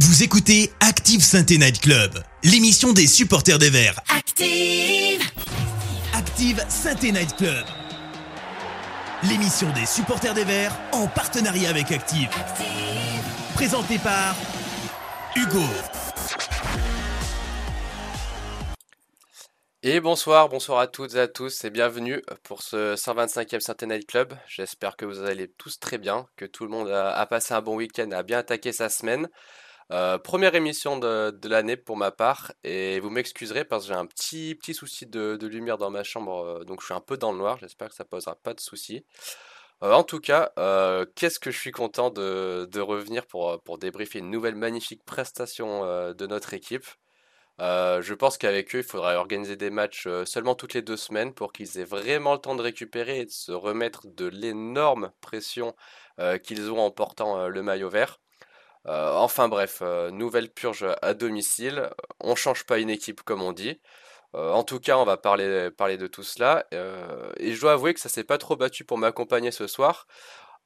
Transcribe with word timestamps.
Vous 0.00 0.24
écoutez 0.24 0.72
Active 0.80 1.22
Sainte 1.22 1.50
Night 1.50 1.80
Club, 1.80 2.10
l'émission 2.42 2.92
des 2.92 3.06
supporters 3.06 3.60
des 3.60 3.70
Verts. 3.70 4.00
Active 4.08 5.22
Active 6.12 6.64
Sainte 6.68 7.04
Night 7.04 7.36
Club, 7.36 7.64
l'émission 9.28 9.72
des 9.72 9.86
supporters 9.86 10.34
des 10.34 10.42
Verts 10.42 10.76
en 10.90 11.06
partenariat 11.06 11.70
avec 11.70 11.92
Active. 11.92 12.28
Présentée 13.54 13.98
par 13.98 14.34
Hugo. 15.36 15.62
Et 19.84 20.00
bonsoir, 20.00 20.48
bonsoir 20.48 20.80
à 20.80 20.88
toutes 20.88 21.14
et 21.14 21.20
à 21.20 21.28
tous 21.28 21.64
et 21.64 21.70
bienvenue 21.70 22.20
pour 22.42 22.62
ce 22.62 22.96
125e 22.96 23.60
Sainte 23.60 23.84
Night 23.84 24.08
Club. 24.08 24.34
J'espère 24.48 24.96
que 24.96 25.04
vous 25.04 25.22
allez 25.22 25.46
tous 25.46 25.78
très 25.78 25.98
bien, 25.98 26.26
que 26.36 26.46
tout 26.46 26.64
le 26.64 26.70
monde 26.70 26.88
a, 26.88 27.14
a 27.14 27.26
passé 27.26 27.54
un 27.54 27.62
bon 27.62 27.76
week-end, 27.76 28.10
a 28.10 28.24
bien 28.24 28.38
attaqué 28.38 28.72
sa 28.72 28.88
semaine. 28.88 29.28
Euh, 29.94 30.18
première 30.18 30.56
émission 30.56 30.98
de, 30.98 31.48
l'année 31.48 31.76
pour 31.76 31.96
ma 31.96 32.10
part 32.10 32.50
et 32.64 32.98
vous 32.98 33.10
m'excuserez 33.10 33.64
parce 33.64 33.84
que 33.84 33.92
j'ai 33.92 33.98
un 33.98 34.06
petit, 34.06 34.56
petit 34.56 34.74
souci 34.74 35.06
de, 35.06 35.38
lumière 35.46 35.78
dans 35.78 35.90
ma 35.90 36.02
chambre, 36.02 36.44
euh, 36.44 36.64
donc 36.64 36.80
je 36.80 36.86
suis 36.86 36.94
un 36.94 37.00
peu 37.00 37.16
dans 37.16 37.30
le 37.30 37.38
noir, 37.38 37.58
j'espère 37.60 37.90
que 37.90 37.94
ça 37.94 38.04
posera 38.04 38.34
pas 38.34 38.54
de 38.54 38.60
soucis. 38.60 39.06
Euh, 39.84 39.92
en 39.92 40.02
tout 40.02 40.18
cas, 40.18 40.52
qu'est-ce 41.14 41.38
que 41.38 41.52
je 41.52 41.58
suis 41.58 41.70
content 41.70 42.10
de, 42.10 42.80
revenir 42.80 43.26
pour, 43.26 43.62
pour 43.62 43.78
débriefer 43.78 44.18
une 44.18 44.30
nouvelle 44.30 44.56
magnifique 44.56 45.04
prestation 45.04 45.82
de 46.12 46.26
notre 46.26 46.54
équipe. 46.54 46.86
Je 47.60 48.14
pense 48.14 48.38
qu'avec 48.38 48.74
eux, 48.74 48.80
il 48.80 48.84
faudra 48.84 49.14
organiser 49.16 49.56
des 49.56 49.70
matchs 49.70 50.08
seulement 50.24 50.54
toutes 50.56 50.74
les 50.74 50.82
deux 50.82 50.96
semaines 50.96 51.34
pour 51.34 51.52
qu'ils 51.52 51.78
aient 51.78 51.84
vraiment 51.84 52.32
le 52.34 52.40
temps 52.40 52.56
de 52.56 52.62
récupérer 52.62 53.20
et 53.20 53.26
de 53.26 53.30
se 53.30 53.52
remettre 53.52 54.06
de 54.08 54.26
l'énorme 54.26 55.12
pression 55.20 55.74
qu'ils 56.42 56.70
ont 56.72 56.80
en 56.80 56.90
portant 56.90 57.48
le 57.48 57.62
maillot 57.62 57.90
vert. 57.90 58.20
Euh, 58.86 59.14
enfin 59.14 59.48
bref, 59.48 59.78
euh, 59.82 60.10
nouvelle 60.10 60.50
purge 60.52 60.86
à 61.02 61.14
domicile. 61.14 61.90
On 62.20 62.34
change 62.34 62.64
pas 62.66 62.78
une 62.78 62.90
équipe 62.90 63.22
comme 63.22 63.42
on 63.42 63.52
dit. 63.52 63.80
Euh, 64.34 64.52
en 64.52 64.64
tout 64.64 64.80
cas, 64.80 64.98
on 64.98 65.04
va 65.04 65.16
parler, 65.16 65.70
de 65.98 66.06
tout 66.06 66.22
cela. 66.22 66.66
Et 67.38 67.52
je 67.52 67.60
dois 67.60 67.72
avouer 67.72 67.94
que 67.94 68.00
ça 68.00 68.08
s'est 68.08 68.24
pas 68.24 68.38
trop 68.38 68.56
battu 68.56 68.84
pour 68.84 68.98
m'accompagner 68.98 69.50
ce 69.52 69.66
soir. 69.66 70.06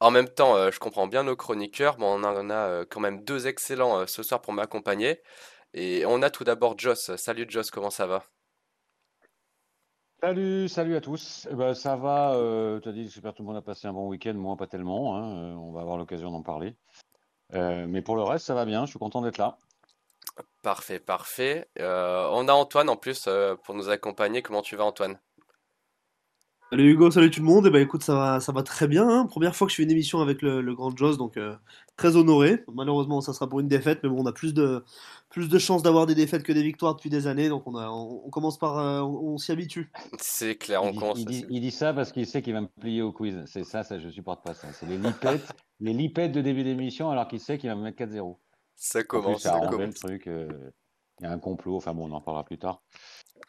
En 0.01 0.11
même 0.11 0.29
temps, 0.29 0.71
je 0.71 0.79
comprends 0.79 1.07
bien 1.09 1.25
nos 1.25 1.37
chroniqueurs, 1.37 1.99
mais 1.99 2.07
on 2.07 2.25
en 2.25 2.51
a 2.51 2.85
quand 2.87 3.01
même 3.01 3.25
deux 3.25 3.47
excellents 3.47 4.07
ce 4.07 4.23
soir 4.23 4.41
pour 4.41 4.53
m'accompagner. 4.53 5.23
Et 5.75 6.07
on 6.07 6.23
a 6.23 6.31
tout 6.31 6.45
d'abord 6.45 6.79
Joss. 6.79 7.15
Salut 7.17 7.47
Joss, 7.49 7.71
comment 7.71 7.91
ça 7.91 8.07
va? 8.07 8.25
Salut, 10.21 10.69
salut 10.69 10.97
à 10.97 11.01
tous. 11.01 11.47
Eh 11.51 11.55
ben, 11.55 11.75
ça 11.75 11.97
va, 11.97 12.35
tu 12.83 12.89
as 12.89 12.93
dit, 12.93 13.05
j'espère 13.09 13.33
que 13.33 13.37
tout 13.37 13.43
le 13.43 13.49
monde 13.49 13.59
a 13.59 13.63
passé 13.63 13.87
un 13.87 13.93
bon 13.93 14.09
week-end, 14.09 14.35
moi 14.35 14.57
pas 14.57 14.67
tellement, 14.67 15.17
hein, 15.17 15.57
on 15.57 15.73
va 15.73 15.83
avoir 15.83 15.97
l'occasion 15.97 16.31
d'en 16.31 16.43
parler. 16.43 16.75
Euh, 17.55 17.87
mais 17.89 18.03
pour 18.03 18.17
le 18.17 18.23
reste, 18.23 18.47
ça 18.47 18.55
va 18.55 18.65
bien, 18.65 18.85
je 18.85 18.91
suis 18.91 18.99
content 18.99 19.23
d'être 19.23 19.39
là. 19.39 19.59
Parfait, 20.63 20.99
parfait. 20.99 21.69
Euh, 21.79 22.29
on 22.33 22.49
a 22.49 22.53
Antoine 22.53 22.89
en 22.89 22.97
plus 22.97 23.25
euh, 23.27 23.57
pour 23.57 23.75
nous 23.75 23.89
accompagner. 23.89 24.43
Comment 24.43 24.63
tu 24.63 24.77
vas, 24.77 24.85
Antoine? 24.85 25.19
Salut 26.71 26.91
Hugo, 26.93 27.11
salut 27.11 27.31
tout 27.31 27.41
le 27.41 27.47
monde. 27.47 27.67
Et 27.67 27.71
ben 27.71 27.81
écoute, 27.83 28.03
ça 28.03 28.15
va, 28.15 28.41
ça 28.41 28.53
va 28.53 28.63
très 28.63 28.87
bien. 28.89 29.09
hein. 29.09 29.27
Première 29.27 29.57
fois 29.57 29.67
que 29.67 29.71
je 29.71 29.77
fais 29.77 29.83
une 29.85 29.91
émission 29.91 30.21
avec 30.21 30.43
le, 30.43 30.61
le 30.61 30.75
grand 30.75 30.95
Joss, 30.95 31.17
donc 31.17 31.39
euh, 31.39 31.57
très 31.97 32.17
honoré. 32.17 32.63
Malheureusement, 32.75 33.23
ça 33.23 33.33
sera 33.33 33.49
pour 33.49 33.61
une 33.61 33.69
défaite, 33.69 34.01
mais 34.03 34.11
bon, 34.11 34.23
on 34.23 34.27
a 34.27 34.33
plus 34.33 34.53
de, 34.53 34.85
plus 35.31 35.49
de 35.49 35.59
chances 35.59 35.83
d'avoir 35.83 36.05
des 36.07 36.15
défaites 36.15 36.43
que 36.43 36.53
des 36.53 36.63
victoires 36.63 36.95
depuis 36.95 37.09
des 37.09 37.27
années, 37.27 37.49
donc 37.49 37.67
on 37.67 37.75
a, 37.75 37.89
on, 37.89 38.23
on 38.27 38.31
commence 38.31 38.59
par, 38.59 38.77
euh, 38.79 39.01
on, 39.01 39.35
on 39.35 39.39
s'y 39.39 39.51
habitue. 39.53 39.91
C'est 40.21 40.57
clair, 40.57 40.83
Il 40.83 40.91
on 40.91 40.93
dit, 40.93 40.99
commence. 40.99 41.23
il 41.23 41.27
dit, 41.27 41.47
il 41.51 41.61
dit 41.61 41.71
ça 41.71 41.95
parce 41.95 42.13
qu'il 42.13 42.27
sait 42.27 42.43
qu'il 42.43 42.55
va 42.55 42.61
me 42.63 42.69
plier 42.81 43.03
au 43.03 43.13
quiz. 43.13 43.43
C'est 43.47 43.65
ça, 43.65 43.85
ça, 43.85 43.99
je 43.99 44.09
supporte 44.11 44.45
pas 44.45 44.55
ça. 44.55 44.73
C'est 44.73 44.87
les 44.87 44.99
lipettes, 44.99 45.55
les 45.81 45.95
lipettes 45.95 46.33
de 46.33 46.41
début 46.43 46.65
d'émission 46.65 47.11
alors 47.11 47.29
qu'il 47.29 47.41
sait 47.41 47.59
qu'il 47.59 47.71
va 47.71 47.77
me 47.77 47.83
mettre 47.83 47.99
4-0. 47.99 48.39
Ça 48.77 49.05
En 49.13 49.23
plus, 49.23 49.37
commence, 49.37 49.43
ça 49.43 49.53
a 49.53 49.55
ça 49.55 49.57
arrangé 49.57 49.87
le 49.87 49.93
commence. 49.93 49.95
truc. 49.95 50.27
euh, 50.29 50.49
Il 51.21 51.25
y 51.25 51.27
a 51.27 51.33
un 51.33 51.39
complot, 51.39 51.77
enfin 51.77 51.95
bon, 51.95 52.11
on 52.11 52.15
en 52.15 52.21
parlera 52.21 52.45
plus 52.45 52.59
tard. 52.59 52.83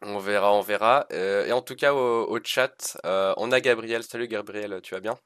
On 0.01 0.17
verra, 0.17 0.53
on 0.53 0.61
verra. 0.61 1.07
Euh, 1.11 1.45
et 1.45 1.51
en 1.51 1.61
tout 1.61 1.75
cas, 1.75 1.93
au, 1.93 2.25
au 2.29 2.39
chat, 2.43 2.97
euh, 3.05 3.33
on 3.37 3.51
a 3.51 3.59
Gabriel. 3.59 4.03
Salut 4.03 4.27
Gabriel, 4.27 4.79
tu 4.81 4.95
vas 4.95 5.01
bien? 5.01 5.17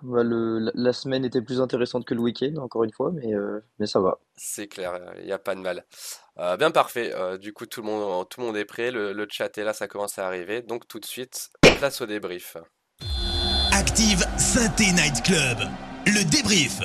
Bah, 0.00 0.22
le, 0.22 0.70
la 0.74 0.92
semaine 0.94 1.24
était 1.26 1.42
plus 1.42 1.60
intéressante 1.60 2.06
que 2.06 2.14
le 2.14 2.20
week-end, 2.20 2.56
encore 2.62 2.84
une 2.84 2.92
fois, 2.92 3.10
mais, 3.12 3.34
euh, 3.34 3.60
mais 3.78 3.86
ça 3.86 4.00
va. 4.00 4.18
C'est 4.34 4.68
clair, 4.68 4.98
il 5.18 5.26
n'y 5.26 5.32
a 5.32 5.38
pas 5.38 5.54
de 5.54 5.60
mal. 5.60 5.84
Euh, 6.38 6.56
bien 6.56 6.70
parfait. 6.70 7.12
Euh, 7.14 7.36
du 7.36 7.52
coup, 7.52 7.66
tout 7.66 7.82
le 7.82 7.86
monde, 7.88 8.26
tout 8.30 8.40
le 8.40 8.46
monde 8.46 8.56
est 8.56 8.64
prêt. 8.64 8.90
Le, 8.90 9.12
le 9.12 9.26
chat 9.28 9.58
est 9.58 9.64
là, 9.64 9.74
ça 9.74 9.88
commence 9.88 10.18
à 10.18 10.26
arriver. 10.26 10.62
Donc 10.62 10.88
tout 10.88 10.98
de 10.98 11.04
suite, 11.04 11.50
place 11.78 12.00
au 12.00 12.06
débrief. 12.06 12.56
Active 13.72 14.24
Sainte 14.38 14.78
Night 14.80 15.22
Club, 15.22 15.58
le 16.06 16.24
débrief. 16.30 16.80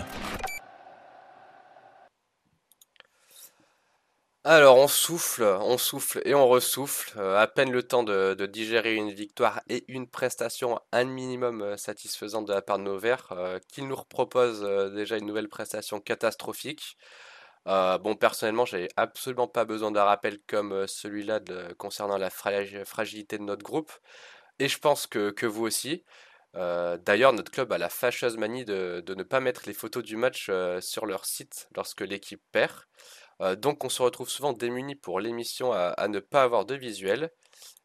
Alors, 4.44 4.78
on 4.78 4.88
souffle, 4.88 5.44
on 5.44 5.78
souffle 5.78 6.20
et 6.26 6.34
on 6.34 6.48
ressouffle. 6.48 7.14
Euh, 7.20 7.38
à 7.40 7.46
peine 7.48 7.72
le 7.72 7.84
temps 7.84 8.02
de, 8.04 8.34
digérer 8.48 8.96
une 8.96 9.12
victoire 9.12 9.62
et 9.70 9.86
une 9.88 10.08
prestation 10.08 10.80
un 10.92 11.04
minimum 11.04 11.62
euh, 11.62 11.78
satisfaisante 11.78 12.48
de 12.48 12.54
la 12.54 12.64
part 12.64 12.80
de 12.80 12.84
nos 12.84 12.98
Verts, 12.98 13.32
euh, 13.34 13.60
qu'ils 13.68 13.88
nous 13.88 13.96
proposent 14.10 14.64
euh, 14.64 14.90
déjà 14.90 15.18
une 15.18 15.28
nouvelle 15.28 15.48
prestation 15.48 16.00
catastrophique. 16.00 16.98
Bon, 17.66 18.16
personnellement, 18.16 18.66
j'ai 18.66 18.90
absolument 18.98 19.48
pas 19.48 19.66
besoin 19.66 19.92
d'un 19.92 20.04
rappel 20.04 20.40
comme 20.48 20.88
celui-là 20.88 21.40
concernant 21.78 22.18
la 22.18 22.30
fragi- 22.30 22.84
fragilité 22.86 23.38
de 23.38 23.44
notre 23.44 23.64
groupe. 23.64 23.92
Et 24.60 24.68
je 24.68 24.80
pense 24.80 25.08
que, 25.08 25.32
que 25.32 25.46
vous 25.46 25.66
aussi. 25.66 26.04
D'ailleurs, 26.56 27.34
notre 27.34 27.52
club 27.52 27.72
a 27.72 27.78
la 27.78 27.90
fâcheuse 27.90 28.38
manie 28.38 28.66
de, 28.66 29.04
de 29.06 29.16
ne 29.16 29.24
pas 29.24 29.40
mettre 29.40 29.64
les 29.68 29.74
photos 29.74 30.04
du 30.04 30.18
match 30.18 30.50
sur 30.82 31.06
leur 31.06 31.26
site 31.26 31.68
lorsque 31.76 32.02
l'équipe 32.02 32.42
perd. 32.52 32.74
Euh, 33.42 33.56
donc 33.56 33.84
on 33.84 33.90
se 33.90 34.02
retrouve 34.02 34.30
souvent 34.30 34.54
démunis 34.54 34.96
pour 34.96 35.20
l'émission 35.20 35.74
à, 35.74 36.08
ne 36.08 36.20
pas 36.20 36.44
avoir 36.44 36.66
de 36.66 36.76
visuel. 36.76 37.32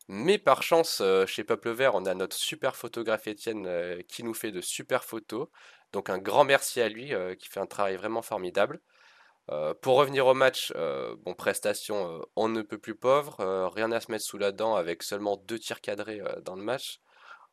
Mais 0.09 0.39
par 0.39 0.63
chance, 0.63 1.01
euh, 1.01 1.27
chez 1.27 1.45
Peuple 1.45 1.71
Vert, 1.71 1.95
on 1.95 2.07
a 2.07 2.15
notre 2.15 2.37
super 2.37 2.77
photographe 2.77 3.27
Étienne 3.27 3.67
euh, 3.67 4.03
qui 4.09 4.23
nous 4.23 4.35
fait 4.35 4.53
de 4.53 4.61
super 4.61 5.05
photos. 5.05 5.49
Donc 5.93 6.11
un 6.11 6.19
grand 6.19 6.45
merci 6.45 6.81
à 6.81 6.89
lui 6.89 7.13
qui 7.39 7.49
fait 7.49 7.61
un 7.61 7.67
travail 7.67 7.97
vraiment 7.97 8.23
formidable. 8.23 8.81
Pour 9.81 9.97
revenir 9.97 10.27
au 10.27 10.35
match, 10.35 10.73
bon, 10.75 11.35
prestation, 11.35 12.21
on 12.35 12.49
ne 12.49 12.63
peut 12.63 12.79
plus 12.79 12.97
pauvre, 12.97 13.37
rien 13.75 13.93
à 13.93 14.01
se 14.01 14.11
mettre 14.11 14.25
sous 14.25 14.39
la 14.39 14.51
dent 14.51 14.75
avec 14.75 15.05
seulement 15.05 15.37
deux 15.37 15.59
tirs 15.59 15.81
cadrés 15.81 16.21
dans 16.43 16.57
le 16.57 16.63
match. 16.63 17.01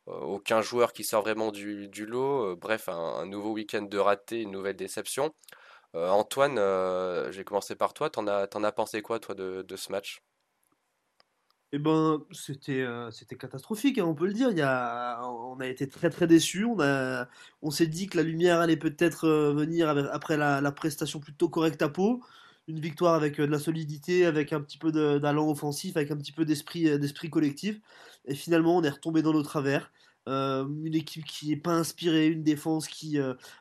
Aucun 0.06 0.60
joueur 0.60 0.92
qui 0.92 1.04
sort 1.04 1.22
vraiment 1.22 1.52
du, 1.52 1.88
lot. 2.06 2.56
bref, 2.56 2.88
un, 2.88 2.92
un 2.92 3.26
nouveau 3.26 3.52
week-end 3.52 3.82
de 3.82 3.98
raté, 3.98 4.42
une 4.42 4.50
nouvelle 4.50 4.76
déception. 4.76 5.32
Euh, 5.94 6.08
Antoine, 6.08 6.58
euh, 6.58 7.30
j'ai 7.30 7.44
commencé 7.44 7.74
par 7.76 7.94
toi. 7.94 8.10
T'en 8.10 8.26
as, 8.26 8.46
t'en 8.48 8.64
as 8.64 8.72
pensé 8.72 9.00
quoi, 9.02 9.20
toi, 9.20 9.34
de, 9.34 9.64
ce 9.76 9.92
match? 9.92 10.22
Et 11.72 11.78
ben, 11.78 12.22
c'était 12.30 12.82
euh, 12.82 13.10
c'était 13.10 13.36
catastrophique, 13.36 13.98
hein, 13.98 14.04
on 14.04 14.14
peut 14.14 14.26
le 14.26 14.32
dire. 14.32 14.50
Il 14.50 14.58
y 14.58 14.62
a, 14.62 15.20
on 15.24 15.58
a 15.60 15.66
été 15.66 15.88
très 15.88 16.10
très 16.10 16.26
déçus. 16.26 16.64
On 16.64 16.80
a, 16.80 17.28
on 17.62 17.70
s'est 17.70 17.86
dit 17.86 18.06
que 18.06 18.16
la 18.16 18.22
lumière 18.22 18.60
allait 18.60 18.76
peut-être 18.76 19.28
venir 19.28 19.88
après 20.12 20.36
la, 20.36 20.72
prestation 20.72 21.20
plutôt 21.20 21.48
correcte 21.48 21.82
à 21.82 21.88
Pau. 21.88 22.20
Une 22.66 22.80
victoire 22.80 23.14
avec 23.14 23.38
de 23.38 23.44
la 23.44 23.58
solidité, 23.58 24.24
avec 24.24 24.52
un 24.52 24.60
petit 24.60 24.78
peu 24.78 24.90
d'allant 25.20 25.50
offensif, 25.50 25.96
avec 25.96 26.10
un 26.10 26.16
petit 26.16 26.32
peu 26.32 26.44
d'esprit 26.44 26.98
d'esprit 26.98 27.30
collectif. 27.30 27.80
Et 28.26 28.34
finalement, 28.34 28.76
on 28.76 28.82
est 28.82 28.90
retombé 28.90 29.22
dans 29.22 29.32
nos 29.32 29.42
travers. 29.42 29.92
Une 30.26 30.94
équipe 30.94 31.24
qui 31.24 31.50
n'est 31.50 31.56
pas 31.56 31.72
inspirée, 31.72 32.28
une 32.28 32.42
défense 32.42 32.88
qui 32.88 33.18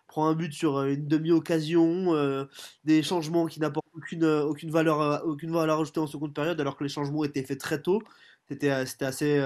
prend 0.08 0.28
un 0.28 0.34
but 0.34 0.54
sur 0.54 0.82
une 0.84 1.08
demi-occasion, 1.08 2.48
des 2.86 3.04
changements 3.04 3.48
qui 3.48 3.60
n'apportent 3.60 3.86
aucune, 3.94 4.26
aucune 4.26 4.72
valeur, 4.72 5.26
aucune 5.26 5.52
valeur 5.52 5.82
ajoutée 5.82 6.00
en 6.00 6.08
seconde 6.08 6.34
période, 6.34 6.60
alors 6.62 6.78
que 6.78 6.84
les 6.84 6.90
changements 6.90 7.24
étaient 7.24 7.44
faits 7.44 7.60
très 7.60 7.82
tôt. 7.82 8.02
C'était 8.48 8.70
assez. 8.70 9.42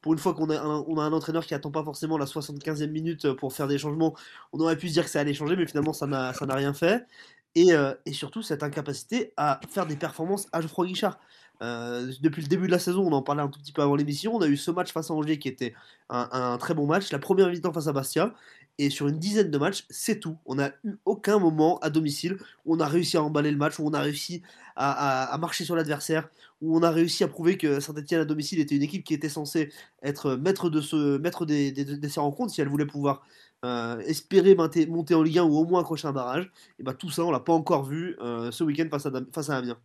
pour 0.00 0.12
une 0.12 0.18
fois 0.18 0.34
qu'on 0.34 0.50
a, 0.50 0.58
un, 0.60 1.12
entraîneur 1.12 1.44
qui 1.44 1.54
attend 1.54 1.70
pas 1.70 1.84
forcément 1.84 2.18
la 2.18 2.26
75e 2.26 2.90
minute 2.90 3.32
pour 3.34 3.52
faire 3.52 3.68
des 3.68 3.78
changements, 3.78 4.16
on 4.52 4.60
aurait 4.60 4.76
pu 4.76 4.88
se 4.88 4.94
dire 4.94 5.04
que 5.04 5.10
ça 5.10 5.20
allait 5.20 5.34
changer, 5.34 5.56
mais 5.56 5.66
finalement 5.66 5.92
ça 5.92 6.06
n'a 6.06 6.32
rien 6.32 6.74
fait. 6.74 7.06
Et, 7.54 7.70
et 8.06 8.12
surtout 8.12 8.42
cette 8.42 8.62
incapacité 8.62 9.32
à 9.36 9.60
faire 9.68 9.86
des 9.86 9.96
performances 9.96 10.48
à 10.52 10.60
Geoffroy 10.60 10.86
Guichard. 10.86 11.18
Euh, 11.62 12.12
depuis 12.20 12.42
le 12.42 12.48
début 12.48 12.66
de 12.66 12.72
la 12.72 12.78
saison, 12.78 13.02
on 13.06 13.12
en 13.12 13.22
parlait 13.22 13.42
un 13.42 13.48
tout 13.48 13.58
petit 13.58 13.72
peu 13.72 13.82
avant 13.82 13.96
l'émission, 13.96 14.34
on 14.36 14.40
a 14.40 14.46
eu 14.46 14.56
ce 14.56 14.70
match 14.70 14.92
face 14.92 15.10
à 15.10 15.14
Angers 15.14 15.38
qui 15.38 15.48
était 15.48 15.74
un, 16.08 16.56
très 16.58 16.74
bon 16.74 16.86
match, 16.86 17.10
la 17.10 17.18
première 17.18 17.48
mi-temps 17.48 17.72
face 17.72 17.88
à 17.88 17.92
Bastia, 17.92 18.34
et 18.78 18.90
sur 18.90 19.08
une 19.08 19.18
dizaine 19.18 19.50
de 19.50 19.58
matchs, 19.58 19.84
c'est 19.90 20.20
tout. 20.20 20.38
On 20.46 20.54
n'a 20.54 20.70
eu 20.84 20.94
aucun 21.04 21.38
moment 21.40 21.78
à 21.80 21.90
domicile 21.90 22.38
où 22.64 22.76
on 22.76 22.80
a 22.80 22.86
réussi 22.86 23.16
à 23.16 23.22
emballer 23.22 23.50
le 23.50 23.56
match, 23.56 23.78
où 23.80 23.86
on 23.86 23.92
a 23.92 24.00
réussi 24.00 24.42
à, 24.76 25.36
marcher 25.40 25.64
sur 25.64 25.74
l'adversaire, 25.74 26.28
où 26.60 26.76
on 26.78 26.82
a 26.82 26.90
réussi 26.90 27.24
à 27.24 27.28
prouver 27.28 27.58
que 27.58 27.80
Saint-Etienne 27.80 28.20
à 28.20 28.24
domicile 28.24 28.60
était 28.60 28.76
une 28.76 28.82
équipe 28.82 29.04
qui 29.04 29.14
était 29.14 29.28
censée 29.28 29.72
être 30.02 30.36
maître, 30.36 30.70
de 30.70 30.80
ce, 30.80 31.18
maître 31.18 31.44
de 31.44 32.08
ces 32.08 32.20
rencontres 32.20 32.54
si 32.54 32.60
elle 32.60 32.68
voulait 32.68 32.86
pouvoir 32.86 33.22
euh, 33.64 33.98
espérer 34.00 34.54
monter, 34.54 35.14
en 35.14 35.22
Ligue 35.22 35.38
1 35.38 35.42
ou 35.42 35.56
au 35.56 35.64
moins 35.64 35.80
accrocher 35.80 36.06
un 36.06 36.12
barrage. 36.12 36.50
Et 36.78 36.84
bah 36.84 36.94
tout 36.94 37.10
ça, 37.10 37.24
on 37.24 37.32
l'a 37.32 37.40
pas 37.40 37.52
encore 37.52 37.84
vu 37.84 38.16
euh, 38.20 38.52
ce 38.52 38.62
week-end 38.64 38.88
face 38.90 39.50
à 39.50 39.56
Amiens. 39.56 39.78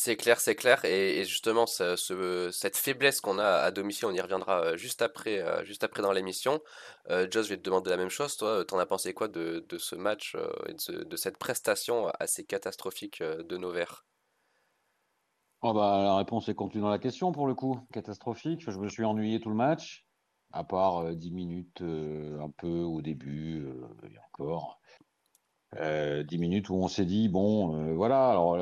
C'est 0.00 0.14
clair, 0.14 0.38
c'est 0.38 0.54
clair. 0.54 0.84
Et, 0.84 1.24
justement, 1.24 1.66
cette 1.66 2.76
faiblesse 2.76 3.20
qu'on 3.20 3.40
a 3.40 3.48
à 3.48 3.72
domicile, 3.72 4.06
on 4.06 4.12
y 4.12 4.20
reviendra 4.20 4.60
euh, 4.60 4.76
juste 4.76 5.02
après, 5.02 5.40
euh, 5.40 5.64
juste 5.64 5.82
après 5.82 6.02
dans 6.02 6.12
l'émission. 6.12 6.60
Euh, 7.10 7.26
Joss, 7.28 7.46
je 7.46 7.50
vais 7.50 7.56
te 7.56 7.64
demander 7.64 7.90
la 7.90 7.96
même 7.96 8.08
chose. 8.08 8.36
Toi, 8.36 8.64
t'en 8.64 8.78
as 8.78 8.86
pensé 8.86 9.12
quoi 9.12 9.26
de, 9.26 9.66
ce 9.76 9.96
match 9.96 10.36
et 10.68 10.74
de, 10.92 11.16
cette 11.16 11.36
prestation 11.36 12.06
assez 12.20 12.44
catastrophique 12.44 13.24
de 13.24 13.56
nos 13.56 13.72
Verts 13.72 14.06
oh 15.62 15.72
bah, 15.72 16.00
La 16.04 16.16
réponse 16.18 16.48
est 16.48 16.54
contenue 16.54 16.80
dans 16.80 16.90
la 16.90 17.00
question 17.00 17.32
pour 17.32 17.48
le 17.48 17.56
coup. 17.56 17.80
Catastrophique. 17.92 18.70
Je 18.70 18.78
me 18.78 18.88
suis 18.88 19.04
ennuyé 19.04 19.40
tout 19.40 19.50
le 19.50 19.56
match, 19.56 20.06
à 20.52 20.62
part 20.62 21.12
10 21.12 21.32
minutes 21.32 21.82
un 21.82 22.50
peu 22.56 22.82
au 22.82 23.02
début 23.02 23.66
et 24.04 24.16
encore. 24.28 24.80
10 25.72 26.24
minutes 26.38 26.70
où 26.70 26.76
on 26.76 26.86
s'est 26.86 27.04
dit, 27.04 27.28
bon, 27.28 27.96
voilà, 27.96 28.30
alors 28.30 28.56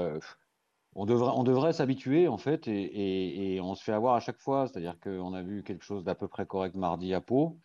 on 0.97 1.05
devrait, 1.05 1.33
on 1.35 1.45
devrait 1.45 1.75
s'habituer 1.75 2.27
en 2.27 2.39
fait 2.39 2.67
et, 2.69 3.61
on 3.63 3.75
se 3.75 3.85
fait 3.85 3.93
avoir 3.93 4.15
à 4.15 4.21
chaque 4.21 4.41
fois. 4.41 4.67
C'est-à-dire 4.67 4.99
qu'on 4.99 5.35
a 5.35 5.43
vu 5.43 5.63
quelque 5.63 5.85
chose 5.85 6.05
d'à 6.05 6.15
peu 6.15 6.27
près 6.27 6.47
correct 6.47 6.75
mardi 6.75 7.15
à 7.15 7.21
Pau. 7.21 7.59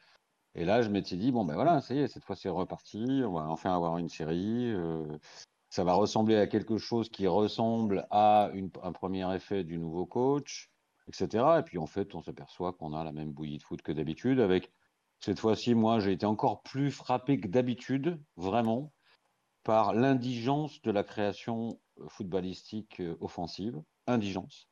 Et 0.54 0.66
là, 0.66 0.82
je 0.82 0.90
m'étais 0.90 1.16
dit, 1.16 1.32
bon 1.32 1.46
ben 1.46 1.56
voilà, 1.56 1.80
ça 1.80 1.94
y 1.94 2.00
est, 2.00 2.08
cette 2.08 2.26
fois 2.26 2.36
c'est 2.36 2.50
reparti. 2.50 3.24
On 3.26 3.32
va 3.32 3.48
enfin 3.50 3.74
avoir 3.74 3.98
une 3.98 4.10
série. 4.10 4.74
Euh, 4.74 5.06
ça 5.70 5.86
va 5.86 5.94
ressembler 5.94 6.36
à 6.36 6.48
quelque 6.48 6.78
chose 6.78 7.10
qui 7.10 7.26
ressemble 7.28 8.06
à 8.12 8.52
un 8.84 8.92
premier 8.92 9.34
effet 9.34 9.64
du 9.64 9.78
nouveau 9.78 10.06
coach, 10.06 10.70
etc. 11.08 11.46
Et 11.60 11.64
puis 11.64 11.78
en 11.78 11.88
fait, 11.88 12.14
on 12.16 12.22
s'aperçoit 12.22 12.74
qu'on 12.74 12.94
a 12.94 13.06
la 13.06 13.14
même 13.14 13.32
bouillie 13.32 13.58
de 13.58 13.64
foot 13.64 13.82
que 13.82 13.94
d'habitude. 13.94 14.42
Avec 14.42 14.74
cette 15.22 15.40
fois-ci, 15.40 15.74
moi, 15.74 16.00
j'ai 16.00 16.12
été 16.12 16.26
encore 16.26 16.62
plus 16.64 16.92
frappé 16.92 17.40
que 17.40 17.48
d'habitude, 17.48 18.22
vraiment, 18.36 18.92
par 19.64 19.94
l'indigence 19.94 20.82
de 20.82 20.92
la 20.92 21.04
création 21.04 21.80
footballistique 22.10 23.00
euh, 23.02 23.16
offensive, 23.22 23.82
indigence. 24.08 24.68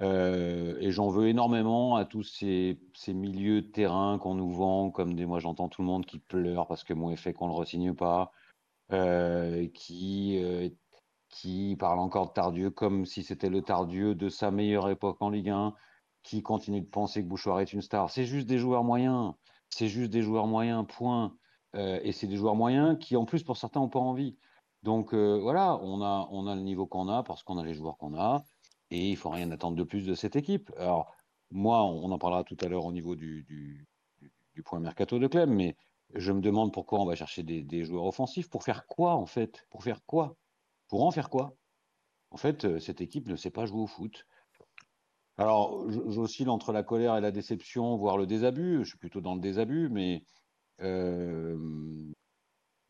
Euh, 0.00 0.76
et 0.80 0.90
j'en 0.90 1.08
veux 1.08 1.28
énormément 1.28 1.96
à 1.96 2.04
tous 2.04 2.22
ces, 2.22 2.78
ces 2.94 3.14
milieux 3.14 3.62
de 3.62 3.68
terrain 3.68 4.18
qu'on 4.18 4.34
nous 4.34 4.50
vend, 4.50 4.90
comme 4.90 5.14
des, 5.14 5.24
moi 5.24 5.38
j'entends 5.38 5.68
tout 5.68 5.80
le 5.82 5.86
monde 5.86 6.04
qui 6.04 6.18
pleure 6.18 6.66
parce 6.66 6.84
que 6.84 6.92
mon 6.92 7.10
effet 7.10 7.32
qu'on 7.32 7.46
le 7.48 7.54
resigne 7.54 7.94
pas, 7.94 8.32
euh, 8.92 9.66
qui, 9.68 10.38
qui 11.30 11.76
parle 11.78 11.98
encore 11.98 12.28
de 12.28 12.32
Tardieu 12.34 12.70
comme 12.70 13.06
si 13.06 13.22
c'était 13.22 13.48
le 13.48 13.62
Tardieu 13.62 14.14
de 14.14 14.28
sa 14.28 14.50
meilleure 14.50 14.90
époque 14.90 15.16
en 15.20 15.30
Ligue 15.30 15.50
1, 15.50 15.74
qui 16.22 16.42
continue 16.42 16.82
de 16.82 16.86
penser 16.86 17.22
que 17.22 17.28
Bouchoir 17.28 17.60
est 17.60 17.72
une 17.72 17.80
star. 17.80 18.10
C'est 18.10 18.26
juste 18.26 18.46
des 18.46 18.58
joueurs 18.58 18.84
moyens, 18.84 19.32
c'est 19.70 19.88
juste 19.88 20.10
des 20.10 20.22
joueurs 20.22 20.46
moyens, 20.46 20.84
point. 20.86 21.36
et 21.74 22.12
c'est 22.12 22.26
des 22.26 22.36
joueurs 22.36 22.54
moyens 22.56 22.98
qui, 22.98 23.16
en 23.16 23.24
plus, 23.24 23.42
pour 23.44 23.56
certains, 23.56 23.80
n'ont 23.80 23.88
pas 23.88 23.98
envie. 23.98 24.36
Donc 24.86 25.14
euh, 25.14 25.36
voilà, 25.40 25.80
on 25.82 26.00
a, 26.00 26.54
le 26.54 26.60
niveau 26.60 26.86
qu'on 26.86 27.08
a 27.08 27.24
parce 27.24 27.42
qu'on 27.42 27.58
a 27.58 27.64
les 27.64 27.74
joueurs 27.74 27.98
qu'on 27.98 28.16
a 28.16 28.44
et 28.92 29.10
il 29.10 29.16
faut 29.16 29.30
rien 29.30 29.50
attendre 29.50 29.76
de 29.76 29.82
plus 29.82 30.06
de 30.06 30.14
cette 30.14 30.36
équipe. 30.36 30.70
Alors 30.78 31.12
moi, 31.50 31.82
on 31.82 32.08
en 32.12 32.18
parlera 32.20 32.44
tout 32.44 32.56
à 32.60 32.68
l'heure 32.68 32.84
au 32.84 32.92
niveau 32.92 33.16
du, 33.16 33.42
du, 34.54 34.62
point 34.62 34.78
mercato 34.78 35.18
de 35.18 35.26
Clem, 35.26 35.52
mais 35.52 35.76
je 36.14 36.30
me 36.30 36.40
demande 36.40 36.72
pourquoi 36.72 37.00
on 37.00 37.04
va 37.04 37.16
chercher 37.16 37.42
des, 37.42 37.84
joueurs 37.84 38.04
offensifs. 38.04 38.48
Pour 38.48 38.62
faire 38.62 38.86
quoi 38.86 39.16
en 39.16 39.26
fait? 39.26 39.66
Pour 39.70 39.82
faire 39.82 40.04
quoi? 40.06 40.36
Pour 40.86 41.04
en 41.04 41.10
faire 41.10 41.30
quoi? 41.30 41.56
En 42.30 42.36
fait, 42.36 42.64
euh, 42.64 42.78
cette 42.78 43.00
équipe 43.00 43.26
ne 43.26 43.34
sait 43.34 43.50
pas 43.50 43.66
jouer 43.66 43.80
au 43.80 43.88
foot. 43.88 44.24
Alors, 45.36 45.90
j'oscille 45.90 46.48
entre 46.48 46.72
la 46.72 46.84
colère 46.84 47.16
et 47.16 47.20
la 47.20 47.32
déception, 47.32 47.96
voire 47.96 48.18
le 48.18 48.26
désabus. 48.26 48.84
Je 48.84 48.90
suis 48.90 48.98
plutôt 48.98 49.20
dans 49.20 49.34
le 49.34 49.40
désabus, 49.40 49.88
mais 49.90 50.22
euh, 50.80 51.58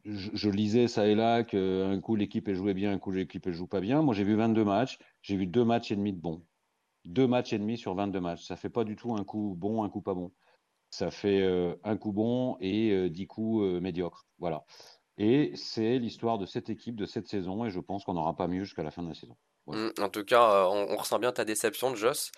je, 0.07 0.49
lisais 0.51 0.89
ça 0.89 1.07
et 1.07 1.15
là 1.15 1.43
qu'un 1.43 2.01
coup 2.01 2.17
l'équipe 2.17 2.51
jouait 2.53 2.75
bien, 2.75 2.93
un 2.93 2.99
coup 2.99 3.11
l'équipe 3.11 3.51
joue 3.51 3.67
pas 3.67 3.81
bien. 3.81 4.03
Moi 4.03 4.15
j'ai 4.15 4.25
vu 4.25 4.37
22 4.37 4.65
matchs, 4.65 4.99
j'ai 5.23 5.37
vu 5.37 5.47
deux 5.47 5.65
matchs 5.65 5.91
et 5.91 5.97
demi 5.97 6.13
de 6.13 6.21
bons. 6.21 6.45
Deux 7.05 7.27
matchs 7.27 7.53
et 7.53 7.59
demi 7.59 7.77
sur 7.79 7.95
22 7.95 8.21
matchs. 8.21 8.45
Ça 8.45 8.57
fait 8.57 8.71
pas 8.71 8.85
du 8.85 8.97
tout 8.97 9.15
un 9.15 9.25
coup 9.25 9.55
bon, 9.57 9.83
un 9.85 9.89
coup 9.89 10.03
pas 10.03 10.15
bon. 10.15 10.33
Ça 10.91 11.11
fait 11.11 11.43
euh, 11.43 11.75
un 11.85 11.97
coup 11.97 12.13
bon 12.13 12.57
et 12.61 12.93
euh, 12.93 13.11
dix 13.11 13.27
coups 13.27 13.65
euh, 13.65 13.81
médiocres. 13.81 14.27
Voilà. 14.39 14.65
Et 15.19 15.53
c'est 15.57 15.99
l'histoire 15.99 16.39
de 16.39 16.47
cette 16.47 16.71
équipe, 16.71 16.97
de 16.97 17.07
cette 17.07 17.27
saison, 17.27 17.65
et 17.65 17.71
je 17.71 17.81
pense 17.81 18.05
qu'on 18.05 18.15
n'aura 18.15 18.37
pas 18.37 18.49
mieux 18.49 18.65
jusqu'à 18.65 18.83
la 18.83 18.91
fin 18.91 19.03
de 19.03 19.09
la 19.09 19.15
saison. 19.15 19.37
Mmh, 19.67 19.89
en 20.01 20.09
tout 20.09 20.25
cas, 20.25 20.67
on, 20.69 20.97
ressent 20.97 21.19
bien 21.19 21.33
ta 21.33 21.45
déception, 21.45 21.95
Joss. 21.95 22.31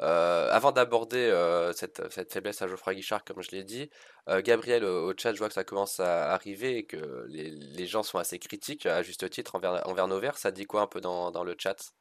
Euh, 0.00 0.48
avant 0.50 0.72
d'aborder 0.72 1.18
euh, 1.18 1.72
cette, 1.74 2.08
faiblesse 2.32 2.62
à 2.62 2.68
Geoffroy 2.68 2.94
Guichard, 2.94 3.22
comme 3.24 3.42
je 3.42 3.50
l'ai 3.50 3.64
dit, 3.64 3.90
euh, 4.28 4.40
Gabriel 4.40 4.84
au, 4.84 5.12
chat, 5.16 5.34
je 5.34 5.38
vois 5.38 5.48
que 5.48 5.54
ça 5.54 5.64
commence 5.64 6.00
à 6.00 6.32
arriver 6.32 6.78
et 6.78 6.84
que 6.84 7.26
les, 7.28 7.86
gens 7.86 8.02
sont 8.02 8.18
assez 8.18 8.38
critiques, 8.38 8.86
à 8.86 9.02
juste 9.02 9.28
titre, 9.28 9.56
envers, 9.56 9.86
envers 9.86 10.08
nos 10.08 10.18
verts. 10.18 10.38
Ça 10.38 10.52
dit 10.52 10.64
quoi 10.64 10.82
un 10.82 10.86
peu 10.86 11.00
dans, 11.00 11.44
le 11.44 11.54
chat? 11.58 11.92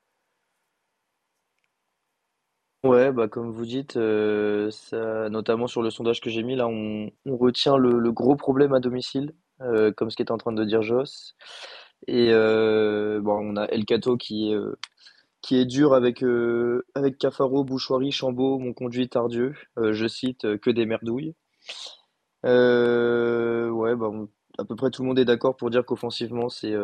Ouais, 2.86 3.12
bah 3.12 3.28
comme 3.28 3.52
vous 3.52 3.66
dites, 3.66 3.98
notamment 3.98 5.68
sur 5.68 5.82
le 5.82 5.90
sondage 5.90 6.22
que 6.22 6.30
j'ai 6.30 6.44
mis, 6.44 6.56
là, 6.56 6.68
on, 6.70 7.12
retient 7.26 7.76
le, 7.76 8.12
gros 8.14 8.38
problème 8.38 8.74
à 8.74 8.80
domicile, 8.80 9.34
comme 9.60 10.10
ce 10.10 10.16
qu'était 10.16 10.32
en 10.32 10.38
train 10.38 10.54
de 10.54 10.64
dire 10.64 10.82
Joss. 10.82 11.36
Et 12.08 12.32
bon, 12.32 13.54
on 13.54 13.56
a 13.58 13.66
El 13.66 13.86
Cato 13.86 14.18
qui 14.18 14.52
est 14.52 14.58
qui 15.42 15.58
est 15.58 15.66
dur 15.66 15.94
avec, 15.94 16.24
euh, 16.24 16.86
avec 16.96 17.18
Cafaro, 17.18 17.64
Bouchoirie, 17.64 18.12
Chambaud, 18.12 18.60
mon 18.60 18.74
conduit 18.74 19.10
Tardieu. 19.10 19.56
Euh, 19.78 19.94
je 19.94 20.08
cite 20.08 20.46
euh, 20.46 20.58
que 20.58 20.70
des 20.70 20.86
merdouilles. 20.86 21.36
ouais, 22.44 23.96
bah, 23.96 24.12
à 24.58 24.66
peu 24.66 24.76
près 24.76 24.92
tout 24.92 25.04
le 25.04 25.08
monde 25.08 25.20
est 25.20 25.26
d'accord 25.26 25.56
pour 25.56 25.70
dire 25.70 25.86
qu'offensivement, 25.86 26.50
c'est 26.50 26.76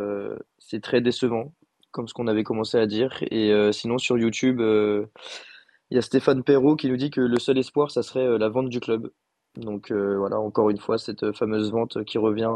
c'est 0.59 0.81
très 0.81 1.01
décevant, 1.01 1.53
comme 1.91 2.07
ce 2.07 2.13
qu'on 2.13 2.27
avait 2.27 2.43
commencé 2.43 2.77
à 2.77 2.87
dire. 2.87 3.23
Et 3.31 3.51
sinon, 3.73 3.97
sur 3.97 4.17
YouTube, 4.17 4.61
il 4.61 5.95
y 5.95 5.97
a 5.97 6.01
Stéphane 6.01 6.43
Perrault 6.43 6.75
qui 6.75 6.89
nous 6.89 6.97
dit 6.97 7.09
que 7.11 7.21
le 7.21 7.39
seul 7.39 7.57
espoir, 7.57 7.91
ça 7.91 8.03
serait 8.03 8.37
la 8.37 8.49
vente 8.49 8.69
du 8.69 8.79
club. 8.79 9.11
Donc 9.57 9.91
voilà, 9.91 10.39
encore 10.39 10.69
une 10.69 10.79
fois, 10.79 10.97
cette 10.97 11.33
fameuse 11.33 11.71
vente 11.71 12.03
qui 12.05 12.17
revient 12.17 12.51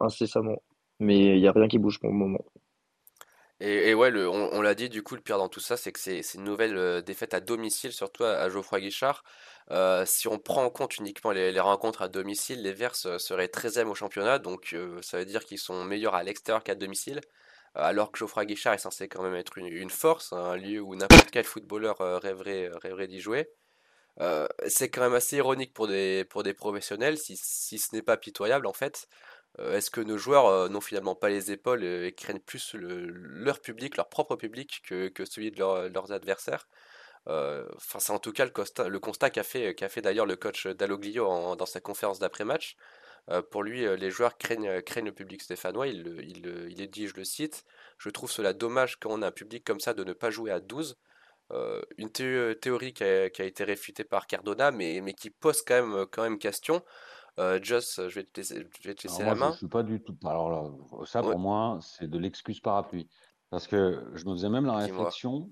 incessamment. 0.00 0.62
Mais 0.98 1.36
il 1.36 1.40
n'y 1.40 1.48
a 1.48 1.52
rien 1.52 1.68
qui 1.68 1.78
bouge 1.78 1.98
pour 2.00 2.10
le 2.10 2.16
moment. 2.16 2.44
Et, 3.60 3.94
ouais, 3.94 4.12
on, 4.26 4.60
l'a 4.60 4.74
dit, 4.74 4.90
du 4.90 5.02
coup, 5.02 5.14
le 5.14 5.22
pire 5.22 5.38
dans 5.38 5.48
tout 5.48 5.60
ça, 5.60 5.78
c'est 5.78 5.90
que 5.90 5.98
c'est 5.98 6.20
une 6.34 6.44
nouvelle 6.44 6.76
euh, 6.76 7.00
défaite 7.00 7.32
à 7.32 7.40
domicile, 7.40 7.90
surtout 7.92 8.24
à, 8.24 8.50
Geoffroy 8.50 8.80
Guichard. 8.80 9.24
Euh, 9.70 10.04
si 10.04 10.28
on 10.28 10.38
prend 10.38 10.62
en 10.64 10.70
compte 10.70 10.98
uniquement 10.98 11.32
les, 11.32 11.58
rencontres 11.58 12.02
à 12.02 12.08
domicile, 12.08 12.62
les 12.62 12.74
Verts 12.74 12.96
seraient 12.96 13.46
13e 13.46 13.86
au 13.86 13.94
championnat, 13.94 14.38
donc 14.38 14.74
euh, 14.74 15.00
ça 15.00 15.18
veut 15.18 15.24
dire 15.24 15.44
qu'ils 15.44 15.58
sont 15.58 15.84
meilleurs 15.84 16.14
à 16.14 16.22
l'extérieur 16.22 16.62
qu'à 16.62 16.74
domicile. 16.74 17.20
alors 17.74 18.12
que 18.12 18.18
Geoffroy 18.18 18.44
Guichard 18.46 18.74
est 18.74 18.78
censé 18.78 19.08
quand 19.08 19.22
même 19.22 19.34
être 19.34 19.58
une, 19.58 19.90
force, 19.90 20.32
hein, 20.32 20.38
un 20.38 20.56
lieu 20.56 20.80
où 20.80 20.94
n'importe 20.94 21.30
quel 21.30 21.44
footballeur 21.44 21.98
rêverait, 22.22 23.08
d'y 23.08 23.20
jouer. 23.20 23.48
c'est 24.66 24.90
quand 24.90 25.02
même 25.02 25.14
assez 25.14 25.36
ironique 25.36 25.72
pour 25.74 25.88
des, 25.88 26.26
professionnels, 26.56 27.18
si, 27.18 27.36
si 27.36 27.78
ce 27.78 27.94
n'est 27.94 28.02
pas 28.02 28.16
pitoyable 28.18 28.66
en 28.66 28.72
fait. 28.72 29.08
Euh, 29.58 29.76
est-ce 29.76 29.90
que 29.90 30.00
nos 30.00 30.18
joueurs 30.18 30.46
euh, 30.46 30.68
n'ont 30.68 30.80
finalement 30.80 31.14
pas 31.14 31.28
les 31.28 31.50
épaules 31.50 31.84
et 31.84 32.12
craignent 32.12 32.40
plus 32.40 32.74
leur 32.74 33.60
public, 33.60 33.96
leur 33.96 34.08
propre 34.08 34.36
public, 34.36 34.82
que, 34.84 35.24
celui 35.24 35.50
de 35.50 35.58
leurs 35.58 36.12
adversaires? 36.12 36.68
Euh, 37.28 37.66
c'est 37.78 38.12
en 38.12 38.18
tout 38.18 38.32
cas 38.32 38.44
le 38.44 38.98
constat, 39.00 39.30
qu'a 39.30 39.42
fait, 39.42 40.00
d'ailleurs 40.02 40.26
le 40.26 40.36
coach 40.36 40.66
Dalloglio 40.66 41.56
dans 41.56 41.66
sa 41.66 41.80
conférence 41.80 42.18
d'après-match. 42.18 42.76
pour 43.50 43.62
lui, 43.62 43.84
les 43.96 44.10
joueurs 44.10 44.36
craignent, 44.38 44.70
le 44.70 45.12
public 45.12 45.42
stéphanois. 45.42 45.88
Il, 45.88 46.06
il, 46.70 46.80
est 46.80 46.86
dit, 46.86 47.08
je 47.08 47.14
le 47.16 47.24
cite, 47.24 47.64
Je 47.98 48.10
trouve 48.10 48.30
cela 48.30 48.52
dommage 48.52 48.96
quand 49.00 49.10
on 49.10 49.22
a 49.22 49.28
un 49.28 49.32
public 49.32 49.64
comme 49.64 49.80
ça 49.80 49.94
de 49.94 50.04
ne 50.04 50.12
pas 50.12 50.30
jouer 50.30 50.52
à 50.52 50.60
12. 50.60 50.96
une 51.98 52.10
théorie 52.10 52.92
qui 52.92 53.04
a, 53.04 53.24
été 53.24 53.64
réfutée 53.64 54.04
par 54.04 54.26
Cardona, 54.28 54.70
mais, 54.70 55.02
qui 55.14 55.30
pose 55.30 55.62
quand 55.62 56.22
même 56.22 56.38
question. 56.38 56.84
Euh, 57.38 57.58
Joss, 57.62 58.00
je 58.08 58.14
vais 58.14 58.24
te 58.24 58.40
laisser, 58.40 58.66
je 58.80 58.88
vais 58.88 58.94
te 58.94 59.06
laisser 59.06 59.22
la 59.22 59.34
main. 59.34 59.52
Je 59.52 59.58
suis 59.58 59.68
pas 59.68 59.82
du 59.82 60.02
tout. 60.02 60.16
Alors 60.24 60.50
là, 60.50 61.04
ça 61.04 61.22
pour 61.22 61.38
moi, 61.38 61.78
c'est 61.82 62.08
de 62.08 62.18
l'excuse 62.18 62.60
parapluie. 62.60 63.08
Parce 63.50 63.66
que 63.66 64.04
je 64.14 64.24
me 64.24 64.32
faisais 64.32 64.48
même 64.48 64.66
la 64.66 64.76
réflexion 64.76 65.50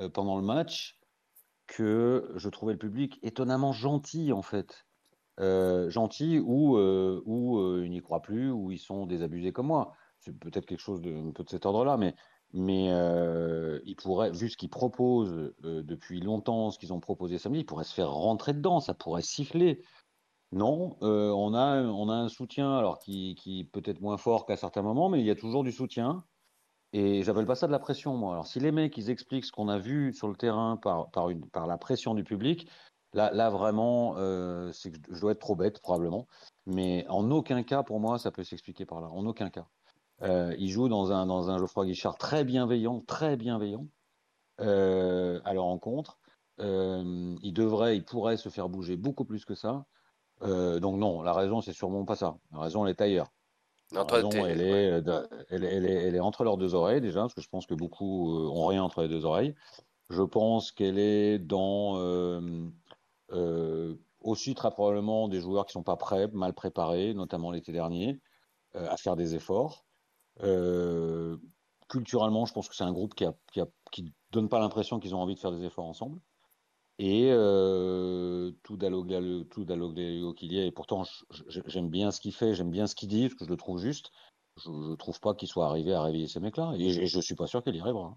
euh, 0.00 0.08
pendant 0.08 0.36
le 0.36 0.42
match 0.42 0.98
que 1.66 2.30
je 2.36 2.48
trouvais 2.48 2.72
le 2.72 2.78
public 2.78 3.18
étonnamment 3.22 3.72
gentil 3.72 4.32
en 4.32 4.42
fait. 4.42 4.84
Euh, 5.40 5.88
gentil 5.88 6.38
ou, 6.40 6.76
euh, 6.76 7.22
ou 7.24 7.58
ils 7.82 7.90
n'y 7.90 8.00
croient 8.00 8.20
plus 8.20 8.50
ou 8.50 8.70
ils 8.70 8.78
sont 8.78 9.06
désabusés 9.06 9.52
comme 9.52 9.68
moi. 9.68 9.94
C'est 10.18 10.38
peut-être 10.38 10.66
quelque 10.66 10.80
chose 10.80 11.00
de, 11.00 11.12
un 11.14 11.32
peu 11.32 11.42
de 11.42 11.48
cet 11.48 11.66
ordre-là, 11.66 11.96
mais, 11.96 12.14
mais 12.52 12.86
ils 13.84 13.96
pourraient, 13.96 14.30
vu 14.30 14.50
ce 14.50 14.56
qu'ils 14.56 14.70
proposent 14.70 15.52
depuis 15.62 16.20
longtemps, 16.20 16.70
ce 16.70 16.78
qu'ils 16.78 16.92
ont 16.92 17.00
proposé 17.00 17.38
samedi, 17.38 17.60
ils 17.60 17.66
pourraient 17.66 17.82
se 17.82 17.94
faire 17.94 18.12
rentrer 18.12 18.52
dedans, 18.52 18.78
ça 18.78 18.94
pourrait 18.94 19.22
siffler. 19.22 19.82
Non, 20.52 20.98
euh, 21.02 21.30
on 21.30 21.54
a, 21.54 21.82
on 21.82 22.10
a 22.10 22.14
un 22.14 22.28
soutien 22.28 22.76
alors 22.76 22.98
qui, 22.98 23.34
qui 23.36 23.64
peut-être 23.64 24.02
moins 24.02 24.18
fort 24.18 24.44
qu'à 24.44 24.56
certains 24.56 24.82
moments, 24.82 25.08
mais 25.08 25.20
il 25.20 25.26
y 25.26 25.30
a 25.30 25.34
toujours 25.34 25.64
du 25.64 25.72
soutien. 25.72 26.24
Et 26.92 27.22
j'appelle 27.22 27.46
pas 27.46 27.54
ça 27.54 27.66
de 27.66 27.72
la 27.72 27.78
pression, 27.78 28.16
moi. 28.18 28.34
Alors, 28.34 28.46
si 28.46 28.60
les 28.60 28.70
mecs, 28.70 28.96
ils 28.98 29.08
expliquent 29.08 29.46
ce 29.46 29.52
qu'on 29.52 29.68
a 29.68 29.78
vu 29.78 30.12
sur 30.12 30.28
le 30.28 30.36
terrain 30.36 30.76
par, 30.76 31.10
par, 31.10 31.30
une, 31.30 31.48
par 31.48 31.66
la 31.66 31.78
pression 31.78 32.14
du 32.14 32.22
public, 32.22 32.68
là, 33.14 33.30
là 33.32 33.48
vraiment, 33.48 34.16
euh, 34.18 34.70
c'est 34.72 34.92
que 34.92 34.98
je 35.10 35.20
dois 35.20 35.32
être 35.32 35.38
trop 35.38 35.56
bête, 35.56 35.80
probablement. 35.80 36.28
Mais 36.66 37.06
en 37.08 37.30
aucun 37.30 37.62
cas, 37.62 37.82
pour 37.82 37.98
moi, 37.98 38.18
ça 38.18 38.30
peut 38.30 38.44
s'expliquer 38.44 38.84
par 38.84 39.00
là. 39.00 39.08
En 39.08 39.26
aucun 39.26 39.48
cas. 39.48 39.66
Euh, 40.20 40.54
il 40.58 40.68
joue 40.68 40.88
dans 40.90 41.12
un, 41.12 41.26
dans 41.26 41.50
un 41.50 41.56
Geoffroy 41.58 41.86
Guichard 41.86 42.18
très 42.18 42.44
bienveillant, 42.44 43.00
très 43.00 43.36
bienveillant. 43.38 43.86
à 44.58 45.54
leur 45.54 45.64
rencontre. 45.64 46.18
ils 46.58 47.52
devraient, 47.54 47.96
ils 47.96 48.04
pourraient 48.04 48.36
se 48.36 48.50
faire 48.50 48.68
bouger 48.68 48.98
beaucoup 48.98 49.24
plus 49.24 49.46
que 49.46 49.54
ça. 49.54 49.86
Donc 50.42 50.98
non, 50.98 51.22
la 51.22 51.32
raison, 51.32 51.60
c'est 51.60 51.72
sûrement 51.72 52.04
pas 52.04 52.16
ça. 52.16 52.36
La 52.52 52.60
raison, 52.60 52.84
elle 52.84 52.90
est 52.90 53.00
ailleurs. 53.00 53.28
La 53.92 54.04
raison, 54.04 54.30
elle, 54.30 54.60
est, 54.60 55.02
elle, 55.50 55.64
est, 55.64 55.74
elle, 55.74 56.14
est, 56.14 56.20
entre 56.20 56.44
leurs 56.44 56.56
deux 56.56 56.74
oreilles 56.74 57.02
déjà, 57.02 57.20
parce 57.20 57.34
que 57.34 57.42
je 57.42 57.48
pense 57.48 57.66
que 57.66 57.74
beaucoup 57.74 58.30
ont 58.30 58.66
rien 58.66 58.82
entre 58.82 59.02
les 59.02 59.08
deux 59.08 59.24
oreilles. 59.26 59.54
Je 60.08 60.22
pense 60.22 60.72
qu'elle 60.72 60.98
est 60.98 61.38
dans 61.38 61.98
aussi 64.20 64.54
très 64.54 64.70
probablement 64.70 65.28
des 65.28 65.40
joueurs 65.40 65.66
qui 65.66 65.72
sont 65.72 65.82
pas 65.82 65.96
prêts, 65.96 66.28
mal 66.28 66.54
préparés, 66.54 67.12
notamment 67.12 67.50
l'été 67.50 67.72
dernier, 67.72 68.20
à 68.74 68.96
faire 68.96 69.16
des 69.16 69.34
efforts. 69.34 69.84
Euh, 70.42 71.36
culturellement, 71.88 72.46
je 72.46 72.52
pense 72.52 72.68
que 72.68 72.74
c'est 72.74 72.84
un 72.84 72.92
groupe 72.92 73.14
qui 73.14 73.24
a, 73.24 73.34
qui, 73.90 74.14
donne 74.30 74.48
pas 74.48 74.58
l'impression 74.58 74.98
qu'ils 74.98 75.14
ont 75.14 75.20
envie 75.20 75.34
de 75.34 75.40
faire 75.40 75.52
des 75.52 75.64
efforts 75.64 75.84
ensemble. 75.84 76.18
Et 76.98 77.30
euh, 77.32 78.52
tout 78.62 78.76
Dalloglio 78.76 80.34
qu'il 80.34 80.52
y 80.52 80.60
a, 80.60 80.64
et 80.64 80.70
pourtant 80.70 81.04
j'aime 81.48 81.88
bien 81.88 82.10
ce 82.10 82.20
qu'il 82.20 82.34
fait, 82.34 82.54
j'aime 82.54 82.70
bien 82.70 82.86
ce 82.86 82.94
qu'il 82.94 83.08
dit, 83.08 83.28
parce 83.28 83.34
que 83.34 83.44
je 83.44 83.50
le 83.50 83.56
trouve 83.56 83.78
juste. 83.78 84.10
Je 84.62 84.70
ne 84.70 84.96
trouve 84.96 85.18
pas 85.18 85.34
qu'il 85.34 85.48
soit 85.48 85.66
arrivé 85.66 85.94
à 85.94 86.02
réveiller 86.02 86.28
ces 86.28 86.40
mecs-là, 86.40 86.74
et, 86.78 87.06
je 87.06 87.16
ne 87.16 87.22
suis 87.22 87.34
pas 87.34 87.46
sûr 87.46 87.62
qu'il 87.64 87.74
y 87.74 87.80
arrivera. 87.80 88.04
Hein. 88.04 88.16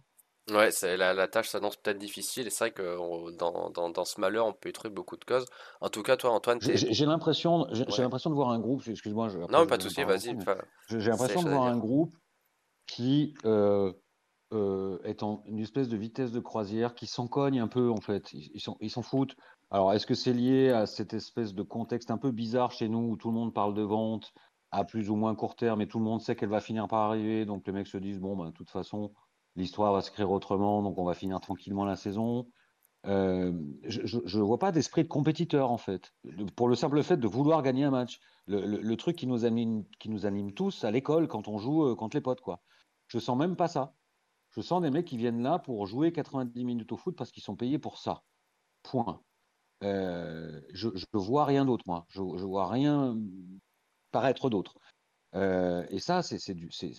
Ouais, 0.52 0.70
la, 0.98 1.14
la 1.14 1.28
tâche 1.28 1.50
s'annonce 1.50 1.76
peut-être 1.78 1.98
difficile, 1.98 2.46
et 2.46 2.50
c'est 2.52 2.66
vrai 2.66 2.72
que 2.72 3.32
dans, 3.38 3.72
dans, 3.72 3.90
dans, 3.90 4.06
ce 4.06 4.22
malheur, 4.22 4.46
on 4.46 4.54
peut 4.54 4.70
y 4.70 4.74
trouver 4.74 4.94
beaucoup 4.94 5.18
de 5.18 5.26
causes. 5.26 5.46
En 5.82 5.90
tout 5.90 6.04
cas, 6.04 6.18
toi, 6.18 6.32
Antoine, 6.32 6.60
j'ai 6.62 7.06
l'impression, 7.06 7.66
j'ai 7.72 8.02
l'impression 8.04 8.30
de 8.30 8.36
voir 8.36 8.50
un 8.50 8.60
groupe. 8.60 8.84
Excuse-moi. 8.88 9.30
Non, 9.50 9.66
pas 9.66 9.78
de 9.78 9.82
souci, 9.82 10.04
vas-y. 10.04 10.38
J'ai 10.90 11.10
l'impression 11.10 11.42
de 11.42 11.50
voir 11.50 11.64
un 11.64 11.78
groupe 11.78 12.16
qui 12.86 13.34
euh, 13.46 13.92
euh, 14.54 15.00
est 15.04 15.24
en 15.24 15.44
une 15.46 15.60
espèce 15.60 15.90
de 15.90 15.98
vitesse 15.98 16.32
de 16.32 16.40
croisière, 16.40 16.96
qui 16.96 17.08
s'en 17.08 17.28
cogne 17.28 17.60
un 17.60 17.68
peu 17.68 17.90
en 17.90 18.02
fait. 18.02 18.32
Ils 18.34 18.60
s'en 18.60 18.78
ils 18.80 18.92
foutent. 18.92 19.36
Alors, 19.72 19.94
est-ce 19.94 20.06
que 20.06 20.16
c'est 20.16 20.34
lié 20.34 20.70
à 20.70 20.86
cette 20.86 21.14
espèce 21.14 21.54
de 21.54 21.64
contexte 21.64 22.12
un 22.12 22.18
peu 22.18 22.32
bizarre 22.32 22.72
chez 22.72 22.88
nous 22.88 23.12
où 23.12 23.18
tout 23.18 23.30
le 23.30 23.34
monde 23.34 23.54
parle 23.54 23.74
de 23.74 23.82
vente 23.82 24.34
à 24.72 24.84
plus 24.84 25.10
ou 25.10 25.16
moins 25.16 25.36
court 25.36 25.56
terme, 25.56 25.82
et 25.82 25.88
tout 25.88 26.00
le 26.00 26.06
monde 26.06 26.22
sait 26.22 26.36
qu'elle 26.36 26.50
va 26.50 26.60
finir 26.60 26.88
par 26.88 27.10
arriver, 27.10 27.46
donc 27.46 27.66
les 27.66 27.74
mecs 27.74 27.88
se 27.88 27.98
disent 27.98 28.20
bon, 28.20 28.36
ben, 28.36 28.48
de 28.48 28.52
toute 28.52 28.70
façon 28.70 29.14
l'histoire 29.56 29.94
va 29.94 30.02
créer 30.02 30.26
autrement, 30.26 30.84
donc 30.84 30.98
on 30.98 31.06
va 31.06 31.14
finir 31.14 31.40
tranquillement 31.40 31.86
la 31.86 31.96
saison. 31.96 32.48
Euh, 33.08 33.54
je 33.84 34.38
ne 34.38 34.44
vois 34.44 34.58
pas 34.58 34.72
d'esprit 34.72 35.04
de 35.04 35.08
compétiteur 35.08 35.72
en 35.72 35.78
fait, 35.78 36.12
pour 36.56 36.68
le 36.68 36.76
simple 36.76 37.02
fait 37.04 37.18
de 37.18 37.28
vouloir 37.28 37.62
gagner 37.62 37.84
un 37.84 37.92
match. 37.92 38.20
Le, 38.48 38.96
truc 38.96 39.16
qui 39.16 39.28
nous, 39.28 39.46
anime, 39.46 39.86
qui 40.00 40.10
nous 40.10 40.26
anime 40.26 40.54
tous 40.54 40.84
à 40.84 40.92
l'école 40.92 41.28
quand 41.28 41.48
on 41.48 41.58
joue 41.58 41.86
euh, 41.86 41.96
contre 41.96 42.16
les 42.16 42.22
potes, 42.22 42.42
quoi. 42.42 42.62
Je 43.08 43.18
sens 43.18 43.38
même 43.38 43.56
pas 43.56 43.68
ça. 43.68 43.94
Je 44.56 44.62
sens 44.62 44.82
des 44.82 44.90
mecs 44.90 45.06
qui 45.06 45.18
viennent 45.18 45.44
là 45.44 45.60
pour 45.60 45.86
jouer 45.86 46.14
90 46.14 46.64
minutes 46.64 46.92
au 46.94 46.98
foot 46.98 47.16
parce 47.18 47.32
qu'ils 47.32 47.44
sont 47.44 47.58
payés 47.58 47.80
pour 47.80 47.98
ça. 47.98 48.24
Point. 48.84 49.22
Euh, 49.84 50.62
je 50.74 50.88
ne 50.88 51.20
vois 51.20 51.44
rien 51.44 51.66
d'autre, 51.66 51.84
moi. 51.88 52.06
Je, 52.10 52.22
je 52.38 52.46
vois 52.46 52.70
rien 52.70 53.18
paraître 54.12 54.50
d'autre. 54.50 54.78
Euh, 55.36 55.86
et 55.90 56.00
ça, 56.00 56.22
c'est 56.24 56.40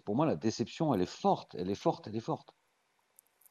pour 0.05 0.17
moi 0.17 0.27
la 0.27 0.37
déception, 0.37 0.93
elle 0.93 1.01
est 1.01 1.07
forte, 1.07 1.55
elle 1.55 1.71
est 1.71 1.75
forte, 1.75 2.07
elle 2.07 2.17
est 2.17 2.21
forte. 2.21 2.51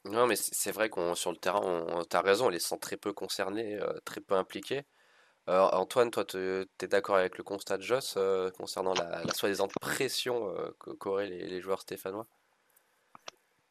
Non, 0.04 0.28
mais 0.28 0.36
c'est 0.36 0.72
vrai 0.72 0.90
qu'on 0.90 1.16
sur 1.16 1.32
le 1.32 1.38
terrain, 1.38 2.04
tu 2.08 2.16
as 2.16 2.22
raison, 2.22 2.46
on 2.46 2.50
les 2.50 2.60
sent 2.60 2.78
très 2.80 2.96
peu 2.96 3.12
concernés, 3.12 3.74
euh, 3.82 4.00
très 4.06 4.22
peu 4.22 4.36
impliqués. 4.36 4.84
Antoine, 5.48 6.10
toi, 6.10 6.26
tu 6.26 6.38
es 6.38 6.88
d'accord 6.88 7.18
avec 7.18 7.38
le 7.38 7.44
constat 7.44 7.78
de 7.78 7.84
Joss 7.84 8.18
concernant 8.58 8.94
la, 8.94 9.32
soi-disant 9.34 9.68
pression 9.80 10.52
qu'auraient 11.00 11.28
les, 11.28 11.62
joueurs 11.62 11.82
stéphanois? 11.82 12.28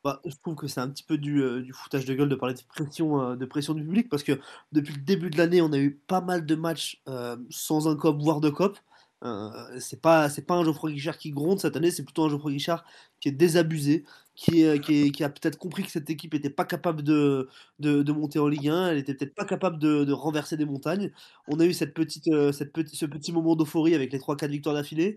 Bah, 0.04 0.20
je 0.24 0.34
trouve 0.36 0.54
que 0.54 0.66
c'est 0.66 0.80
un 0.80 0.88
petit 0.88 1.02
peu 1.02 1.18
du, 1.18 1.62
du, 1.62 1.72
foutage 1.72 2.04
de 2.04 2.14
gueule 2.14 2.28
de 2.28 2.34
parler 2.34 2.54
de 2.54 2.60
pression, 2.62 3.34
de 3.34 3.44
pression 3.46 3.74
du 3.74 3.82
public 3.82 4.08
parce 4.08 4.22
que 4.22 4.38
depuis 4.72 4.94
le 4.94 5.00
début 5.00 5.30
de 5.30 5.38
l'année, 5.38 5.62
on 5.62 5.72
a 5.72 5.78
eu 5.78 5.92
pas 6.06 6.20
mal 6.20 6.44
de 6.44 6.54
matchs 6.54 7.02
sans 7.50 7.88
un 7.88 7.96
cop, 7.96 8.20
voire 8.20 8.40
deux 8.40 8.50
cop. 8.50 8.78
Euh, 9.24 9.50
c'est 9.80 10.00
pas 10.00 10.28
c'est 10.28 10.42
pas 10.42 10.54
un 10.54 10.64
Geoffroy 10.64 10.92
Guichard 10.92 11.16
qui 11.16 11.30
gronde 11.30 11.58
cette 11.58 11.76
année, 11.76 11.90
c'est 11.90 12.02
plutôt 12.02 12.24
un 12.24 12.28
Geoffroy 12.28 12.52
Guichard 12.52 12.84
qui 13.20 13.28
est 13.28 13.32
désabusé, 13.32 14.04
qui, 14.34 14.80
qui, 14.80 15.24
a 15.24 15.30
peut-être 15.30 15.56
compris 15.58 15.82
que 15.84 15.90
cette 15.90 16.10
équipe 16.10 16.34
n'était 16.34 16.50
pas 16.50 16.64
capable 16.66 17.02
de, 17.02 17.48
de, 17.78 18.12
monter 18.12 18.38
en 18.38 18.48
Ligue 18.48 18.68
1, 18.68 18.88
elle 18.90 18.98
était 18.98 19.14
peut-être 19.14 19.34
pas 19.34 19.46
capable 19.46 19.78
de, 19.78 20.12
renverser 20.12 20.56
des 20.56 20.66
montagnes. 20.66 21.10
On 21.48 21.58
a 21.60 21.64
eu 21.64 21.72
cette 21.72 21.94
petite, 21.94 22.28
euh, 22.28 22.52
cette 22.52 22.72
ce 22.88 23.06
petit 23.06 23.32
moment 23.32 23.56
d'euphorie 23.56 23.94
avec 23.94 24.12
les 24.12 24.18
3-4 24.18 24.48
victoires 24.48 24.74
d'affilée. 24.74 25.16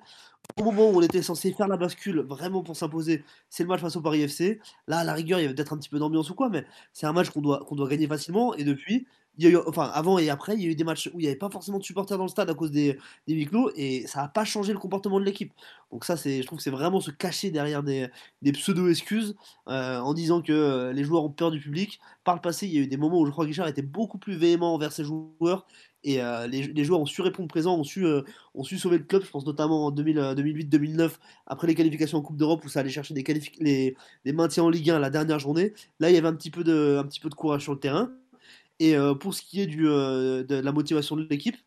Au 0.57 0.63
moment 0.63 0.89
où 0.89 0.97
on 0.97 1.01
était 1.01 1.21
censé 1.21 1.51
faire 1.51 1.67
la 1.67 1.77
bascule 1.77 2.21
vraiment 2.21 2.63
pour 2.63 2.77
s'imposer, 2.77 3.23
c'est 3.49 3.63
le 3.63 3.69
match 3.69 3.81
face 3.81 3.95
au 3.97 4.01
Paris 4.01 4.21
FC. 4.21 4.61
Là, 4.87 4.99
à 4.99 5.03
la 5.03 5.13
rigueur, 5.13 5.39
il 5.39 5.43
y 5.43 5.45
avait 5.45 5.55
peut-être 5.55 5.73
un 5.73 5.77
petit 5.77 5.89
peu 5.89 5.99
d'ambiance 5.99 6.29
ou 6.29 6.35
quoi, 6.35 6.49
mais 6.49 6.65
c'est 6.93 7.07
un 7.07 7.13
match 7.13 7.29
qu'on 7.31 7.41
doit, 7.41 7.65
qu'on 7.65 7.75
doit 7.75 7.89
gagner 7.89 8.07
facilement. 8.07 8.55
Et 8.55 8.63
depuis, 8.63 9.07
avant 9.77 10.17
et 10.17 10.29
après, 10.29 10.56
il 10.56 10.62
y 10.62 10.65
a 10.65 10.70
eu 10.70 10.75
des 10.75 10.84
matchs 10.84 11.10
où 11.13 11.20
il 11.20 11.24
n'y 11.24 11.27
avait 11.27 11.36
pas 11.36 11.50
forcément 11.50 11.77
de 11.77 11.84
supporters 11.84 12.17
dans 12.17 12.25
le 12.25 12.29
stade 12.29 12.50
à 12.50 12.53
cause 12.53 12.72
des, 12.72 12.98
des 13.27 13.34
huis 13.34 13.46
clos 13.46 13.72
et 13.75 14.06
ça 14.08 14.22
n'a 14.22 14.27
pas 14.27 14.46
changé 14.46 14.74
le 14.74 14.79
comportement 14.79 15.20
de 15.20 15.25
l'équipe. 15.25 15.53
Donc, 15.91 16.03
ça, 16.03 16.15
je 16.15 16.44
trouve 16.46 16.58
que 16.58 16.63
c'est 16.63 16.72
vraiment 16.72 17.00
se 17.00 17.12
cacher 17.12 17.51
derrière 17.51 17.84
des, 17.84 18.08
des 18.41 18.51
pseudo-excuses 18.51 19.36
euh, 19.70 20.00
en 20.00 20.13
disant 20.13 20.41
que 20.41 20.51
euh, 20.51 20.94
les 20.94 21.03
joueurs 21.03 21.24
ont 21.24 21.29
peur 21.29 21.51
du 21.51 21.60
public. 21.60 22.00
Par 22.24 22.36
le 22.36 22.41
passé, 22.41 22.67
il 22.67 22.74
y 22.74 22.77
a 22.77 22.82
eu 22.82 22.88
des 22.88 22.98
moments 22.98 23.20
où 23.20 23.25
je 23.25 23.32
crois 23.32 23.46
que 23.46 23.50
Guichard 23.50 23.67
était 23.67 23.82
beaucoup 23.82 24.17
plus 24.17 24.36
véhément 24.36 24.74
envers 24.74 24.91
ses 24.91 25.03
joueurs 25.03 25.65
et 26.03 26.22
euh, 26.22 26.48
les, 26.48 26.63
les, 26.63 26.84
joueurs 26.84 27.01
ont 27.01 27.06
su 27.06 27.22
répondre 27.22 27.48
présent, 27.48 27.75
ont 27.77 27.84
su, 27.84 28.06
ont 28.53 28.63
su 28.63 28.77
sauver 28.77 28.98
le 28.98 29.03
club. 29.03 29.24
Je 29.24 29.29
pense 29.29 29.46
notamment 29.46 29.88
en 29.88 29.91
2008-2009, 29.91 31.12
après 31.48 31.67
les 31.67 31.75
qualifications 31.75 32.17
en 32.20 32.22
Coupe 32.22 32.38
d'Europe 32.38 32.63
où 32.65 32.70
ça 32.70 32.82
allait 32.82 32.89
chercher 32.89 33.13
des, 33.13 33.96
les, 34.25 34.34
maintiens 34.34 34.63
en 34.63 34.70
Ligue 34.70 34.89
1 34.89 34.96
à 34.98 35.00
la 35.00 35.10
dernière 35.10 35.39
journée. 35.39 35.74
Là, 36.00 36.10
il 36.10 36.15
y 36.15 36.17
avait 36.17 36.27
un 36.27 36.36
petit 36.36 36.51
peu 36.51 36.63
de, 36.63 36.98
un 37.00 37.03
petit 37.03 37.20
peu 37.20 37.29
de 37.29 37.36
courage 37.36 37.63
sur 37.63 37.74
le 37.74 37.79
terrain. 37.79 38.12
Et 38.79 38.96
euh, 38.96 39.15
pour 39.15 39.34
ce 39.34 39.41
qui 39.41 39.62
est 39.62 39.69
euh, 39.79 40.43
de 40.43 40.55
la 40.55 40.72
motivation 40.72 41.15
de 41.15 41.27
l'équipe, 41.29 41.57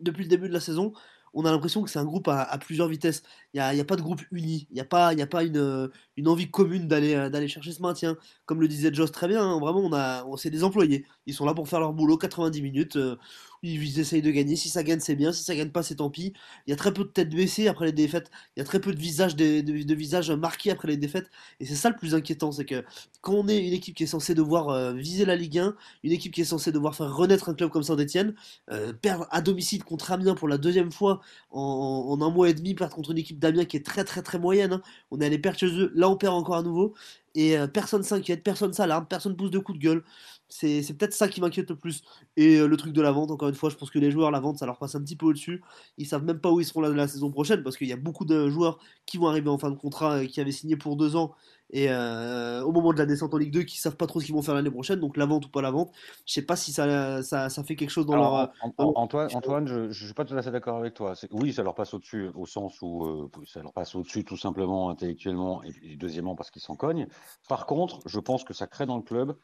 depuis 0.00 0.24
le 0.24 0.28
début 0.28 0.48
de 0.48 0.52
la 0.52 0.60
saison, 0.60 0.92
on 1.34 1.44
a 1.44 1.50
l'impression 1.50 1.82
que 1.82 1.90
c'est 1.90 1.98
un 1.98 2.04
groupe 2.04 2.28
à, 2.28 2.56
plusieurs 2.58 2.88
vitesses. 2.88 3.22
Il 3.52 3.60
n'y 3.60 3.80
a, 3.80 3.84
pas 3.84 3.96
de 3.96 4.02
groupe 4.02 4.22
uni, 4.30 4.66
il 4.70 4.74
n'y 4.74 4.80
a 4.80 4.86
pas, 4.86 5.12
y 5.12 5.20
a 5.20 5.26
pas 5.26 5.44
une, 5.44 5.90
une 6.16 6.28
envie 6.28 6.50
commune 6.50 6.88
d'aller, 6.88 7.48
chercher 7.48 7.72
ce 7.72 7.82
maintien. 7.82 8.16
Comme 8.46 8.60
le 8.62 8.68
disait 8.68 8.92
Joss 8.92 9.12
très 9.12 9.28
bien, 9.28 9.42
hein, 9.42 9.60
vraiment, 9.60 9.90
on 10.26 10.36
c'est 10.38 10.48
des 10.48 10.64
employés. 10.64 11.04
Ils 11.26 11.34
sont 11.34 11.44
là 11.44 11.52
pour 11.52 11.68
faire 11.68 11.80
leur 11.80 11.92
boulot 11.92 12.16
90 12.16 12.62
minutes. 12.62 12.96
Euh, 12.96 13.16
ils 13.62 13.98
essayent 13.98 14.22
de 14.22 14.30
gagner. 14.30 14.56
Si 14.56 14.68
ça 14.68 14.82
gagne, 14.82 15.00
c'est 15.00 15.16
bien. 15.16 15.32
Si 15.32 15.44
ça 15.44 15.54
gagne 15.54 15.70
pas, 15.70 15.82
c'est 15.82 15.96
tant 15.96 16.10
pis. 16.10 16.32
Il 16.66 16.70
y 16.70 16.72
a 16.72 16.76
très 16.76 16.92
peu 16.92 17.04
de 17.04 17.08
têtes 17.08 17.30
baissées 17.30 17.68
après 17.68 17.86
les 17.86 17.92
défaites. 17.92 18.30
Il 18.56 18.60
y 18.60 18.62
a 18.62 18.64
très 18.64 18.80
peu 18.80 18.92
de 18.92 18.98
visages, 18.98 19.36
de, 19.36 20.34
marqués 20.34 20.70
après 20.70 20.88
les 20.88 20.96
défaites. 20.96 21.30
Et 21.60 21.66
c'est 21.66 21.74
ça 21.74 21.90
le 21.90 21.96
plus 21.96 22.14
inquiétant, 22.14 22.52
c'est 22.52 22.64
que 22.64 22.84
quand 23.20 23.34
on 23.34 23.48
est 23.48 23.58
une 23.58 23.72
équipe 23.72 23.94
qui 23.94 24.04
est 24.04 24.06
censée 24.06 24.34
devoir 24.34 24.68
euh, 24.68 24.92
viser 24.92 25.24
la 25.24 25.36
Ligue 25.36 25.58
1, 25.58 25.74
une 26.04 26.12
équipe 26.12 26.32
qui 26.32 26.42
est 26.42 26.44
censée 26.44 26.72
devoir 26.72 26.94
faire 26.94 27.14
renaître 27.14 27.48
un 27.48 27.54
club 27.54 27.70
comme 27.70 27.82
Saint-Etienne, 27.82 28.34
euh, 28.70 28.92
perdre 28.92 29.26
à 29.30 29.40
domicile 29.40 29.84
contre 29.84 30.12
Amiens 30.12 30.34
pour 30.34 30.48
la 30.48 30.58
deuxième 30.58 30.92
fois 30.92 31.20
en, 31.50 32.18
un 32.20 32.30
mois 32.30 32.50
et 32.50 32.54
demi, 32.54 32.74
perdre 32.74 32.94
contre 32.94 33.10
une 33.10 33.18
équipe 33.18 33.38
d'Amiens 33.38 33.64
qui 33.64 33.76
est 33.76 33.84
très 33.84 34.04
très 34.04 34.22
très 34.22 34.38
moyenne. 34.38 34.74
Hein. 34.74 34.82
On 35.10 35.20
est 35.20 35.26
allé 35.26 35.38
perdre 35.38 35.58
chez 35.58 35.66
eux. 35.66 35.92
Là, 35.94 36.08
on 36.08 36.16
perd 36.16 36.34
encore 36.34 36.56
à 36.56 36.62
nouveau. 36.62 36.94
Et 37.36 37.56
euh, 37.58 37.66
personne 37.68 38.02
s'inquiète, 38.02 38.42
personne 38.42 38.72
s'alarme, 38.72 39.06
personne 39.06 39.36
pousse 39.36 39.50
de 39.50 39.58
coups 39.58 39.78
de 39.78 39.84
gueule. 39.84 40.04
C'est, 40.48 40.82
peut-être 40.96 41.12
ça 41.12 41.28
qui 41.28 41.40
m'inquiète 41.42 41.68
le 41.68 41.76
plus. 41.76 42.02
Et 42.36 42.56
euh, 42.56 42.66
le 42.66 42.76
truc 42.78 42.94
de 42.94 43.02
la 43.02 43.12
vente, 43.12 43.30
encore 43.30 43.48
une 43.50 43.54
fois, 43.54 43.68
je 43.68 43.76
pense 43.76 43.90
que 43.90 43.98
les 43.98 44.10
joueurs, 44.10 44.30
la 44.30 44.40
vente, 44.40 44.58
ça 44.58 44.64
leur 44.64 44.78
passe 44.78 44.94
un 44.94 45.02
petit 45.02 45.16
peu 45.16 45.26
au-dessus. 45.26 45.62
Ils 45.98 46.06
savent 46.06 46.24
même 46.24 46.40
pas 46.40 46.50
où 46.50 46.60
ils 46.60 46.64
seront 46.64 46.80
là 46.80 46.88
la 46.88 47.08
saison 47.08 47.30
prochaine 47.30 47.62
parce 47.62 47.76
qu'il 47.76 47.88
y 47.88 47.92
a 47.92 47.96
beaucoup 47.96 48.24
de 48.24 48.48
joueurs 48.48 48.78
qui 49.04 49.18
vont 49.18 49.28
arriver 49.28 49.50
en 49.50 49.58
fin 49.58 49.70
de 49.70 49.76
contrat 49.76 50.22
et 50.22 50.28
qui 50.28 50.40
avaient 50.40 50.52
signé 50.52 50.76
pour 50.76 50.96
deux 50.96 51.14
ans 51.14 51.34
et 51.70 51.90
euh, 51.90 52.62
au 52.62 52.70
moment 52.70 52.92
de 52.92 52.98
la 52.98 53.06
descente 53.06 53.34
en 53.34 53.38
Ligue 53.38 53.52
2 53.52 53.62
qui 53.64 53.78
savent 53.78 53.96
pas 53.96 54.06
trop 54.06 54.20
ce 54.20 54.26
qu'ils 54.26 54.34
vont 54.34 54.42
faire 54.42 54.54
l'année 54.54 54.70
prochaine 54.70 55.00
donc 55.00 55.16
la 55.16 55.26
vente 55.26 55.46
ou 55.46 55.48
pas 55.48 55.62
la 55.62 55.70
vente 55.70 55.90
je 56.24 56.32
sais 56.32 56.42
pas 56.42 56.54
si 56.56 56.72
ça, 56.72 57.22
ça, 57.22 57.48
ça 57.48 57.64
fait 57.64 57.74
quelque 57.74 57.90
chose 57.90 58.06
dans 58.06 58.16
leur 58.16 58.52
Antoine, 58.78 59.28
Antoine 59.34 59.66
je, 59.66 59.90
je 59.90 60.04
suis 60.04 60.14
pas 60.14 60.24
tout 60.24 60.36
à 60.36 60.42
fait 60.42 60.52
d'accord 60.52 60.78
avec 60.78 60.94
toi. 60.94 61.14
Oui 61.32 61.52
ça 61.52 61.62
leur 61.62 61.74
passe 61.74 61.92
au-dessus 61.94 62.30
au 62.34 62.46
sens 62.46 62.80
où 62.82 63.04
euh, 63.04 63.30
ça 63.46 63.62
leur 63.62 63.72
passe 63.72 63.94
au-dessus 63.94 64.24
tout 64.24 64.36
simplement 64.36 64.90
intellectuellement 64.90 65.62
et, 65.64 65.96
deuxièmement 65.96 66.36
parce 66.36 66.50
qu'ils 66.50 66.62
s'en 66.62 66.76
cognent. 66.76 67.08
Par 67.48 67.66
contre 67.66 68.00
je 68.06 68.20
pense 68.20 68.44
que 68.44 68.54
ça 68.54 68.66
crée 68.66 68.86
dans 68.86 68.96
le 68.96 69.02
club 69.02 69.36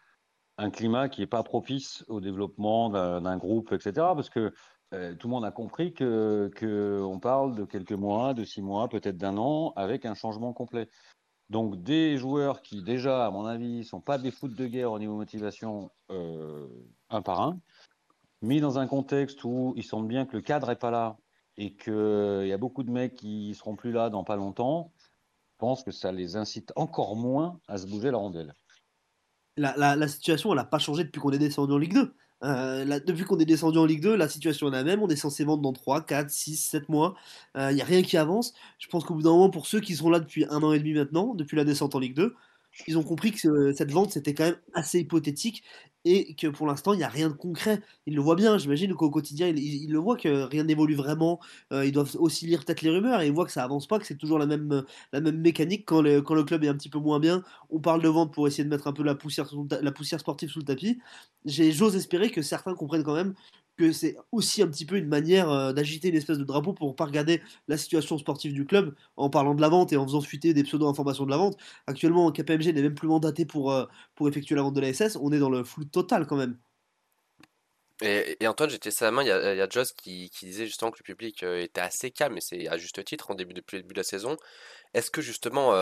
un 0.59 0.71
climat 0.71 1.09
qui 1.09 1.23
est 1.23 1.26
pas 1.26 1.43
propice 1.43 2.05
au 2.09 2.21
développement 2.21 2.91
d'un 2.91 3.37
groupe 3.37 3.73
etc 3.73 3.93
parce 4.14 4.31
que 4.31 4.52
euh, 4.93 5.14
tout 5.14 5.26
le 5.26 5.33
monde 5.33 5.45
a 5.45 5.50
compris 5.50 5.95
que, 5.95 6.50
que 6.55 7.00
on 7.02 7.19
parle 7.19 7.55
de 7.55 7.64
quelques 7.64 7.93
mois, 7.93 8.35
de 8.35 8.45
six 8.45 8.61
mois, 8.61 8.88
peut-être 8.88 9.17
d'un 9.17 9.38
an, 9.38 9.73
avec 9.75 10.05
un 10.05 10.14
changement 10.14 10.52
complet. 10.52 10.88
Donc 11.53 11.83
des 11.83 12.17
joueurs 12.17 12.63
qui 12.63 12.83
déjà, 12.83 13.27
à 13.27 13.31
mon 13.31 13.45
avis, 13.45 13.85
sont 13.85 14.01
pas 14.01 14.17
des 14.17 14.31
foot 14.31 14.55
de 14.55 14.67
guerre 14.67 14.91
au 14.91 14.99
niveau 14.99 15.17
motivation 15.17 15.91
euh, 16.11 16.67
un 17.11 17.21
par 17.21 17.43
un, 17.43 17.61
mis 18.41 18.63
dans 18.63 18.79
un 18.79 18.87
contexte 18.87 19.45
où 19.45 19.75
ils 19.77 19.85
sentent 19.85 20.09
bien 20.09 20.25
que 20.25 20.35
le 20.35 20.41
cadre 20.41 20.71
est 20.71 20.77
pas 20.77 20.91
là 20.91 21.19
et 21.59 21.75
qu'il 21.75 22.47
y 22.47 22.53
a 22.55 22.57
beaucoup 22.57 22.83
de 22.83 22.91
mecs 22.91 23.17
qui 23.17 23.55
seront 23.55 23.77
plus 23.77 23.93
là 23.93 24.09
dans 24.09 24.25
pas 24.25 24.37
longtemps, 24.37 24.95
je 25.51 25.57
pense 25.59 25.85
que 25.85 25.91
ça 25.91 26.11
les 26.11 26.37
incite 26.37 26.73
encore 26.75 27.17
moins 27.17 27.61
à 27.69 27.77
se 27.77 27.87
bouger 27.87 28.11
la 28.11 28.17
rondelle. 28.17 28.55
La, 29.59 29.95
la 29.95 30.09
situation, 30.09 30.53
elle 30.53 30.57
n'a 30.57 30.65
pas 30.65 30.79
changé 30.79 31.05
depuis 31.05 31.21
qu'on 31.21 31.33
est 31.33 31.39
descendu 31.39 31.75
en 31.75 31.79
Ligue 31.79 31.93
2. 31.93 32.15
Euh, 32.45 33.01
depuis 33.07 33.25
qu'on 33.25 33.39
est 33.39 33.45
descendu 33.45 33.79
en 33.79 33.85
Ligue 33.85 34.03
2, 34.03 34.17
la 34.17 34.29
situation 34.29 34.69
est 34.69 34.73
la 34.73 34.85
même. 34.85 35.03
On 35.03 35.09
est 35.09 35.17
censé 35.17 35.45
vendre 35.45 35.63
dans 35.63 35.73
3, 35.73 36.03
4, 36.03 36.31
6, 36.31 36.57
7 36.57 36.89
mois. 36.89 37.15
Il 37.55 37.61
euh, 37.61 37.73
n'y 37.73 37.83
a 37.83 37.85
rien 37.85 38.03
qui 38.03 38.17
avance. 38.17 38.55
Je 38.79 38.89
pense 38.89 39.05
qu'au 39.05 39.15
bout 39.15 39.23
d'un 39.23 39.31
moment, 39.31 39.51
pour 39.51 39.67
ceux 39.67 39.81
qui 39.81 39.95
sont 39.95 40.11
là 40.11 40.21
depuis 40.21 40.45
un 40.51 40.63
an 40.63 40.73
et 40.73 40.79
demi 40.79 40.95
maintenant, 40.95 41.35
depuis 41.35 41.57
la 41.57 41.65
descente 41.65 41.95
en 41.95 41.99
Ligue 41.99 42.15
2, 42.15 42.35
ils 42.87 42.99
ont 42.99 43.02
compris 43.02 43.33
que 43.33 43.73
cette 43.73 43.91
vente 43.91 44.12
c'était 44.12 44.35
quand 44.35 44.45
même 44.45 44.59
assez 44.75 45.00
hypothétique 45.00 45.62
et 46.05 46.35
que 46.35 46.49
pour 46.49 46.67
l'instant 46.67 46.95
il 46.95 46.99
n'y 46.99 47.05
a 47.05 47.09
rien 47.09 47.29
de 47.29 47.35
concret. 47.35 47.81
Ils 48.07 48.14
le 48.14 48.21
voient 48.21 48.35
bien, 48.35 48.59
j'imagine 48.59 48.95
qu'au 48.95 49.11
quotidien 49.11 49.49
ils, 49.49 49.91
le 49.91 49.99
voient 49.99 50.17
que 50.17 50.43
rien 50.45 50.64
n'évolue 50.64 50.95
vraiment. 50.95 51.38
Euh, 51.73 51.85
ils 51.87 51.93
doivent 51.93 52.17
aussi 52.19 52.47
lire 52.47 52.64
peut-être 52.64 52.83
les 52.83 52.91
rumeurs 52.91 53.21
et 53.21 53.26
ils 53.26 53.33
voient 53.33 53.45
que 53.45 53.52
ça 53.52 53.62
avance 53.62 53.87
pas, 53.87 53.99
que 53.99 54.07
c'est 54.07 54.17
toujours 54.17 54.38
la 54.38 54.47
même, 54.47 54.85
la 55.12 55.21
même 55.21 55.38
mécanique 55.38 55.85
quand 55.87 56.02
le, 56.02 56.23
quand 56.23 56.35
le 56.35 56.45
club 56.45 56.64
est 56.64 56.69
un 56.69 56.75
petit 56.75 56.88
peu 56.88 56.99
moins 56.99 57.21
bien. 57.21 57.43
On 57.71 57.79
parle 57.81 58.02
de 58.02 58.09
vente 58.09 58.33
pour 58.33 58.47
essayer 58.49 58.64
de 58.64 58.69
mettre 58.69 58.88
un 58.88 58.93
peu 58.93 59.02
la 59.02 59.14
poussière, 59.14 59.49
la 59.71 59.93
poussière 59.93 60.21
sportive 60.21 60.50
sous 60.50 60.59
le 60.61 60.64
tapis. 60.64 60.99
J'ose 61.45 61.97
espérer 61.97 62.31
que 62.31 62.43
certains 62.43 62.75
comprennent 62.75 63.05
quand 63.05 63.14
même 63.14 63.35
c'est 63.91 64.17
aussi 64.31 64.62
un 64.62 64.69
petit 64.69 64.87
peu 64.87 64.97
une 64.97 65.09
manière 65.09 65.51
euh, 65.51 65.73
d'agiter 65.73 66.09
une 66.09 66.15
espèce 66.15 66.39
de 66.39 66.45
drapeau 66.45 66.73
pour 66.73 66.95
pas 66.95 67.07
regarder 67.07 67.43
la 67.67 67.77
situation 67.77 68.19
sportive 68.19 68.53
du 68.53 68.65
club 68.65 68.95
en 69.17 69.31
parlant 69.31 69.55
de 69.55 69.61
la 69.61 69.69
vente 69.69 69.93
et 69.93 69.97
en 69.97 70.05
faisant 70.07 70.21
fuiter 70.21 70.55
des 70.55 70.62
pseudo-informations 70.62 71.25
de 71.25 71.31
la 71.31 71.39
vente. 71.39 71.57
Actuellement, 71.87 72.31
KPMG 72.31 72.73
n'est 72.73 72.83
même 72.83 72.95
plus 72.95 73.09
mandaté 73.09 73.45
pour, 73.45 73.73
euh, 73.73 73.87
pour 74.15 74.29
effectuer 74.29 74.55
la 74.55 74.62
vente 74.62 74.75
de 74.75 74.81
la 74.81 74.93
SS. 74.93 75.17
On 75.21 75.33
est 75.33 75.39
dans 75.39 75.51
le 75.51 75.65
flou 75.65 75.85
total 75.85 76.27
quand 76.27 76.37
même. 76.37 76.59
Et, 78.01 78.37
Antoine, 78.49 78.69
j'étais 78.69 78.91
sa 78.91 79.11
main, 79.12 79.23
il 79.23 79.29
y 79.29 79.31
a, 79.31 79.55
y 79.55 79.71
Joss 79.71 79.93
qui, 79.93 80.29
disait 80.43 80.67
justement 80.67 80.91
que 80.91 80.99
le 80.99 81.05
public 81.05 81.45
euh, 81.45 81.62
était 81.62 81.81
assez 81.81 82.11
calme, 82.11 82.37
et 82.37 82.41
c'est 82.41 82.67
à 82.67 82.77
juste 82.77 83.05
titre 83.05 83.31
en 83.31 83.35
début, 83.35 83.55
depuis 83.55 83.77
le 83.77 83.83
début 83.83 83.95
de 83.95 84.01
la 84.01 84.05
saison. 84.05 84.37
Est-ce 84.93 85.11
que 85.11 85.23
justement, 85.23 85.73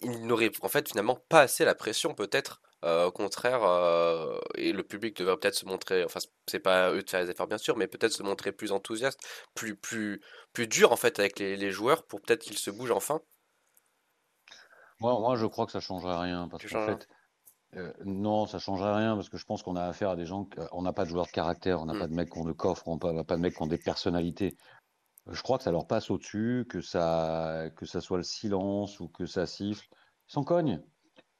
il 0.00 0.26
n'aurait 0.26 0.52
en 0.60 0.68
fait 0.68 0.88
finalement 0.88 1.18
pas 1.28 1.40
assez 1.40 1.64
la 1.64 1.74
pression 1.74 2.14
peut-être 2.14 2.60
euh, 2.84 3.06
au 3.06 3.12
contraire, 3.12 3.64
euh, 3.64 4.38
et 4.54 4.72
le 4.72 4.84
public 4.84 5.16
devrait 5.16 5.36
peut-être 5.36 5.56
se 5.56 5.66
montrer, 5.66 6.04
enfin 6.04 6.20
c'est 6.46 6.60
pas 6.60 6.92
eux 6.92 7.02
de 7.02 7.10
faire 7.10 7.22
les 7.22 7.30
efforts 7.30 7.48
bien 7.48 7.58
sûr, 7.58 7.76
mais 7.76 7.88
peut-être 7.88 8.12
se 8.12 8.22
montrer 8.22 8.52
plus 8.52 8.70
enthousiaste, 8.70 9.20
plus 9.54 9.74
plus 9.74 10.20
plus 10.52 10.68
dur 10.68 10.92
en 10.92 10.96
fait 10.96 11.18
avec 11.18 11.40
les, 11.40 11.70
joueurs 11.72 12.04
pour 12.04 12.20
peut-être 12.20 12.42
qu'ils 12.42 12.58
se 12.58 12.70
bougent 12.70 12.92
enfin. 12.92 13.20
Moi, 15.00 15.18
moi 15.18 15.36
je 15.36 15.46
crois 15.46 15.66
que 15.66 15.72
ça 15.72 15.80
changerait 15.80 16.18
rien 16.18 16.48
parce 16.48 16.64
qu'en 16.66 16.86
fait 16.86 17.08
euh, 17.76 17.92
non, 18.04 18.46
ça 18.46 18.58
changerait 18.58 18.94
rien 18.94 19.14
parce 19.16 19.28
que 19.28 19.36
je 19.38 19.44
pense 19.44 19.62
qu'on 19.62 19.76
a 19.76 19.84
affaire 19.84 20.10
à 20.10 20.16
des 20.16 20.24
gens, 20.24 20.48
on 20.72 20.82
n'a 20.82 20.92
pas 20.92 21.04
de 21.04 21.10
joueurs 21.10 21.26
de 21.26 21.32
caractère, 21.32 21.82
on 21.82 21.86
n'a 21.86 21.94
mmh. 21.94 21.98
pas 21.98 22.06
de 22.06 22.14
mecs 22.14 22.30
qui 22.30 22.38
ont 22.38 22.44
de 22.44 22.52
coffre, 22.52 22.86
on 22.86 22.96
n'a 23.12 23.24
pas 23.24 23.36
de 23.36 23.42
mecs 23.42 23.56
qui 23.56 23.62
ont 23.62 23.66
des 23.66 23.78
personnalités. 23.78 24.56
Je 25.26 25.42
crois 25.42 25.58
que 25.58 25.64
ça 25.64 25.72
leur 25.72 25.86
passe 25.86 26.10
au-dessus, 26.10 26.64
que 26.70 26.80
ça, 26.80 27.70
que 27.76 27.84
ça 27.84 28.00
soit 28.00 28.16
le 28.16 28.22
silence 28.22 29.00
ou 29.00 29.08
que 29.08 29.26
ça 29.26 29.46
siffle. 29.46 29.86
Ils 30.28 30.32
s'en 30.32 30.44
cognent 30.44 30.82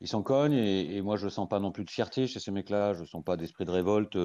ils 0.00 0.08
s'en 0.08 0.22
cognent 0.22 0.54
et, 0.54 1.00
moi 1.02 1.16
je 1.16 1.26
ne 1.26 1.30
sens 1.30 1.48
pas 1.48 1.60
non 1.60 1.72
plus 1.72 1.84
de 1.84 1.90
fierté 1.90 2.26
chez 2.26 2.40
ces 2.40 2.50
mecs-là, 2.50 2.94
je 2.94 3.00
ne 3.00 3.06
sens 3.06 3.24
pas 3.24 3.36
d'esprit 3.36 3.64
de 3.64 3.70
révolte. 3.70 4.16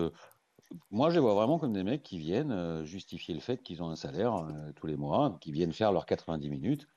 Moi 0.92 1.10
je 1.10 1.16
les 1.16 1.20
vois 1.20 1.34
vraiment 1.34 1.60
comme 1.60 1.74
des 1.74 1.84
mecs 1.84 2.04
qui 2.04 2.18
viennent 2.18 2.52
euh, 2.52 2.84
justifier 2.84 3.34
le 3.34 3.40
fait 3.40 3.62
qu'ils 3.62 3.84
ont 3.84 3.90
un 3.90 3.96
salaire 3.96 4.36
euh, 4.36 4.72
tous 4.76 4.88
les 4.88 4.96
mois, 4.96 5.38
qui 5.42 5.52
viennent 5.52 5.74
faire 5.74 5.92
leurs 5.92 6.06
90 6.06 6.50
minutes, 6.50 6.88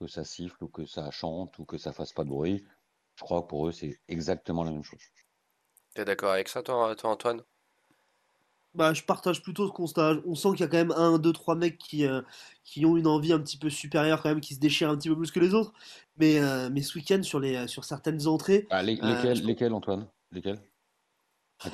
que 0.00 0.06
ça 0.06 0.24
siffle 0.24 0.62
ou 0.64 0.68
que 0.68 0.86
ça 0.86 1.10
chante 1.10 1.58
ou 1.58 1.64
que 1.64 1.78
ça 1.78 1.92
fasse 1.92 2.12
pas 2.12 2.24
de 2.24 2.30
bruit. 2.30 2.64
Je 3.16 3.24
crois 3.24 3.42
que 3.42 3.46
pour 3.48 3.68
eux 3.68 3.72
c'est 3.72 3.98
exactement 4.08 4.64
la 4.64 4.70
même 4.70 4.84
chose. 4.84 5.02
Tu 5.94 6.00
es 6.02 6.04
d'accord 6.04 6.32
avec 6.32 6.48
ça 6.48 6.62
toi, 6.62 6.94
toi 6.94 7.10
Antoine? 7.10 7.42
Bah, 8.76 8.92
je 8.92 9.02
partage 9.02 9.42
plutôt 9.42 9.66
ce 9.66 9.72
constat. 9.72 10.18
On 10.26 10.34
sent 10.34 10.50
qu'il 10.50 10.60
y 10.60 10.64
a 10.64 10.68
quand 10.68 10.76
même 10.76 10.92
un, 10.92 11.18
deux, 11.18 11.32
trois 11.32 11.54
mecs 11.54 11.78
qui, 11.78 12.06
euh, 12.06 12.20
qui 12.62 12.84
ont 12.84 12.96
une 12.96 13.06
envie 13.06 13.32
un 13.32 13.40
petit 13.40 13.56
peu 13.56 13.70
supérieure 13.70 14.22
quand 14.22 14.28
même, 14.28 14.40
qui 14.40 14.54
se 14.54 14.60
déchirent 14.60 14.90
un 14.90 14.96
petit 14.96 15.08
peu 15.08 15.16
plus 15.16 15.30
que 15.30 15.40
les 15.40 15.54
autres. 15.54 15.72
Mais, 16.18 16.38
euh, 16.38 16.68
mais 16.70 16.82
ce 16.82 16.96
week-end, 16.98 17.22
sur, 17.22 17.40
les, 17.40 17.66
sur 17.68 17.84
certaines 17.84 18.26
entrées. 18.26 18.66
Ah, 18.70 18.82
euh, 18.82 19.34
lesquels, 19.34 19.72
Antoine? 19.72 20.06
Lesquels 20.30 20.60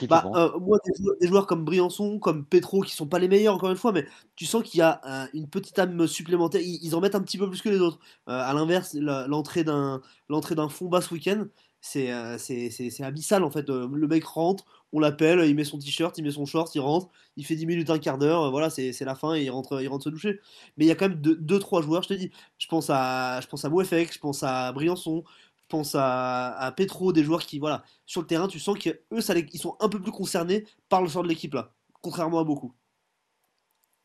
bah, 0.08 0.30
moi, 0.60 0.78
des 1.20 1.26
joueurs, 1.26 1.48
comme 1.48 1.64
Briançon, 1.64 2.20
comme 2.20 2.44
Petro, 2.44 2.82
qui 2.82 2.94
sont 2.94 3.08
pas 3.08 3.18
les 3.18 3.26
meilleurs 3.26 3.56
encore 3.56 3.70
une 3.70 3.76
fois, 3.76 3.90
mais 3.90 4.06
tu 4.36 4.46
sens 4.46 4.62
qu'il 4.62 4.78
y 4.78 4.82
a 4.82 5.28
une 5.34 5.48
petite 5.48 5.76
âme 5.76 6.06
supplémentaire. 6.06 6.60
Ils, 6.62 6.94
en 6.94 7.00
mettent 7.00 7.16
un 7.16 7.20
petit 7.20 7.36
peu 7.36 7.48
plus 7.48 7.62
que 7.62 7.68
les 7.68 7.80
autres. 7.80 7.98
à 8.28 8.54
l'inverse, 8.54 8.94
l'entrée 8.94 9.64
d'un 9.64 10.00
l'entrée 10.28 10.54
d'un 10.54 10.68
fond 10.68 10.86
bas 10.86 11.00
ce 11.00 11.12
week-end, 11.12 11.46
c'est 11.80 12.12
c'est 12.38 13.02
abyssal 13.02 13.42
en 13.42 13.50
fait. 13.50 13.68
Le 13.68 14.06
mec 14.06 14.24
rentre, 14.24 14.64
on 14.92 15.00
l'appelle, 15.00 15.40
il 15.48 15.54
met 15.54 15.64
son 15.64 15.78
t-shirt, 15.78 16.16
il 16.18 16.24
met 16.24 16.30
son 16.30 16.44
short, 16.44 16.74
il 16.74 16.80
rentre, 16.80 17.08
il 17.36 17.46
fait 17.46 17.56
10 17.56 17.66
minutes, 17.66 17.90
un 17.90 17.98
quart 17.98 18.18
d'heure, 18.18 18.50
voilà, 18.50 18.70
c'est 18.70 18.98
la 19.00 19.14
fin 19.14 19.34
et 19.34 19.44
il 19.44 19.50
rentre, 19.50 19.82
il 19.82 19.88
rentre 19.88 20.04
se 20.04 20.10
doucher. 20.10 20.40
Mais 20.76 20.84
il 20.84 20.88
y 20.88 20.90
a 20.90 20.94
quand 20.94 21.08
même 21.08 21.20
2-3 21.20 21.82
joueurs, 21.82 22.02
je 22.02 22.08
te 22.08 22.14
dis. 22.14 22.30
Je 22.58 22.66
pense 22.68 22.90
à, 22.90 23.40
je 23.40 23.46
pense 23.46 23.64
à 23.64 23.70
je 23.70 24.18
pense 24.18 24.42
à 24.42 24.72
Briançon, 24.72 25.24
je 25.62 25.66
pense 25.68 25.94
à, 25.94 26.52
à 26.58 26.72
Petro, 26.72 27.12
des 27.12 27.24
joueurs 27.24 27.42
qui, 27.42 27.58
voilà, 27.58 27.82
sur 28.06 28.20
le 28.20 28.26
terrain, 28.26 28.48
tu 28.48 28.58
sens 28.58 28.78
qu'eux, 28.78 29.00
ils 29.10 29.60
sont 29.60 29.76
un 29.80 29.88
peu 29.88 30.00
plus 30.00 30.12
concernés 30.12 30.66
par 30.88 31.02
le 31.02 31.08
sort 31.08 31.22
de 31.22 31.28
l'équipe 31.28 31.54
là, 31.54 31.72
contrairement 32.02 32.40
à 32.40 32.44
beaucoup. 32.44 32.72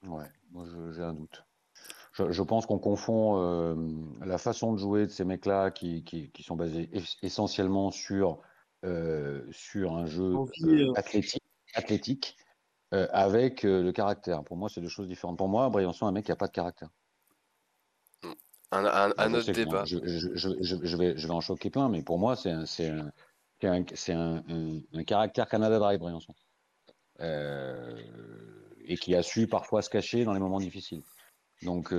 Ouais, 0.08 0.32
moi 0.52 0.66
j'ai 0.94 1.04
un 1.04 1.14
doute. 1.14 1.44
Je, 2.14 2.42
pense 2.42 2.66
qu'on 2.66 2.80
confond 2.80 3.40
euh, 3.40 3.76
la 4.26 4.40
façon 4.40 4.74
de 4.74 4.78
jouer 4.78 5.06
de 5.06 5.12
ces 5.12 5.24
mecs-là 5.24 5.70
qui, 5.70 6.04
qui, 6.04 6.44
sont 6.44 6.56
basés 6.56 6.90
essentiellement 7.22 7.92
sur 7.92 8.40
sur 8.84 9.96
un 9.96 10.06
jeu 10.06 10.34
euh, 10.36 10.46
euh, 10.64 10.94
athlétique, 10.96 11.44
athlétique 11.74 12.38
avec 12.92 13.64
le 13.64 13.92
caractère. 13.92 14.44
Pour 14.44 14.58
moi, 14.58 14.70
c'est 14.70 14.82
deux 14.82 14.88
choses 14.88 15.08
différentes. 15.08 15.38
Pour 15.38 15.50
moi, 15.50 15.70
Briançon, 15.70 16.08
un 16.08 16.12
mec 16.12 16.26
qui 16.26 16.32
n'a 16.32 16.36
pas 16.38 16.48
de 16.48 16.54
caractère. 16.54 16.90
Un, 18.72 18.86
un, 18.86 19.14
un 19.18 19.34
autre 19.34 19.52
débat. 19.52 19.86
Je, 19.86 19.98
je, 20.04 20.50
je, 20.62 20.98
vais, 20.98 21.18
je 21.18 21.28
vais 21.28 21.34
en 21.34 21.42
choquer 21.42 21.70
plein, 21.70 21.90
mais 21.90 22.02
pour 22.04 22.20
moi, 22.20 22.36
c'est 22.36 22.52
un, 22.52 22.66
un, 23.64 23.84
un, 24.10 24.42
un, 24.94 25.04
caractère 25.04 25.48
Canada 25.48 25.80
Drive, 25.80 26.00
Briançon. 26.00 26.34
et 27.20 28.98
qui 28.98 29.16
a 29.16 29.24
su 29.24 29.48
parfois 29.48 29.82
se 29.82 29.90
cacher 29.90 30.24
dans 30.26 30.34
les 30.34 30.40
moments 30.40 30.60
difficiles. 30.60 31.02
Donc, 31.64 31.90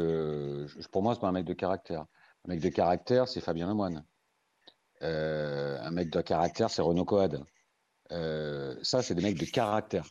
pour 0.93 1.03
moi, 1.03 1.15
c'est 1.15 1.21
pas 1.21 1.29
un 1.29 1.33
mec 1.33 1.45
de 1.45 1.55
caractère. 1.55 2.07
Un 2.45 2.49
mec 2.49 2.61
de 2.61 2.69
caractère, 2.69 3.29
c'est 3.29 3.41
Fabien 3.41 3.67
Lemoine. 3.67 4.05
Euh, 5.03 5.79
un 5.81 5.91
mec 5.91 6.11
de 6.11 6.21
caractère, 6.21 6.71
c'est 6.71 6.83
Renaud 6.83 7.05
Coad. 7.05 7.45
Euh, 8.13 8.77
ça, 8.83 9.03
c'est 9.03 9.15
des 9.15 9.23
mecs 9.23 9.39
de 9.39 9.45
caractère. 9.45 10.07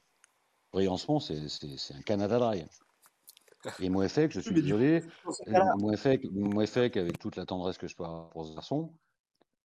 Briancement, 0.71 1.19
c'est 1.19 1.37
un 1.93 2.01
Canada 2.01 2.39
Dry. 2.39 2.65
Et 3.79 3.89
Mouefek, 3.89 4.31
je 4.31 4.39
suis 4.39 4.53
désolé, 4.53 5.03
Mouefek, 5.77 6.97
avec 6.97 7.19
toute 7.19 7.35
la 7.35 7.45
tendresse 7.45 7.77
que 7.77 7.87
je 7.87 7.95
peux 7.95 8.03
avoir 8.03 8.29
pour 8.29 8.45
ce 8.45 8.53
garçon, 8.53 8.93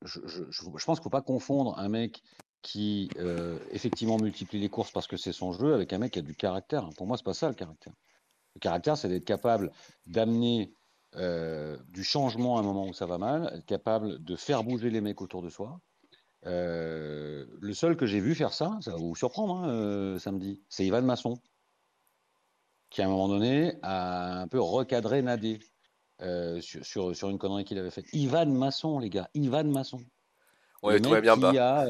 je, 0.05 0.21
je, 0.27 0.63
pense 0.63 0.85
qu'il 0.85 0.93
ne 0.93 1.03
faut 1.03 1.11
pas 1.11 1.23
confondre 1.23 1.79
un 1.79 1.89
mec 1.89 2.23
qui 2.63 3.11
euh, 3.19 3.59
effectivement 3.71 4.19
multiplie 4.19 4.61
les 4.61 4.69
courses 4.69 4.91
parce 4.91 5.07
que 5.07 5.17
c'est 5.17 5.33
son 5.33 5.53
jeu 5.53 5.75
avec 5.75 5.93
un 5.93 5.99
mec 5.99 6.13
qui 6.13 6.19
a 6.21 6.23
du 6.23 6.35
caractère. 6.35 6.89
Pour 6.97 7.07
moi, 7.07 7.17
c'est 7.17 7.25
pas 7.25 7.35
ça 7.35 7.49
le 7.49 7.55
caractère. 7.55 7.93
Le 8.55 8.61
caractère, 8.61 8.97
c'est 8.97 9.09
d'être 9.09 9.25
capable 9.25 9.71
d'amener 10.07 10.73
euh, 11.17 11.77
du 11.91 12.05
changement 12.05 12.57
à 12.57 12.61
un 12.61 12.63
moment 12.63 12.87
où 12.87 12.95
ça 12.95 13.05
va 13.05 13.19
mal, 13.19 13.53
être 13.55 13.67
capable 13.67 14.25
de 14.25 14.35
faire 14.35 14.65
bouger 14.65 14.89
les 14.89 15.03
mecs 15.03 15.21
autour 15.21 15.43
de 15.43 15.51
soi. 15.51 15.79
Euh, 16.47 17.45
le 17.61 17.75
seul 17.75 17.97
que 17.97 18.07
j'ai 18.07 18.19
vu 18.19 18.35
faire 18.35 18.55
ça, 18.55 18.79
ça 18.81 18.93
va 18.93 18.97
vous 18.97 19.15
surprendre 19.15 19.57
hein, 19.57 19.69
euh, 19.69 20.19
samedi, 20.19 20.63
c'est 20.71 20.87
Ivan 20.87 21.03
Masson, 21.03 21.39
qui 22.89 23.03
à 23.03 23.05
un 23.05 23.09
moment 23.09 23.29
donné 23.29 23.75
a 23.83 24.41
un 24.41 24.49
peu 24.49 24.59
recadré 24.59 25.21
Nadé 25.21 25.61
sur, 26.61 27.15
sur, 27.15 27.29
une 27.29 27.39
connerie 27.39 27.65
qu'il 27.65 27.79
avait 27.79 27.91
faite. 27.91 28.07
Ivan 28.15 28.47
Masson, 28.47 28.99
les 28.99 29.11
gars, 29.11 29.29
Ivan 29.35 29.65
Masson. 29.65 30.01
Ouais, 30.83 30.99
tout 30.99 31.15
bien 31.21 31.37
bas. 31.37 31.85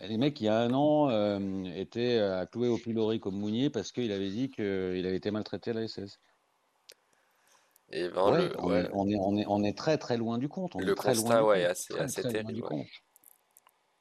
les 0.00 0.16
mecs 0.16 0.34
qui, 0.34 0.44
il 0.44 0.46
y 0.46 0.48
a 0.48 0.58
un 0.58 0.72
an, 0.72 1.60
étaient 1.66 2.18
à 2.18 2.46
clouer 2.46 2.68
au 2.68 2.78
pilori 2.78 3.20
comme 3.20 3.38
Mounier 3.38 3.68
parce 3.68 3.92
qu'il 3.92 4.10
avait 4.10 4.30
dit 4.30 4.48
qu'il 4.48 4.64
avait 5.06 5.16
été 5.16 5.30
maltraité 5.30 5.72
à 5.72 5.74
la 5.74 5.86
SS. 5.86 6.18
Et 7.92 8.08
ben, 8.08 8.20
on, 8.20 8.36
est, 8.36 8.90
on, 8.92 9.08
est, 9.36 9.44
on, 9.46 9.62
est, 9.62 9.76
très 9.76 9.96
très 9.96 10.16
loin 10.16 10.38
du 10.38 10.48
compte. 10.48 10.74
On 10.74 10.80
le 10.80 10.92
est 10.92 10.94
très 10.94 11.14
constat, 11.14 11.40
loin 11.40 11.48
ouais, 11.50 11.64
assez, 11.64 11.96
assez 11.98 12.22
terrible. 12.22 12.64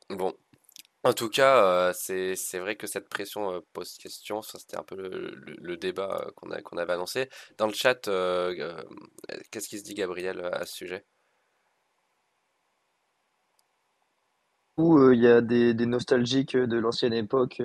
Bon, 0.09 0.33
en 1.05 1.13
tout 1.13 1.29
cas, 1.29 1.89
euh, 1.89 1.93
c'est 1.93 2.57
vrai 2.57 2.75
que 2.75 2.87
cette 2.87 3.09
pression 3.09 3.51
euh, 3.53 3.59
pose 3.73 3.95
question. 3.97 4.41
Ça, 4.41 4.57
c'était 4.57 4.77
un 4.77 4.83
peu 4.83 4.95
le, 4.95 5.35
le, 5.35 5.77
débat 5.77 6.23
euh, 6.25 6.31
qu'on 6.35 6.49
qu'on 6.63 6.77
avait 6.77 6.93
annoncé. 6.93 7.29
Dans 7.59 7.67
le 7.67 7.73
chat, 7.73 8.09
qu'est-ce 9.51 9.69
qui 9.69 9.77
se 9.77 9.83
dit, 9.83 9.93
Gabriel, 9.93 10.41
à 10.51 10.65
ce 10.65 10.73
sujet? 10.75 11.05
Il 14.77 15.19
y 15.21 15.27
a 15.27 15.41
des, 15.41 15.73
des 15.75 15.85
nostalgiques 15.85 16.57
de 16.57 16.77
l'ancienne 16.77 17.13
époque 17.13 17.61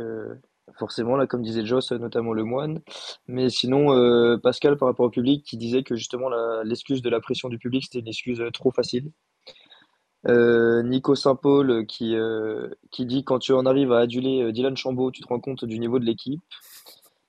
forcément, 0.79 1.17
là, 1.17 1.27
comme 1.27 1.43
disait 1.43 1.65
Joss, 1.65 1.93
notamment 1.93 2.33
le 2.33 2.45
moine. 2.45 2.81
Mais 3.27 3.51
sinon, 3.51 3.95
euh, 3.95 4.39
Pascal, 4.39 4.77
par 4.77 4.89
rapport 4.89 5.07
au 5.07 5.11
public, 5.11 5.45
qui 5.45 5.57
disait 5.57 5.83
que 5.83 5.97
justement 5.97 6.29
l'excuse 6.65 7.03
de 7.03 7.11
la 7.11 7.21
pression 7.21 7.49
du 7.49 7.59
public, 7.59 7.85
c'était 7.85 8.01
une 8.01 8.09
excuse 8.09 8.41
euh, 8.41 8.51
trop 8.51 8.71
facile. 8.71 9.11
Euh, 10.29 10.83
Nico 10.83 11.15
Saint-Paul 11.15 11.87
qui, 11.87 12.15
qui 12.91 13.07
dit 13.07 13.25
quand 13.25 13.39
tu 13.39 13.53
en 13.53 13.65
arrives 13.65 13.93
à 13.93 14.01
aduler 14.01 14.53
Dylan 14.53 14.77
Chambaud, 14.77 15.11
tu 15.11 15.23
te 15.23 15.29
rends 15.29 15.41
compte 15.41 15.65
du 15.65 15.79
niveau 15.79 15.99
de 15.99 16.05
l'équipe. 16.05 16.41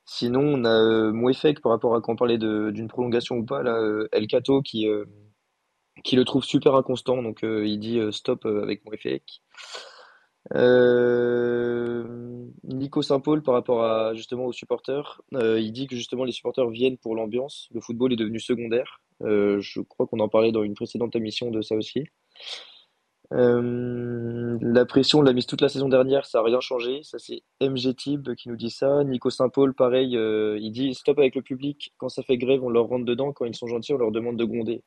Sinon, 0.06 0.42
on 0.42 0.66
a 0.66 1.12
Mouefek 1.12 1.62
par 1.62 1.72
rapport 1.72 1.96
à 1.96 2.02
quand 2.02 2.14
on 2.14 2.16
parlait 2.18 2.38
d'une 2.38 2.90
prolongation 2.90 3.38
ou 3.38 3.46
pas, 3.46 3.64
là, 3.64 3.80
El 4.12 4.28
Cato 4.28 4.62
qui, 4.62 4.86
qui 6.04 6.18
le 6.18 6.26
trouve 6.26 6.44
super 6.44 6.76
inconstant, 6.76 7.24
donc 7.24 7.44
il 7.44 7.80
dit 7.80 8.02
stop 8.12 8.46
avec 8.46 8.84
Mouefek. 8.84 9.42
Euh, 10.56 12.04
Nico 12.64 13.02
Saint-Paul, 13.02 13.44
par 13.44 13.54
rapport 13.54 13.84
à 13.84 14.14
justement 14.16 14.46
aux 14.46 14.52
supporters, 14.52 15.22
euh, 15.34 15.60
il 15.60 15.72
dit 15.72 15.88
que 15.88 15.96
justement 15.96 16.24
les 16.24 16.32
supporters 16.32 16.68
viennent 16.70 16.98
pour 16.98 17.16
l'ambiance. 17.16 17.70
Le 17.72 17.82
football 17.82 18.14
est 18.14 18.18
devenu 18.18 18.40
secondaire. 18.40 19.02
Euh, 19.22 19.60
je 19.62 19.82
crois 19.82 20.08
qu'on 20.08 20.20
en 20.20 20.30
parlait 20.30 20.52
dans 20.52 20.64
une 20.64 20.74
précédente 20.74 21.16
émission 21.16 21.52
de 21.52 21.62
ça 21.62 21.76
aussi. 21.76 22.06
La 23.34 24.86
pression, 24.86 25.20
on 25.20 25.22
l'a 25.22 25.32
mise 25.32 25.46
toute 25.46 25.62
la 25.62 25.70
saison 25.70 25.88
dernière, 25.88 26.26
ça 26.26 26.40
n'a 26.40 26.44
rien 26.44 26.60
changé. 26.60 27.00
Ça, 27.04 27.18
c'est 27.18 27.44
MG 27.62 27.96
Tib 27.96 28.36
qui 28.36 28.50
nous 28.50 28.58
dit 28.58 28.70
ça. 28.70 29.06
Nico 29.06 29.30
Saint-Paul, 29.30 29.74
pareil, 29.74 30.18
il 30.18 30.72
dit 30.72 30.94
stop 30.94 31.18
avec 31.18 31.36
le 31.36 31.42
public. 31.42 31.94
Quand 31.98 32.10
ça 32.10 32.24
fait 32.24 32.38
grève, 32.38 32.62
on 32.62 32.70
leur 32.70 32.88
rentre 32.88 33.06
dedans. 33.06 33.32
Quand 33.32 33.46
ils 33.46 33.56
sont 33.56 33.68
gentils, 33.68 33.94
on 33.94 33.98
leur 33.98 34.12
demande 34.12 34.36
de 34.36 34.44
gronder. 34.44 34.84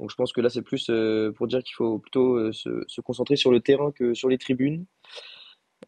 Donc 0.00 0.10
je 0.10 0.16
pense 0.16 0.32
que 0.32 0.40
là, 0.40 0.50
c'est 0.50 0.62
plus 0.62 0.88
euh, 0.90 1.32
pour 1.32 1.46
dire 1.46 1.62
qu'il 1.62 1.74
faut 1.74 1.98
plutôt 1.98 2.52
se, 2.52 3.00
concentrer 3.00 3.36
sur 3.36 3.50
le 3.50 3.60
terrain 3.60 3.92
que 3.92 4.14
sur 4.14 4.28
les 4.28 4.38
tribunes. 4.38 4.86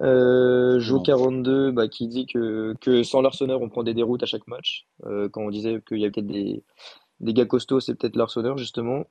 Jo42 0.01 1.71
bah, 1.71 1.87
qui 1.87 2.09
dit 2.09 2.27
que, 2.27 2.75
que 2.81 3.03
sans 3.05 3.21
l'arseneur, 3.21 3.63
on 3.63 3.69
prend 3.69 3.85
des 3.85 3.95
déroutes 3.95 4.23
à 4.23 4.27
chaque 4.27 4.47
match. 4.49 4.87
quand 5.03 5.43
on 5.43 5.51
disait 5.51 5.81
qu'il 5.87 5.99
y 5.99 6.05
avait 6.05 6.11
peut-être 6.11 6.27
des, 6.27 6.65
des 7.21 7.33
gars 7.33 7.47
costauds, 7.47 7.81
c'est 7.81 7.95
peut-être 7.95 8.17
l'arseneur, 8.17 8.59
justement. 8.59 9.05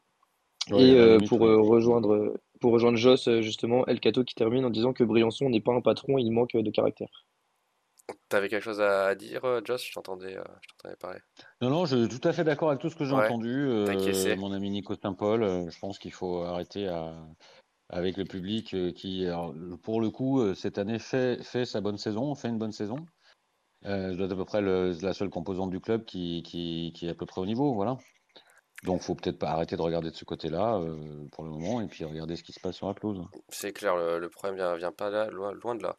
Et 0.71 0.93
euh, 0.93 1.19
pour 1.28 1.45
euh, 1.45 1.60
rejoindre 1.60 2.34
pour 2.62 2.71
rejoindre 2.71 2.97
Joss 2.97 3.28
euh, 3.28 3.41
justement, 3.41 3.86
El 3.88 3.99
Cato 3.99 4.23
qui 4.23 4.36
termine 4.36 4.63
en 4.63 4.69
disant 4.69 4.93
que 4.93 5.04
Briançon 5.04 5.49
n'est 5.49 5.60
pas 5.60 5.73
un 5.73 5.82
patron, 5.82 6.17
il 6.17 6.32
manque 6.32 6.56
de 6.56 6.71
caractère. 6.71 7.26
T'avais 8.30 8.49
quelque 8.49 8.63
chose 8.63 8.82
à 8.82 9.13
dire, 9.15 9.41
Joss? 9.65 9.86
Je 9.86 9.93
t'entendais, 9.93 10.38
parler. 10.99 11.19
Non, 11.62 11.69
non, 11.69 11.86
je 11.86 12.08
suis 12.08 12.19
tout 12.19 12.28
à 12.28 12.34
fait 12.34 12.43
d'accord 12.43 12.69
avec 12.69 12.82
tout 12.82 12.89
ce 12.89 12.95
que 12.95 13.06
j'ai 13.06 13.13
entendu. 13.13 13.67
mon 14.38 14.52
ami 14.52 14.69
Nico 14.69 14.95
Saint-Paul, 14.95 15.69
je 15.69 15.80
pense 15.80 15.99
qu'il 15.99 16.13
faut 16.13 16.41
arrêter 16.41 16.89
avec 17.89 18.17
le 18.17 18.26
public 18.26 18.76
qui, 18.95 19.28
pour 19.84 20.02
le 20.02 20.10
coup, 20.10 20.54
cette 20.56 20.78
année 20.78 20.99
fait, 20.99 21.43
fait 21.43 21.65
sa 21.65 21.82
bonne 21.82 21.97
saison, 21.97 22.34
fait 22.36 22.49
une 22.49 22.58
bonne 22.58 22.71
saison. 22.71 23.06
Euh, 23.86 24.17
être 24.17 24.32
à 24.32 24.36
peu 24.36 24.45
près 24.45 24.62
la 24.62 25.13
seule 25.13 25.30
composante 25.30 25.69
du 25.69 25.80
club 25.80 26.06
qui, 26.06 26.41
qui, 26.43 26.93
qui, 26.95 27.08
est 27.08 27.10
à 27.10 27.15
peu 27.15 27.26
près 27.26 27.41
au 27.41 27.45
niveau. 27.45 27.73
Voilà. 27.73 27.97
Donc, 28.84 29.02
faut 29.02 29.15
peut-être 29.15 29.39
pas 29.39 29.52
arrêter 29.52 29.78
de 29.78 29.82
regarder 29.82 30.12
de 30.12 30.15
ce 30.15 30.26
côté-là 30.26 30.76
euh, 30.76 31.26
pour 31.32 31.46
le 31.46 31.52
moment 31.52 31.80
et 31.80 31.88
puis 31.88 32.04
regarder 32.04 32.36
ce 32.36 32.43
qui 32.43 32.52
se 32.52 32.60
passe 32.60 32.76
sur 32.76 32.88
la 32.88 32.93
pelouse. 32.93 33.22
C'est 33.48 33.72
clair, 33.72 33.96
le, 33.96 34.28
problème 34.28 34.58
vient, 34.58 34.76
vient 34.76 34.91
pas 34.91 35.28
loin, 35.30 35.76
de 35.76 35.84
là. 35.84 35.96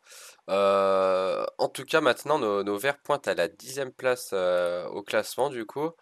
Euh, 0.50 1.46
en 1.56 1.68
tout 1.68 1.84
cas, 1.84 2.02
maintenant, 2.02 2.38
nos, 2.38 2.76
Verts 2.76 2.98
pointent 2.98 3.26
à 3.26 3.34
la 3.34 3.48
dixième 3.48 3.90
place 3.90 4.30
euh, 4.34 4.86
au 4.88 5.02
classement, 5.02 5.48
du 5.48 5.64
coup. 5.64 5.92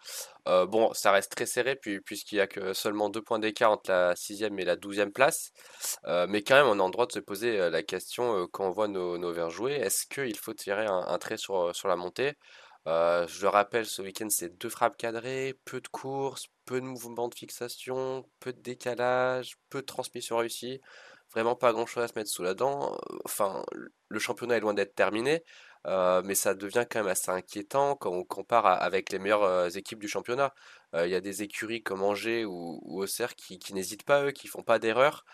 bon, 0.45 0.93
ça 0.93 1.13
reste 1.13 1.31
très 1.31 1.45
serré 1.45 1.77
puis, 1.77 2.01
puisqu'il 2.01 2.35
y 2.35 2.41
a 2.41 2.47
que 2.47 2.73
seulement 2.73 3.09
deux 3.09 3.21
points 3.21 3.39
d'écart 3.39 3.71
entre 3.71 3.89
la 3.89 4.13
sixième 4.17 4.59
et 4.59 4.65
la 4.65 4.75
douzième 4.75 5.13
place. 5.13 5.51
mais 6.05 6.41
quand 6.41 6.55
même, 6.55 6.67
on 6.67 6.83
a 6.83 6.85
le 6.85 6.91
droit 6.91 7.07
de 7.07 7.13
se 7.13 7.19
poser 7.19 7.69
la 7.69 7.83
question 7.83 8.45
quand 8.51 8.67
on 8.67 8.71
voit 8.71 8.89
nos, 8.89 9.31
Verts 9.31 9.51
jouer, 9.51 9.73
est-ce 9.75 10.05
qu'il 10.05 10.37
faut 10.37 10.53
tirer 10.53 10.85
un, 10.85 11.17
trait 11.17 11.37
sur, 11.37 11.71
la 11.85 11.95
montée? 11.95 12.33
Je 12.85 13.41
le 13.41 13.47
rappelle, 13.47 13.85
ce 13.85 14.01
week-end, 14.01 14.27
c'est 14.29 14.57
deux 14.59 14.69
frappes 14.69 14.97
cadrées, 14.97 15.57
peu 15.63 15.79
de 15.79 15.87
courses, 15.87 16.47
peu 16.65 16.81
de 16.81 16.85
mouvements 16.85 17.27
de 17.29 17.35
fixation, 17.35 18.25
peu 18.39 18.53
de 18.53 18.61
décalage, 18.61 19.57
peu 19.69 19.81
de 19.81 19.85
transmission 19.85 20.37
réussie. 20.37 20.81
Vraiment 21.33 21.55
pas 21.55 21.73
grand-chose 21.73 22.03
à 22.03 22.07
se 22.07 22.13
mettre 22.15 22.29
sous 22.29 22.43
la 22.43 22.53
dent. 22.53 22.95
Enfin, 23.25 23.63
le 24.07 24.19
championnat 24.19 24.57
est 24.57 24.59
loin 24.59 24.73
d'être 24.75 24.93
terminé, 24.95 25.43
mais 25.85 26.35
ça 26.35 26.53
devient 26.53 26.85
quand 26.89 26.99
même 26.99 27.07
assez 27.07 27.31
inquiétant 27.31 27.95
quand 27.95 28.11
on 28.11 28.23
compare 28.23 28.67
avec 28.67 29.11
les 29.11 29.19
meilleures 29.19 29.75
équipes 29.75 29.99
du 29.99 30.07
championnat. 30.07 30.53
Il 30.93 31.09
y 31.09 31.15
a 31.15 31.21
des 31.21 31.41
écuries 31.41 31.81
comme 31.81 32.03
Angers 32.03 32.45
ou, 32.45 33.01
Auxerre 33.01 33.35
qui, 33.35 33.59
n'hésitent 33.73 34.03
pas, 34.03 34.25
eux, 34.25 34.31
qui 34.31 34.47
font 34.47 34.61
pas 34.61 34.77
d'erreur 34.77 35.25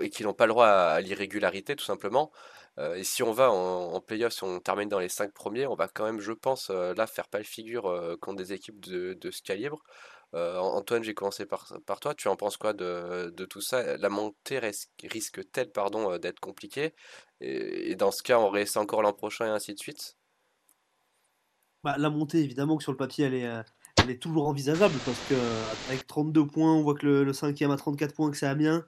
et 0.00 0.10
qui 0.10 0.24
n'ont 0.24 0.34
pas 0.34 0.46
le 0.46 0.52
droit 0.52 0.66
à 0.66 1.00
l'irrégularité, 1.00 1.76
tout 1.76 1.84
simplement. 1.84 2.32
Euh, 2.78 2.94
et 2.94 3.04
si 3.04 3.22
on 3.22 3.32
va 3.32 3.50
en, 3.52 3.94
en 3.94 4.00
playoff, 4.00 4.32
si 4.32 4.44
on 4.44 4.60
termine 4.60 4.88
dans 4.88 4.98
les 4.98 5.08
5 5.08 5.32
premiers, 5.32 5.66
on 5.66 5.74
va 5.74 5.88
quand 5.88 6.04
même, 6.04 6.20
je 6.20 6.32
pense, 6.32 6.70
euh, 6.70 6.94
là, 6.94 7.06
faire 7.06 7.28
pas 7.28 7.38
le 7.38 7.44
figure 7.44 7.86
euh, 7.86 8.16
contre 8.16 8.38
des 8.38 8.52
équipes 8.52 8.80
de, 8.80 9.30
ce 9.30 9.42
calibre. 9.42 9.82
Antoine, 10.34 11.02
j'ai 11.02 11.12
commencé 11.12 11.44
par, 11.44 11.66
toi. 12.00 12.14
Tu 12.14 12.28
en 12.28 12.36
penses 12.36 12.56
quoi 12.56 12.72
de, 12.72 13.30
tout 13.50 13.60
ça? 13.60 13.98
La 13.98 14.08
montée 14.08 14.58
risque-t-elle 14.58 15.70
pardon, 15.70 16.16
d'être 16.16 16.40
compliquée? 16.40 16.94
Et, 17.40 17.94
dans 17.96 18.10
ce 18.10 18.22
cas, 18.22 18.38
on 18.38 18.48
reste 18.48 18.78
encore 18.78 19.02
l'an 19.02 19.12
prochain 19.12 19.46
et 19.46 19.50
ainsi 19.50 19.74
de 19.74 19.78
suite? 19.78 20.16
Bah, 21.84 21.96
La 21.98 22.08
montée, 22.08 22.38
évidemment, 22.38 22.78
que 22.78 22.82
sur 22.82 22.92
le 22.92 22.98
papier, 22.98 23.26
elle 23.26 23.34
est, 23.34 23.62
elle 24.02 24.10
est 24.10 24.18
toujours 24.18 24.48
envisageable 24.48 24.94
parce 25.04 25.18
que 25.28 25.34
avec 25.88 26.06
32 26.06 26.46
points, 26.46 26.74
on 26.74 26.82
voit 26.82 26.94
que 26.94 27.06
le, 27.06 27.24
le 27.24 27.32
5e 27.32 27.70
a 27.70 27.76
34 27.76 28.14
points, 28.14 28.30
que 28.30 28.36
c'est 28.36 28.46
Amiens. 28.46 28.84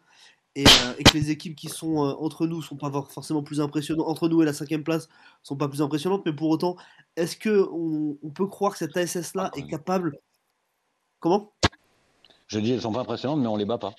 Euh, 0.57 0.63
et, 0.99 1.03
que 1.03 1.15
les 1.15 1.33
équipes 1.33 1.57
qui 1.57 1.69
sont 1.69 1.97
euh, 1.97 2.15
entre 2.21 2.47
nous 2.47 2.63
sont 2.63 2.77
pas 2.77 2.91
forcément 3.11 3.43
plus 3.43 3.61
impressionnantes, 3.61 4.07
entre 4.07 4.29
nous 4.29 4.41
et 4.41 4.45
la 4.45 4.53
cinquième 4.53 4.85
place 4.85 5.09
sont 5.43 5.57
pas 5.57 5.67
plus 5.67 5.83
impressionnantes, 5.83 6.23
mais 6.25 6.33
pour 6.33 6.49
autant, 6.49 6.77
est-ce 7.17 7.37
que 7.37 7.69
on, 7.73 8.31
peut 8.31 8.47
croire 8.47 8.71
que 8.73 8.79
cette 8.79 8.97
ASS 8.97 9.35
là 9.35 9.51
est 9.57 9.67
capable 9.67 10.17
Comment? 11.19 11.53
Je 12.47 12.61
dis 12.61 12.71
elles 12.71 12.83
sont 12.83 12.93
pas 12.93 13.01
impressionnantes, 13.01 13.41
mais 13.41 13.49
on 13.49 13.57
les 13.57 13.65
bat 13.65 13.79
pas. 13.79 13.95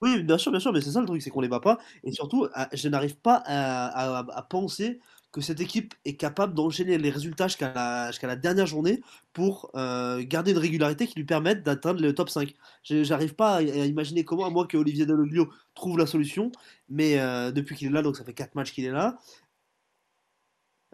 Oui, 0.00 0.22
bien 0.22 0.38
sûr, 0.38 0.52
bien 0.52 0.60
sûr, 0.60 0.72
mais 0.72 0.80
c'est 0.80 0.92
ça 0.92 1.00
le 1.00 1.06
truc, 1.06 1.20
c'est 1.20 1.28
qu'on 1.28 1.42
les 1.42 1.48
bat 1.48 1.60
pas, 1.60 1.76
et 2.02 2.12
surtout, 2.12 2.48
je 2.72 2.88
n'arrive 2.88 3.16
pas 3.16 3.42
à 3.44 4.42
penser 4.48 5.00
que 5.32 5.40
cette 5.40 5.60
équipe 5.60 5.94
est 6.04 6.14
capable 6.14 6.54
d'enchaîner 6.54 6.96
les 6.96 7.10
résultats 7.10 7.48
jusqu'à 7.48 7.72
la, 7.74 8.36
dernière 8.36 8.66
journée 8.66 9.00
pour 9.32 9.70
euh, 9.74 10.22
garder 10.26 10.52
une 10.52 10.58
régularité 10.58 11.06
qui 11.06 11.16
lui 11.16 11.24
permette 11.24 11.62
d'atteindre 11.62 12.00
le 12.00 12.14
top 12.14 12.30
5. 12.30 12.54
J'arrive 12.82 13.34
pas 13.34 13.56
à, 13.56 13.62
imaginer 13.62 14.24
comment, 14.24 14.46
à 14.46 14.50
moins 14.50 14.66
que 14.66 14.76
Olivier 14.76 15.06
Deloglio 15.06 15.50
trouve 15.74 15.98
la 15.98 16.06
solution, 16.06 16.50
mais 16.88 17.18
euh, 17.18 17.50
depuis 17.52 17.76
qu'il 17.76 17.88
est 17.88 17.92
là, 17.92 18.02
donc 18.02 18.16
ça 18.16 18.24
fait 18.24 18.32
4 18.32 18.54
matchs 18.54 18.72
qu'il 18.72 18.84
est 18.84 18.90
là, 18.90 19.18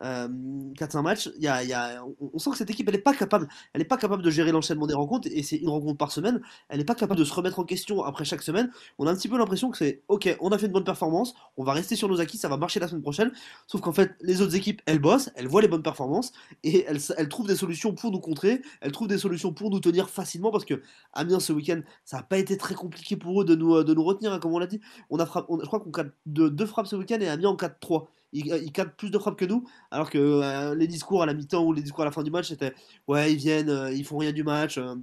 4-5 0.02 1.02
matchs, 1.02 1.30
y 1.38 1.44
y 1.44 1.72
a, 1.72 2.04
on, 2.20 2.38
sent 2.38 2.50
que 2.50 2.57
cette 2.57 2.70
équipe 2.70 2.88
elle 2.88 2.96
n'est 2.96 3.00
pas 3.00 3.14
capable, 3.14 3.48
elle 3.72 3.80
est 3.80 3.87
pas 3.87 3.96
capable 3.96 4.22
de 4.22 4.30
gérer 4.30 4.50
l'enchaînement 4.50 4.87
des 4.87 4.94
rencontres 4.94 5.28
et 5.30 5.42
c'est 5.42 5.57
une 5.57 5.68
rencontre 5.68 5.98
par 5.98 6.11
semaine. 6.11 6.40
Elle 6.68 6.78
n'est 6.78 6.85
pas 6.85 6.94
capable 6.94 7.18
de 7.18 7.24
se 7.24 7.33
remettre 7.33 7.61
en 7.61 7.64
question 7.64 8.02
après 8.02 8.24
chaque 8.24 8.42
semaine. 8.42 8.70
On 8.98 9.07
a 9.07 9.12
un 9.12 9.14
petit 9.14 9.28
peu 9.28 9.38
l'impression 9.38 9.70
que 9.70 9.78
c'est 9.78 10.02
ok, 10.09 10.37
on 10.40 10.50
a 10.50 10.59
fait 10.59 10.66
une 10.66 10.72
bonne 10.72 10.85
performance, 10.85 11.35
on 11.57 11.64
va 11.64 11.72
rester 11.72 11.96
sur 11.96 12.09
nos 12.09 12.20
acquis, 12.20 12.38
ça 12.38 12.48
va 12.48 12.57
marcher 12.57 12.80
la 12.80 12.88
semaine 12.88 13.02
prochaine. 13.02 13.33
Sauf 13.66 13.80
qu'en 13.80 13.92
fait, 13.92 14.16
les 14.20 14.42
autres 14.42 14.57
équipes 14.57 14.83
elles 14.87 14.98
bossent, 14.98 15.30
elles 15.37 15.48
voient 15.48 15.62
les 15.62 15.68
bonnes 15.68 15.83
performances 15.83 16.33
et 16.64 16.85
elles, 16.88 17.00
elles 17.16 17.28
trouvent 17.28 17.46
des 17.46 17.57
solutions 17.57 17.94
pour 17.94 18.11
nous 18.11 18.20
contrer, 18.20 18.62
elles 18.80 18.92
trouvent 18.92 19.09
des 19.09 19.18
solutions 19.18 19.52
pour 19.52 19.70
nous 19.70 19.80
tenir 19.80 20.11
facilement 20.11 20.50
parce 20.50 20.64
que 20.64 20.83
Amiens 21.12 21.40
ce 21.40 21.52
week-end 21.52 21.80
ça 22.04 22.18
n'a 22.18 22.22
pas 22.24 22.38
été 22.38 22.57
très 22.57 22.74
compliqué 22.74 23.16
pour 23.16 23.42
eux 23.42 23.44
de 23.44 23.54
nous, 23.54 23.85
de 23.85 23.94
nous 23.94 24.04
retenir, 24.04 24.33
hein, 24.33 24.38
comme 24.40 24.54
on 24.54 24.59
l'a 24.59 24.66
dit. 24.66 24.80
On 25.11 25.18
a 25.18 25.26
frappé, 25.26 25.52
je 25.61 25.66
crois 25.66 25.80
qu'on 25.80 25.90
a 25.92 26.04
deux, 26.26 26.50
deux 26.50 26.66
frappes 26.66 26.87
ce 26.87 26.96
week-end 26.96 27.18
et 27.20 27.28
Amiens 27.28 27.50
en 27.50 27.57
4-3 27.57 28.07
ils, 28.35 28.47
ils 28.64 28.73
captent 28.73 28.99
plus 28.99 29.11
de 29.11 29.18
frappes 29.18 29.38
que 29.38 29.44
nous, 29.44 29.64
alors 29.90 30.11
que 30.11 30.18
euh, 30.18 30.75
les 30.75 30.87
discours 30.87 31.23
à 31.23 31.27
la 31.27 31.35
mi-temps 31.35 31.64
ou 31.64 31.73
les 31.73 31.83
discours 31.83 32.03
à 32.03 32.07
la 32.07 32.12
fin 32.12 32.23
du 32.23 32.31
match, 32.31 32.49
c'était 32.49 32.75
ouais, 33.09 33.33
ils 33.33 33.38
viennent, 33.38 33.70
euh, 33.70 33.92
ils 33.92 34.05
font 34.05 34.18
rien 34.18 34.33
du 34.33 34.44
match. 34.44 34.79
Euh, 34.79 34.97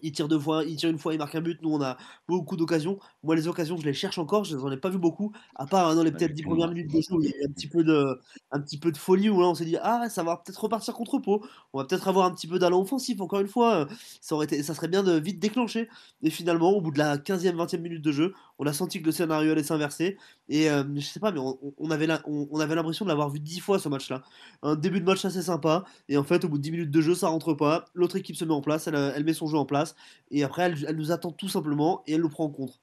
il 0.00 0.10
tire 0.12 0.26
deux 0.26 0.38
fois, 0.38 0.64
il 0.64 0.76
tire 0.76 0.90
une 0.90 0.98
fois, 0.98 1.12
il 1.14 1.18
marque 1.18 1.34
un 1.34 1.40
but. 1.40 1.60
Nous, 1.62 1.70
on 1.70 1.80
a 1.82 1.96
beaucoup 2.26 2.56
d'occasions. 2.56 2.98
Moi, 3.22 3.36
les 3.36 3.46
occasions, 3.46 3.76
je 3.76 3.84
les 3.84 3.92
cherche 3.92 4.18
encore. 4.18 4.44
Je 4.44 4.56
n'en 4.56 4.70
ai 4.72 4.76
pas 4.76 4.88
vu 4.88 4.98
beaucoup, 4.98 5.32
à 5.54 5.66
part 5.66 5.88
hein, 5.88 5.94
dans 5.94 6.02
les 6.02 6.10
peut-être 6.10 6.32
10 6.32 6.42
premières 6.42 6.68
minutes 6.68 6.90
de 6.90 7.00
jeu 7.00 7.14
il 7.22 7.30
y 7.30 7.44
a 7.44 7.46
un 7.46 7.52
petit 7.52 7.68
peu 7.68 7.84
de, 7.84 8.18
un 8.50 8.60
petit 8.60 8.78
peu 8.78 8.90
de 8.90 8.96
folie 8.96 9.28
où 9.28 9.40
là, 9.40 9.48
on 9.48 9.54
s'est 9.54 9.64
dit 9.64 9.76
ah, 9.82 10.08
ça 10.08 10.22
va 10.22 10.38
peut-être 10.38 10.62
repartir 10.62 10.94
contre 10.94 11.18
Pau. 11.18 11.44
On 11.72 11.78
va 11.78 11.84
peut-être 11.84 12.08
avoir 12.08 12.26
un 12.26 12.34
petit 12.34 12.46
peu 12.46 12.58
d'allant 12.58 12.80
offensif. 12.80 13.20
Encore 13.20 13.40
une 13.40 13.48
fois, 13.48 13.86
ça 14.20 14.34
aurait 14.34 14.46
été, 14.46 14.62
ça 14.62 14.74
serait 14.74 14.88
bien 14.88 15.02
de 15.02 15.12
vite 15.12 15.38
déclencher. 15.38 15.88
Et 16.22 16.30
finalement, 16.30 16.70
au 16.70 16.80
bout 16.80 16.90
de 16.90 16.98
la 16.98 17.18
15e, 17.18 17.54
20e 17.54 17.78
minute 17.80 18.02
de 18.02 18.12
jeu, 18.12 18.34
on 18.58 18.66
a 18.66 18.72
senti 18.72 19.00
que 19.00 19.06
le 19.06 19.12
scénario 19.12 19.52
allait 19.52 19.62
s'inverser. 19.62 20.16
Et 20.52 20.68
euh, 20.68 20.84
je 20.96 21.00
sais 21.00 21.18
pas, 21.18 21.32
mais 21.32 21.40
on, 21.40 21.90
avait 21.90 22.06
on, 22.26 22.60
avait 22.60 22.74
l'impression 22.74 23.06
de 23.06 23.08
l'avoir 23.08 23.30
vu 23.30 23.40
10 23.40 23.60
fois 23.60 23.78
ce 23.78 23.88
match-là. 23.88 24.22
Un 24.62 24.76
début 24.76 25.00
de 25.00 25.06
match 25.06 25.24
assez 25.24 25.40
sympa. 25.40 25.82
Et 26.10 26.18
en 26.18 26.24
fait, 26.24 26.44
au 26.44 26.50
bout 26.50 26.58
de 26.58 26.62
10 26.62 26.72
minutes 26.72 26.90
de 26.90 27.00
jeu, 27.00 27.14
ça 27.14 27.28
rentre 27.28 27.54
pas. 27.54 27.86
L'autre 27.94 28.16
équipe 28.16 28.36
se 28.36 28.44
met 28.44 28.52
en 28.52 28.60
place, 28.60 28.86
elle, 28.86 28.94
elle 28.94 29.24
met 29.24 29.32
son 29.32 29.46
jeu 29.46 29.56
en 29.56 29.64
place. 29.64 29.96
Et 30.30 30.44
après, 30.44 30.64
elle, 30.64 30.94
nous 30.94 31.10
attend 31.10 31.32
tout 31.32 31.48
simplement 31.48 32.02
et 32.06 32.12
elle 32.12 32.20
nous 32.20 32.28
prend 32.28 32.44
en 32.44 32.50
compte. 32.50 32.82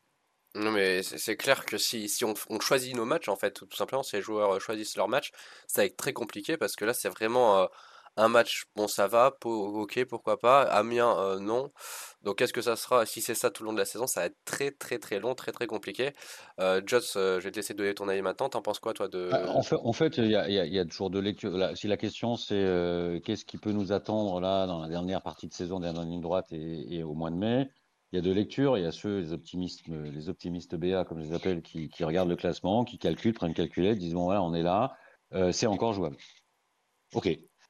Non 0.56 0.72
mais 0.72 1.04
c'est 1.04 1.38
clair 1.38 1.64
que 1.64 1.78
si, 1.78 2.10
si 2.10 2.26
on, 2.26 2.34
choisit 2.60 2.96
nos 2.96 3.06
matchs 3.06 3.30
en 3.30 3.36
fait, 3.36 3.52
tout 3.70 3.78
simplement 3.78 4.02
si 4.02 4.16
les 4.16 4.24
joueurs 4.24 4.56
euh, 4.56 4.60
choisissent 4.60 4.98
leur 4.98 5.08
match, 5.08 5.32
ça 5.68 5.82
va 5.82 5.86
être 5.86 5.96
très 5.96 6.12
compliqué 6.12 6.58
parce 6.58 6.76
que 6.76 6.86
là 6.86 6.96
c'est 6.96 7.08
vraiment 7.08 7.60
euh, 7.60 7.66
un 8.20 8.28
match, 8.28 8.66
bon 8.76 8.88
ça 8.88 9.08
va, 9.08 9.36
ok 9.44 10.06
pourquoi 10.06 10.38
pas, 10.38 10.64
Amiens 10.64 11.18
euh, 11.20 11.40
non. 11.40 11.72
Donc 12.22 12.38
qu'est-ce 12.38 12.54
que 12.54 12.62
ça 12.62 12.76
sera 12.76 13.06
Si 13.06 13.22
c'est 13.22 13.34
ça 13.34 13.50
tout 13.50 13.64
le 13.64 13.68
long 13.68 13.74
de 13.74 13.80
la 13.80 13.86
saison, 13.86 14.08
ça 14.08 14.22
va 14.22 14.26
être 14.28 14.38
très 14.46 14.72
très 14.72 15.00
très 15.00 15.20
long, 15.20 15.36
très 15.36 15.52
très 15.52 15.68
compliqué. 15.68 16.12
Joss, 16.86 17.14
je 17.16 17.40
vais 17.40 17.52
te 17.52 17.56
laisser 17.56 17.74
donner 17.74 17.94
ton 17.94 18.10
avis 18.10 18.22
maintenant, 18.22 18.50
t'en 18.50 18.62
penses 18.62 18.80
quoi 18.80 18.94
toi 18.94 19.08
de... 19.08 19.30
Bah, 19.32 19.54
en 19.84 19.94
fait, 19.94 20.18
il 20.18 20.30
y, 20.30 20.36
a, 20.80 20.86
toujours 20.86 21.10
de 21.10 21.20
lecture. 21.20 21.78
si 21.78 21.88
la 21.88 21.98
question 21.98 22.36
c'est 22.36 23.22
qu'est-ce 23.24 23.46
qui 23.46 23.58
peut 23.58 23.72
nous 23.72 23.92
attendre 23.92 24.42
là 24.42 24.68
dans 24.68 24.82
la 24.82 24.90
dernière 24.90 25.22
partie 25.22 25.48
de 25.48 25.54
saison, 25.54 25.80
dernière 25.80 26.04
ligne 26.04 26.22
droite 26.22 26.48
et, 26.52 27.04
au 27.04 27.14
mois 27.14 27.32
de 27.32 27.36
mai, 27.36 27.70
il 28.12 28.16
y 28.16 28.20
a 28.20 28.22
deux 28.22 28.34
lectures. 28.34 28.78
Il 28.78 28.84
y 28.84 28.88
a 28.88 28.92
ceux, 28.92 29.20
les 29.20 29.34
optimistes, 29.34 29.88
les 29.88 30.30
optimistes 30.30 30.76
BA, 30.76 31.06
comme 31.06 31.20
je 31.20 31.30
les 31.30 31.34
appelle, 31.34 31.62
qui, 31.62 31.90
regardent 32.04 32.30
le 32.30 32.36
classement, 32.36 32.84
qui 32.84 32.98
calculent, 32.98 33.34
prennent 33.34 33.50
une 33.50 33.56
calculette, 33.56 33.98
disent 33.98 34.14
bon, 34.14 34.32
on 34.32 34.54
est 34.54 34.64
là, 34.64 34.96
euh, 35.34 35.52
c'est 35.52 35.68
encore 35.68 35.94
jouable. 35.94 36.18
Ok. 37.14 37.30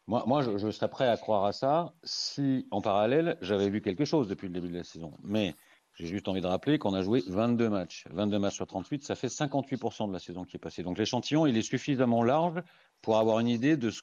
Moi, 0.10 0.41
je, 0.41 0.72
serais 0.72 0.89
prêt 0.89 1.08
à 1.08 1.17
croire 1.17 1.45
à 1.45 1.54
ça 1.54 1.93
si, 2.04 2.65
en 2.72 2.82
parallèle, 2.82 3.38
j'avais 3.41 3.69
vu 3.69 3.80
quelque 3.80 4.06
chose 4.06 4.28
depuis 4.28 4.48
le 4.48 4.54
début 4.54 4.69
de 4.69 4.78
la 4.78 4.84
saison. 4.84 5.13
Mais 5.22 5.54
j'ai 5.93 6.08
juste 6.08 6.28
envie 6.28 6.41
de 6.41 6.48
rappeler 6.48 6.80
qu'on 6.80 6.95
a 6.95 7.04
joué 7.04 7.22
22 7.28 7.69
matchs. 7.69 8.08
22 8.10 8.39
matchs 8.39 8.56
sur 8.56 8.65
38, 8.65 9.04
ça 9.04 9.13
fait 9.13 9.28
58% 9.28 10.08
de 10.08 10.13
la 10.13 10.17
saison 10.17 10.45
qui 10.45 10.56
est 10.58 10.60
passée. 10.60 10.82
Donc 10.82 10.98
l'échantillon, 10.98 11.45
il 11.45 11.56
est 11.56 11.62
suffisamment 11.62 12.24
large 12.24 12.60
pour 13.04 13.19
avoir 13.19 13.39
une 13.39 13.50
idée 13.50 13.78
de 13.78 13.91
ce 13.91 14.02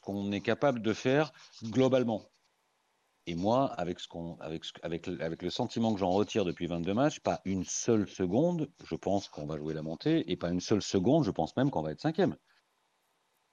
qu'on 0.00 0.32
est 0.32 0.40
capable 0.40 0.82
de 0.82 0.92
faire 0.92 1.32
globalement. 1.62 2.24
Et 3.28 3.36
moi, 3.36 3.66
avec 3.78 4.00
le 4.10 5.50
sentiment 5.50 5.94
que 5.94 6.00
j'en 6.00 6.10
retire 6.10 6.44
depuis 6.44 6.66
22 6.66 6.94
matchs, 6.94 7.20
pas 7.20 7.40
une 7.44 7.62
seule 7.62 8.08
seconde, 8.08 8.68
je 8.84 8.96
pense 8.96 9.28
qu'on 9.28 9.46
va 9.46 9.56
jouer 9.56 9.72
la 9.72 9.82
montée, 9.82 10.28
et 10.32 10.36
pas 10.36 10.50
une 10.50 10.60
seule 10.60 10.82
seconde, 10.82 11.22
je 11.22 11.30
pense 11.30 11.56
même 11.56 11.70
qu'on 11.70 11.82
va 11.82 11.92
être 11.92 12.00
cinquième. 12.00 12.36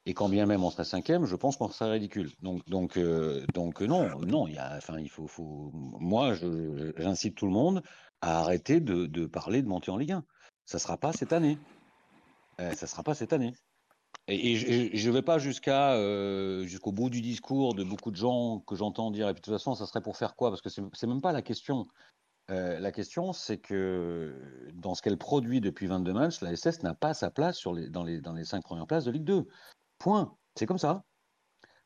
Et 0.05 0.13
quand 0.13 0.29
bien 0.29 0.45
même 0.47 0.63
on 0.63 0.71
serait 0.71 0.83
cinquième, 0.83 1.25
je 1.25 1.35
pense 1.35 1.57
qu'on 1.57 1.69
serait 1.69 1.91
ridicule. 1.91 2.31
Donc, 2.41 2.65
donc, 2.67 2.97
euh, 2.97 3.45
donc 3.53 3.81
non, 3.81 4.09
non, 4.21 4.47
il 4.47 5.09
faut, 5.09 5.71
moi, 5.73 6.33
j'incite 6.97 7.35
tout 7.35 7.45
le 7.45 7.51
monde 7.51 7.83
à 8.21 8.39
arrêter 8.39 8.79
de, 8.79 9.25
parler 9.25 9.61
de 9.61 9.67
monter 9.67 9.91
en 9.91 9.97
Ligue 9.97 10.13
1. 10.13 10.23
Ça 10.65 10.79
sera 10.79 10.97
pas 10.97 11.13
cette 11.13 11.33
année. 11.33 11.57
Euh, 12.59 12.73
ça 12.73 12.87
sera 12.87 13.03
pas 13.03 13.13
cette 13.13 13.33
année. 13.33 13.53
Et, 14.27 14.55
je 14.55 15.09
ne 15.09 15.13
vais 15.13 15.21
pas 15.21 15.39
jusqu'à 15.39 15.93
euh, 15.93 16.65
jusqu'au 16.65 16.91
bout 16.91 17.09
du 17.09 17.21
discours 17.21 17.73
de 17.73 17.83
beaucoup 17.83 18.11
de 18.11 18.15
gens 18.15 18.59
que 18.59 18.75
j'entends 18.75 19.11
dire. 19.11 19.27
Et 19.29 19.33
puis 19.33 19.41
de 19.41 19.45
toute 19.45 19.53
façon, 19.53 19.75
ça 19.75 19.85
serait 19.85 20.01
pour 20.01 20.17
faire 20.17 20.35
quoi? 20.35 20.49
Parce 20.49 20.61
que 20.61 20.69
c'est 20.69 21.07
même 21.07 21.21
pas 21.21 21.31
la 21.31 21.41
question. 21.41 21.87
Euh, 22.49 22.79
la 22.79 22.91
question, 22.91 23.33
c'est 23.33 23.57
que 23.57 24.35
dans 24.73 24.95
ce 24.95 25.01
qu'elle 25.01 25.17
produit 25.17 25.61
depuis 25.61 25.87
22 25.87 26.13
matchs, 26.13 26.41
la 26.41 26.55
SS 26.55 26.83
n'a 26.83 26.93
pas 26.93 27.13
sa 27.13 27.31
place 27.31 27.63
dans, 27.63 28.03
les, 28.03 28.19
dans 28.19 28.33
les 28.33 28.43
cinq 28.45 28.63
premières 28.63 28.87
places 28.87 29.05
de 29.05 29.11
Ligue 29.11 29.23
2. 29.23 29.47
Point. 30.01 30.35
C'est 30.55 30.65
comme 30.65 30.79
ça. 30.79 31.03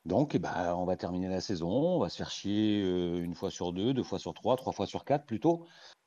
Donc, 0.06 0.36
eh 0.36 0.40
ben, 0.40 0.74
on 0.76 0.86
va 0.86 0.96
terminer 0.96 1.28
la 1.28 1.42
saison, 1.42 1.68
on 1.70 2.00
va 2.00 2.08
se 2.08 2.16
faire 2.16 2.32
chier 2.32 2.82
euh, 2.82 3.22
une 3.22 3.36
fois 3.36 3.52
sur 3.52 3.74
deux, 3.74 3.94
deux 3.94 4.04
fois 4.04 4.20
sur 4.20 4.34
trois, 4.34 4.56
trois 4.56 4.72
fois 4.72 4.88
sur 4.88 5.04
quatre 5.04 5.26
plutôt. 5.26 5.66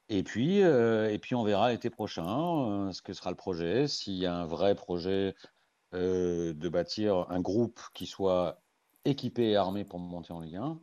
Et 0.09 0.23
puis, 0.23 0.62
euh, 0.62 1.11
et 1.11 1.18
puis 1.18 1.35
on 1.35 1.44
verra 1.44 1.71
l'été 1.71 1.90
prochain 1.90 2.87
euh, 2.87 2.92
ce 2.92 3.03
que 3.03 3.12
sera 3.12 3.29
le 3.29 3.37
projet, 3.37 3.88
s'il 3.88 4.14
y 4.14 4.25
a 4.25 4.35
un 4.35 4.47
vrai 4.47 4.75
projet 4.75 5.35
de 5.92 6.68
bâtir 6.68 7.27
un 7.31 7.40
groupe 7.40 7.79
qui 7.92 8.07
soit 8.07 8.62
équipé 9.05 9.51
et 9.51 9.57
armé 9.57 9.85
pour 9.85 9.99
monter 9.99 10.33
en 10.33 10.40
Ligue 10.40 10.57
1. 10.57 10.81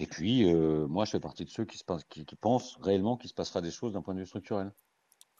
Et 0.00 0.06
puis, 0.06 0.52
moi, 0.52 1.04
je 1.04 1.12
fais 1.12 1.20
partie 1.20 1.44
de 1.44 1.50
ceux 1.50 1.64
qui, 1.64 1.78
se, 1.78 1.84
qui, 2.08 2.24
qui 2.24 2.36
pensent 2.36 2.76
réellement 2.80 3.16
qu'il 3.16 3.30
se 3.30 3.34
passera 3.34 3.60
des 3.60 3.70
choses 3.70 3.92
d'un 3.92 4.02
point 4.02 4.14
de 4.14 4.20
vue 4.20 4.26
structurel. 4.26 4.72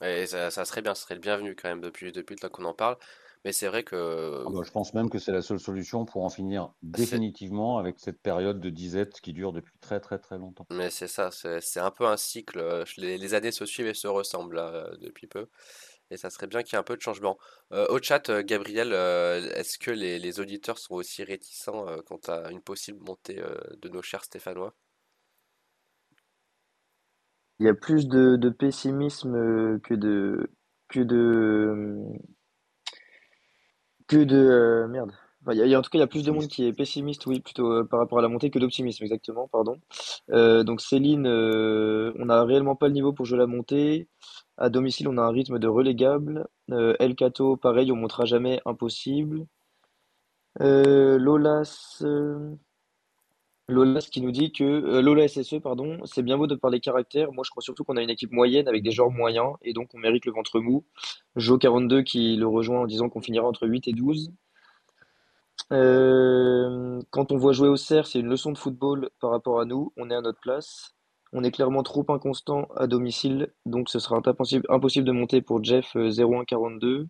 Et 0.02 0.26
ça, 0.26 0.50
ça, 0.50 0.64
serait 0.64 0.82
bien, 0.82 0.94
ce 0.94 1.02
serait 1.02 1.14
le 1.14 1.20
bienvenu 1.20 1.54
quand 1.54 1.68
même 1.68 1.80
depuis, 1.80 2.10
depuis 2.10 2.34
le 2.34 2.40
temps 2.40 2.48
qu'on 2.48 2.64
en 2.64 2.74
parle. 2.74 2.96
Mais 3.44 3.52
c'est 3.52 3.66
vrai 3.66 3.82
que. 3.82 4.44
Ah 4.46 4.50
bah, 4.50 4.60
je 4.64 4.70
pense 4.70 4.94
même 4.94 5.10
que 5.10 5.18
c'est 5.18 5.32
la 5.32 5.42
seule 5.42 5.58
solution 5.58 6.04
pour 6.04 6.24
en 6.24 6.30
finir 6.30 6.72
définitivement 6.82 7.78
avec 7.78 7.98
cette 7.98 8.20
période 8.20 8.60
de 8.60 8.70
disette 8.70 9.20
qui 9.20 9.32
dure 9.32 9.52
depuis 9.52 9.74
très 9.80 9.98
très 9.98 10.18
très 10.18 10.38
longtemps. 10.38 10.66
Mais 10.70 10.90
c'est 10.90 11.08
ça, 11.08 11.30
c'est 11.32 11.80
un 11.80 11.90
peu 11.90 12.06
un 12.06 12.16
cycle. 12.16 12.60
Euh, 12.60 12.84
les, 12.98 13.34
années 13.34 13.50
se 13.50 13.66
suivent 13.66 13.88
et 13.88 13.94
se 13.94 14.06
ressemblent 14.06 14.58
euh, 14.58 14.96
depuis 15.00 15.26
peu. 15.26 15.48
Et 16.10 16.16
ça 16.16 16.30
serait 16.30 16.46
bien 16.46 16.62
qu'il 16.62 16.74
y 16.74 16.76
ait 16.76 16.80
un 16.80 16.84
peu 16.84 16.96
de 16.96 17.00
changement. 17.00 17.36
Euh, 17.72 17.86
au 17.88 18.00
chat, 18.00 18.30
Gabriel, 18.42 18.92
est-ce 19.54 19.78
que 19.78 19.90
les, 19.90 20.18
les, 20.18 20.40
auditeurs 20.40 20.78
sont 20.78 20.94
aussi 20.94 21.24
réticents 21.24 21.86
quant 22.06 22.20
à 22.28 22.50
une 22.50 22.60
possible 22.60 23.00
montée 23.00 23.42
de 23.80 23.88
nos 23.88 24.02
chers 24.02 24.22
Stéphanois? 24.22 24.74
Il 27.60 27.66
y 27.66 27.68
a 27.70 27.74
plus 27.74 28.08
de, 28.08 28.36
de 28.36 28.50
pessimisme 28.50 29.80
que 29.80 29.94
de, 29.94 30.50
que 30.88 31.00
de, 31.00 32.04
que 34.12 34.24
de 34.24 34.36
euh, 34.36 34.88
merde. 34.88 35.12
il 35.50 35.56
y 35.56 35.74
a, 35.74 35.78
en 35.78 35.82
tout 35.82 35.90
cas, 35.90 35.98
il 35.98 36.00
y 36.02 36.04
a 36.04 36.06
plus 36.06 36.24
de 36.24 36.30
monde 36.30 36.46
qui 36.48 36.66
est 36.66 36.72
pessimiste, 36.74 37.24
oui, 37.26 37.40
plutôt 37.40 37.72
euh, 37.72 37.84
par 37.84 37.98
rapport 37.98 38.18
à 38.18 38.22
la 38.22 38.28
montée 38.28 38.50
que 38.50 38.58
d'optimisme, 38.58 39.02
exactement, 39.04 39.48
pardon. 39.48 39.80
Euh, 40.30 40.64
donc 40.64 40.82
Céline, 40.82 41.26
on 41.26 42.24
n'a 42.26 42.44
réellement 42.44 42.76
pas 42.76 42.88
le 42.88 42.94
niveau 42.94 43.12
pour 43.12 43.24
jouer 43.26 43.38
la 43.38 43.46
montée. 43.46 44.08
À 44.58 44.68
domicile, 44.68 45.08
on 45.08 45.16
a 45.16 45.22
un 45.22 45.30
rythme 45.30 45.58
de 45.58 45.66
relégable. 45.66 46.46
El 46.68 47.14
Cato, 47.16 47.56
pareil, 47.56 47.90
on 47.90 47.96
montrera 47.96 48.26
jamais 48.26 48.60
impossible. 48.66 49.46
Lolas, 50.60 52.04
Lolas 53.72 54.08
qui 54.10 54.20
nous 54.20 54.30
dit 54.30 54.52
que 54.52 55.00
Lola 55.00 55.26
SSE, 55.26 55.60
pardon, 55.62 55.98
c'est 56.04 56.22
bien 56.22 56.36
beau 56.36 56.46
de 56.46 56.54
parler 56.54 56.80
caractère. 56.80 57.32
Moi, 57.32 57.44
je 57.44 57.50
crois 57.50 57.62
surtout 57.62 57.84
qu'on 57.84 57.96
a 57.96 58.02
une 58.02 58.10
équipe 58.10 58.32
moyenne 58.32 58.68
avec 58.68 58.82
des 58.82 58.92
joueurs 58.92 59.10
moyens 59.10 59.54
et 59.62 59.72
donc 59.72 59.90
on 59.94 59.98
mérite 59.98 60.26
le 60.26 60.32
ventre 60.32 60.60
mou. 60.60 60.84
Jo42 61.36 62.04
qui 62.04 62.36
le 62.36 62.46
rejoint 62.46 62.80
en 62.80 62.86
disant 62.86 63.08
qu'on 63.08 63.20
finira 63.20 63.46
entre 63.46 63.66
8 63.66 63.88
et 63.88 63.92
12. 63.92 64.32
Euh, 65.72 67.00
quand 67.10 67.32
on 67.32 67.36
voit 67.36 67.52
jouer 67.52 67.68
au 67.68 67.76
CERF, 67.76 68.06
c'est 68.06 68.20
une 68.20 68.28
leçon 68.28 68.52
de 68.52 68.58
football 68.58 69.10
par 69.20 69.30
rapport 69.30 69.60
à 69.60 69.64
nous. 69.64 69.92
On 69.96 70.10
est 70.10 70.14
à 70.14 70.20
notre 70.20 70.40
place. 70.40 70.94
On 71.32 71.44
est 71.44 71.50
clairement 71.50 71.82
trop 71.82 72.04
inconstant 72.08 72.68
à 72.76 72.86
domicile, 72.86 73.54
donc 73.64 73.88
ce 73.88 73.98
sera 73.98 74.16
impossible, 74.16 74.66
impossible 74.68 75.06
de 75.06 75.12
monter 75.12 75.40
pour 75.40 75.64
Jeff 75.64 75.96
0142. 75.96 77.08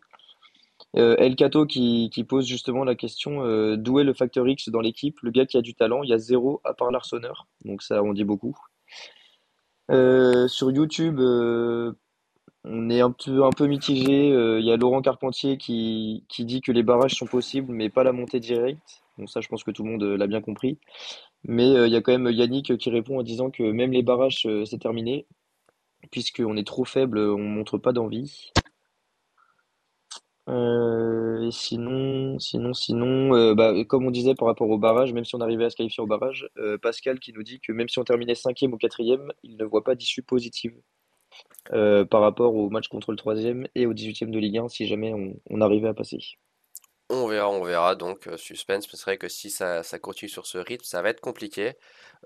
Euh, 0.97 1.13
euh, 1.13 1.17
El 1.19 1.37
Cato 1.37 1.67
qui, 1.67 2.11
pose 2.29 2.47
justement 2.47 2.85
la 2.85 2.95
question 2.95 3.45
euh, 3.45 3.77
d'où 3.77 3.99
est 3.99 4.05
le 4.05 4.15
facteur 4.15 4.47
X 4.47 4.69
dans 4.69 4.81
l'équipe? 4.81 5.19
Le 5.23 5.31
gars 5.31 5.47
qui 5.47 5.57
a 5.57 5.63
du 5.63 5.75
talent, 5.75 6.03
il 6.03 6.11
y 6.11 6.13
a 6.13 6.19
zéro 6.19 6.61
à 6.65 6.75
part 6.75 6.91
l'Arseneur, 6.91 7.47
donc 7.65 7.83
ça 7.83 8.03
on 8.03 8.13
dit 8.13 8.25
beaucoup. 8.25 8.57
sur 9.89 10.71
YouTube, 10.71 11.21
on 12.65 12.91
est 12.91 13.01
un 13.01 13.11
peu, 13.11 13.67
mitigé. 13.67 14.33
Euh, 14.33 14.61
il 14.61 14.67
y 14.67 14.73
a 14.73 14.77
Laurent 14.77 15.03
Carpentier 15.03 15.57
qui, 15.59 16.25
qui 16.29 16.45
dit 16.45 16.61
que 16.61 16.73
les 16.73 16.83
barrages 16.83 17.15
sont 17.15 17.27
possibles, 17.27 17.73
mais 17.73 17.91
pas 17.91 18.05
la 18.05 18.13
montée 18.13 18.41
directe. 18.41 19.03
Bon, 19.19 19.27
ça, 19.27 19.41
je 19.41 19.49
pense 19.49 19.65
que 19.65 19.71
tout 19.71 19.83
le 19.83 19.91
monde 19.91 20.03
euh, 20.05 20.17
l'a 20.17 20.27
bien 20.27 20.41
compris. 20.41 20.79
Mais 21.45 21.75
euh, 21.77 21.89
il 21.89 21.93
y 21.93 21.97
a 21.97 22.01
quand 22.01 22.13
même 22.13 22.31
Yannick 22.31 22.77
qui 22.79 22.91
répond 22.91 23.19
en 23.19 23.23
disant 23.23 23.51
que 23.51 23.65
même 23.65 23.93
les 23.93 24.03
barrages, 24.03 24.47
c'est 24.65 24.79
terminé, 24.79 25.27
puisqu'on 26.11 26.57
est 26.57 26.67
trop 26.67 26.85
faible, 26.85 27.19
on 27.19 27.39
montre 27.39 27.79
pas 27.79 27.93
d'envie. 27.93 28.53
Et 30.49 31.51
sinon, 31.51 32.39
sinon, 32.39 32.73
sinon, 32.75 33.55
bah, 33.55 33.73
comme 33.85 34.07
on 34.07 34.11
disait 34.11 34.35
par 34.35 34.49
rapport 34.49 34.69
au 34.69 34.79
barrage, 34.79 35.13
même 35.13 35.25
si 35.25 35.35
on 35.35 35.41
arrivait 35.41 35.65
à 35.65 35.71
se 35.71 35.77
qualifier 35.77 36.03
au 36.03 36.07
barrage, 36.07 36.49
Pascal 36.83 37.21
qui 37.21 37.33
nous 37.33 37.43
dit 37.43 37.61
que 37.61 37.73
même 37.73 37.89
si 37.89 37.99
on 37.99 38.05
terminait 38.05 38.35
cinquième 38.35 38.73
ou 38.73 38.79
quatrième, 38.79 39.33
il 39.43 39.57
ne 39.57 39.65
voit 39.65 39.85
pas 39.85 39.95
d'issue 39.95 40.23
positive. 40.23 40.75
Euh, 41.73 42.05
par 42.05 42.21
rapport 42.21 42.55
au 42.55 42.71
match 42.71 42.89
contre 42.89 43.13
le 43.13 43.17
3e 43.17 43.67
et 43.75 43.87
au 43.87 43.95
18e 43.95 44.31
de 44.31 44.39
Ligue 44.39 44.59
1 44.59 44.69
si 44.69 44.87
jamais 44.87 45.15
on, 45.15 45.61
arrivait 45.61 45.89
à 45.89 45.95
passer. 45.95 46.19
On 47.15 47.27
verra, 47.27 47.49
on 47.51 47.63
verra. 47.63 47.95
Donc, 47.95 48.27
euh, 48.27 48.37
suspense. 48.37 48.87
C'est 48.91 49.03
vrai 49.03 49.19
que 49.19 49.29
si 49.29 49.51
ça, 49.51 49.83
continue 50.01 50.29
sur 50.31 50.47
ce 50.47 50.59
rythme, 50.59 50.85
ça 50.85 51.03
va 51.03 51.11
être 51.11 51.21
compliqué. 51.21 51.75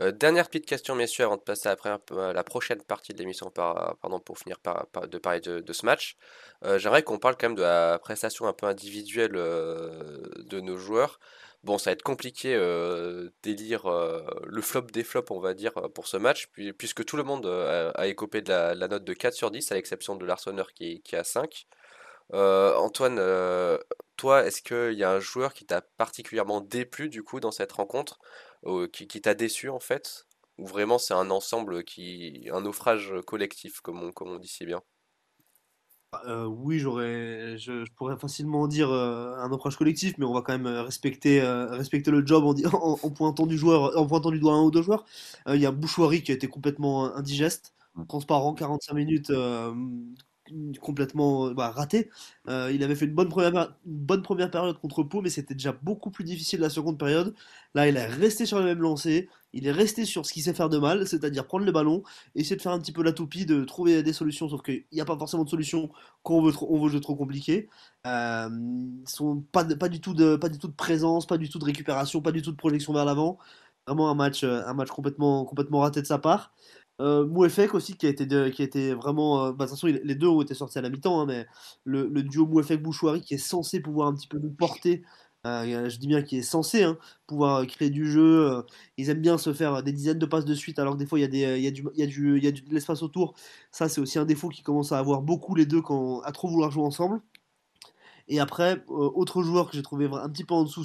Euh, 0.01 0.13
dernière 0.13 0.47
petite 0.47 0.67
question, 0.67 0.95
messieurs, 0.95 1.25
avant 1.25 1.37
de 1.37 1.43
passer 1.43 1.69
après 1.69 1.91
la 2.11 2.45
prochaine 2.45 2.83
partie 2.83 3.13
de 3.13 3.19
l'émission, 3.19 3.51
pardon, 3.51 4.21
pour 4.21 4.39
finir 4.39 4.59
par, 4.61 4.87
de 5.09 5.19
parler 5.19 5.41
de, 5.41 5.73
ce 5.73 5.85
match. 5.85 6.17
J'aimerais 6.77 7.03
qu'on 7.03 7.19
parle 7.19 7.37
quand 7.37 7.49
même 7.49 7.57
de 7.57 7.63
la 7.63 7.99
prestation 7.99 8.47
un 8.47 8.53
peu 8.53 8.67
individuelle 8.67 9.33
de 9.33 10.61
nos 10.61 10.77
joueurs. 10.79 11.19
Bon, 11.67 11.79
ça 11.79 11.91
va 11.91 11.95
être 11.95 12.03
compliqué 12.03 12.55
euh, 12.55 13.31
d'élire 13.43 13.87
euh, 13.87 14.23
le 14.47 14.63
flop 14.63 14.83
des 14.83 15.03
flops, 15.03 15.33
on 15.33 15.41
va 15.41 15.53
dire, 15.53 15.77
euh, 15.79 15.89
pour 15.89 16.07
ce 16.07 16.17
match, 16.17 16.47
puisque 16.79 17.05
tout 17.05 17.17
le 17.17 17.25
monde 17.25 17.47
a 17.47 18.07
écopé 18.07 18.41
de 18.41 18.51
la, 18.51 18.89
note 18.89 19.03
de 19.03 19.13
4 19.13 19.35
sur 19.35 19.51
10, 19.51 19.73
à 19.73 19.75
l'exception 19.75 20.15
de 20.15 20.25
l'Arseneur 20.25 20.73
qui, 20.73 21.03
qui 21.03 21.17
a 21.17 21.25
5. 21.25 21.67
Antoine, 22.33 23.21
toi, 24.17 24.45
est-ce 24.45 24.63
qu'il 24.63 24.99
y 24.99 25.05
a 25.05 25.13
un 25.13 25.21
joueur 25.21 25.55
qui 25.55 25.67
t'a 25.67 25.81
particulièrement 25.81 26.61
déplu 26.61 27.09
du 27.09 27.23
coup 27.23 27.41
dans 27.41 27.53
cette 27.53 27.73
rencontre, 27.73 28.19
qui, 28.93 29.21
t'a 29.21 29.35
déçu 29.35 29.69
en 29.69 29.81
fait, 29.81 30.27
ou 30.59 30.67
vraiment 30.67 30.99
c'est 30.99 31.15
un 31.15 31.31
ensemble 31.31 31.85
qui, 31.85 32.49
un 32.53 32.63
naufrage 32.63 33.15
collectif, 33.27 33.81
comme 33.81 34.03
on, 34.03 34.13
comme 34.13 34.29
on 34.31 34.39
dit 34.39 34.49
si 34.49 34.67
bien? 34.67 34.83
Euh, 36.25 36.47
oui, 36.47 36.79
j'aurais, 36.79 37.59
je, 37.59 37.85
pourrais 37.97 38.17
facilement 38.17 38.67
dire 38.69 38.91
euh, 38.91 39.35
un 39.37 39.53
approche 39.53 39.77
collectif, 39.77 40.15
mais 40.19 40.25
on 40.25 40.33
va 40.33 40.41
quand 40.41 40.53
même 40.53 40.67
euh, 40.67 40.83
respecter, 40.83 41.41
respecter 41.43 42.11
le 42.11 42.25
job 42.27 42.45
en, 42.73 42.99
en, 43.03 43.11
pointant 43.11 43.47
du 43.47 43.59
joueur, 43.59 43.97
en 43.99 44.07
pointant 44.07 44.31
du 44.31 44.39
doigt 44.39 44.55
un 44.55 44.63
ou 44.63 44.71
deux 44.71 44.83
joueurs. 44.83 45.05
Il 45.49 45.61
y 45.61 45.67
a 45.67 45.73
Bouchouari 45.73 46.23
qui 46.23 46.33
a 46.33 46.35
été 46.35 46.49
complètement 46.49 47.15
indigeste, 47.15 47.75
transparent, 48.09 48.55
45 48.55 48.95
minutes, 48.95 49.33
complètement 50.81 51.51
bah, 51.53 51.71
raté. 51.71 52.11
il 52.49 52.83
avait 52.83 52.95
fait 52.95 53.07
une 53.07 53.15
bonne 53.15 53.29
première, 53.29 53.75
bonne 53.85 54.23
première 54.23 54.51
période 54.51 54.79
contre 54.79 55.03
Pau, 55.03 55.23
mais 55.23 55.31
c'était 55.31 55.55
déjà 55.55 55.73
beaucoup 55.73 56.11
plus 56.11 56.25
difficile 56.25 56.61
la 56.61 56.71
seconde 56.71 56.99
période. 56.99 57.35
Là, 57.75 57.89
il 57.89 57.97
est 57.97 58.07
resté 58.07 58.47
sur 58.47 58.59
le 58.59 58.65
même 58.65 58.81
lancé. 58.81 59.29
Il 59.53 59.67
est 59.67 59.73
resté 59.73 60.05
sur 60.05 60.27
ce 60.27 60.35
qu'il 60.35 60.43
sait 60.43 60.53
faire 60.53 60.69
de 60.69 60.77
mal, 60.77 61.07
c'est-à-dire 61.07 61.47
prendre 61.47 61.65
le 61.65 61.73
ballon, 61.73 62.03
essayer 62.35 62.57
de 62.57 62.63
faire 62.63 62.73
un 62.73 62.79
petit 62.79 62.93
peu 62.93 63.03
la 63.03 63.13
toupie, 63.13 63.47
de 63.47 63.65
trouver 63.65 64.03
des 64.03 64.13
solutions, 64.13 64.51
sauf 64.51 64.61
qu'il 64.63 64.85
n'y 64.93 65.01
a 65.01 65.07
pas 65.07 65.17
forcément 65.17 65.45
de 65.45 65.49
solution 65.49 65.91
quand 66.23 66.35
on 66.35 66.43
veut, 66.43 66.53
on 66.69 66.83
veut 66.83 66.91
jouer 66.91 67.01
trop 67.01 67.17
compliqué. 67.17 67.69
Euh, 68.07 68.51
sont 69.07 69.41
pas, 69.53 69.65
pas, 69.65 69.89
du 69.89 70.01
tout 70.01 70.13
de, 70.13 70.37
pas 70.37 70.51
du 70.51 70.59
tout 70.59 70.69
de 70.69 70.75
présence, 70.75 71.27
pas 71.27 71.39
du 71.39 71.49
tout 71.49 71.59
de 71.59 71.65
récupération, 71.65 72.21
pas 72.21 72.33
du 72.33 72.43
tout 72.43 72.53
de 72.53 72.57
projection 72.57 72.93
vers 72.93 73.05
l'avant. 73.05 73.39
Vraiment 73.87 74.11
un 74.11 74.15
match, 74.15 74.45
euh, 74.45 74.63
un 74.67 74.75
match 74.75 74.91
complètement, 74.91 75.45
complètement 75.47 75.81
raté 75.81 76.03
de 76.03 76.07
sa 76.07 76.19
part. 76.19 76.53
Euh, 77.01 77.27
Mouefek 77.27 77.75
aussi 77.75 77.97
qui 77.97 78.07
a 78.07 78.09
été, 78.09 78.27
qui 78.27 78.63
a 78.63 78.65
été 78.65 78.95
vraiment. 78.95 79.47
Euh, 79.47 79.53
bah, 79.53 79.67
de 79.67 79.71
toute 79.71 79.79
façon, 79.79 79.87
les 79.87 80.15
deux 80.15 80.29
ont 80.29 80.43
été 80.43 80.55
sortis 80.55 80.79
à 80.79 80.83
la 80.83 80.89
mi-temps, 80.89 81.21
hein, 81.21 81.27
mais 81.27 81.47
le, 81.85 82.09
duo 82.23 82.47
Mouefek-Bouchouari 82.47 83.21
qui 83.21 83.35
est 83.35 83.39
censé 83.39 83.81
pouvoir 83.81 84.09
un 84.09 84.15
petit 84.15 84.29
peu 84.29 84.39
nous 84.39 84.51
porter 84.51 85.03
euh, 85.47 85.89
je 85.89 85.99
dis 85.99 86.09
bien 86.09 86.23
qu'il 86.23 86.39
est 86.39 86.43
censé 86.43 86.83
hein, 86.83 86.99
pouvoir 87.27 87.67
créer 87.67 87.91
du 87.91 88.11
jeu. 88.11 88.51
Euh, 88.51 88.63
ils 88.97 89.11
aiment 89.11 89.21
bien 89.21 89.39
se 89.39 89.53
faire 89.53 89.83
des 89.83 89.93
dizaines 89.93 90.19
de 90.19 90.27
passes 90.27 90.45
de 90.45 90.55
suite, 90.55 90.79
alors 90.79 90.95
que 90.95 90.99
des 90.99 91.07
fois 91.07 91.19
il 91.19 91.23
y 91.23 91.45
a, 91.45 91.57
il 91.57 91.63
y 91.65 91.69
a, 91.69 92.51
de 92.53 92.75
l'espace 92.75 93.03
autour. 93.03 93.35
Ça, 93.71 93.89
c'est 93.89 94.01
aussi 94.01 94.19
un 94.19 94.25
défaut 94.25 94.49
qui 94.49 94.63
commence 94.63 94.93
à 94.93 94.99
avoir 94.99 95.23
beaucoup 95.23 95.55
les 95.55 95.67
deux 95.67 95.83
quand, 95.83 96.21
à 96.23 96.33
trop 96.33 96.49
vouloir 96.49 96.71
jouer 96.71 96.85
ensemble. 96.85 97.21
Et 98.29 98.41
après, 98.41 98.85
euh, 98.91 99.11
autre 99.15 99.43
joueur 99.43 99.71
que 99.71 99.77
j'ai 99.77 99.83
trouvé 99.83 100.07
un 100.13 100.29
petit 100.29 100.45
peu 100.45 100.55
en 100.55 100.65
dessous, 100.65 100.83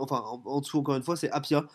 enfin 0.00 0.22
en, 0.46 0.60
dessous 0.60 0.78
encore 0.78 0.96
une 0.96 1.02
fois, 1.02 1.16
c'est 1.16 1.30
Apia, 1.30 1.66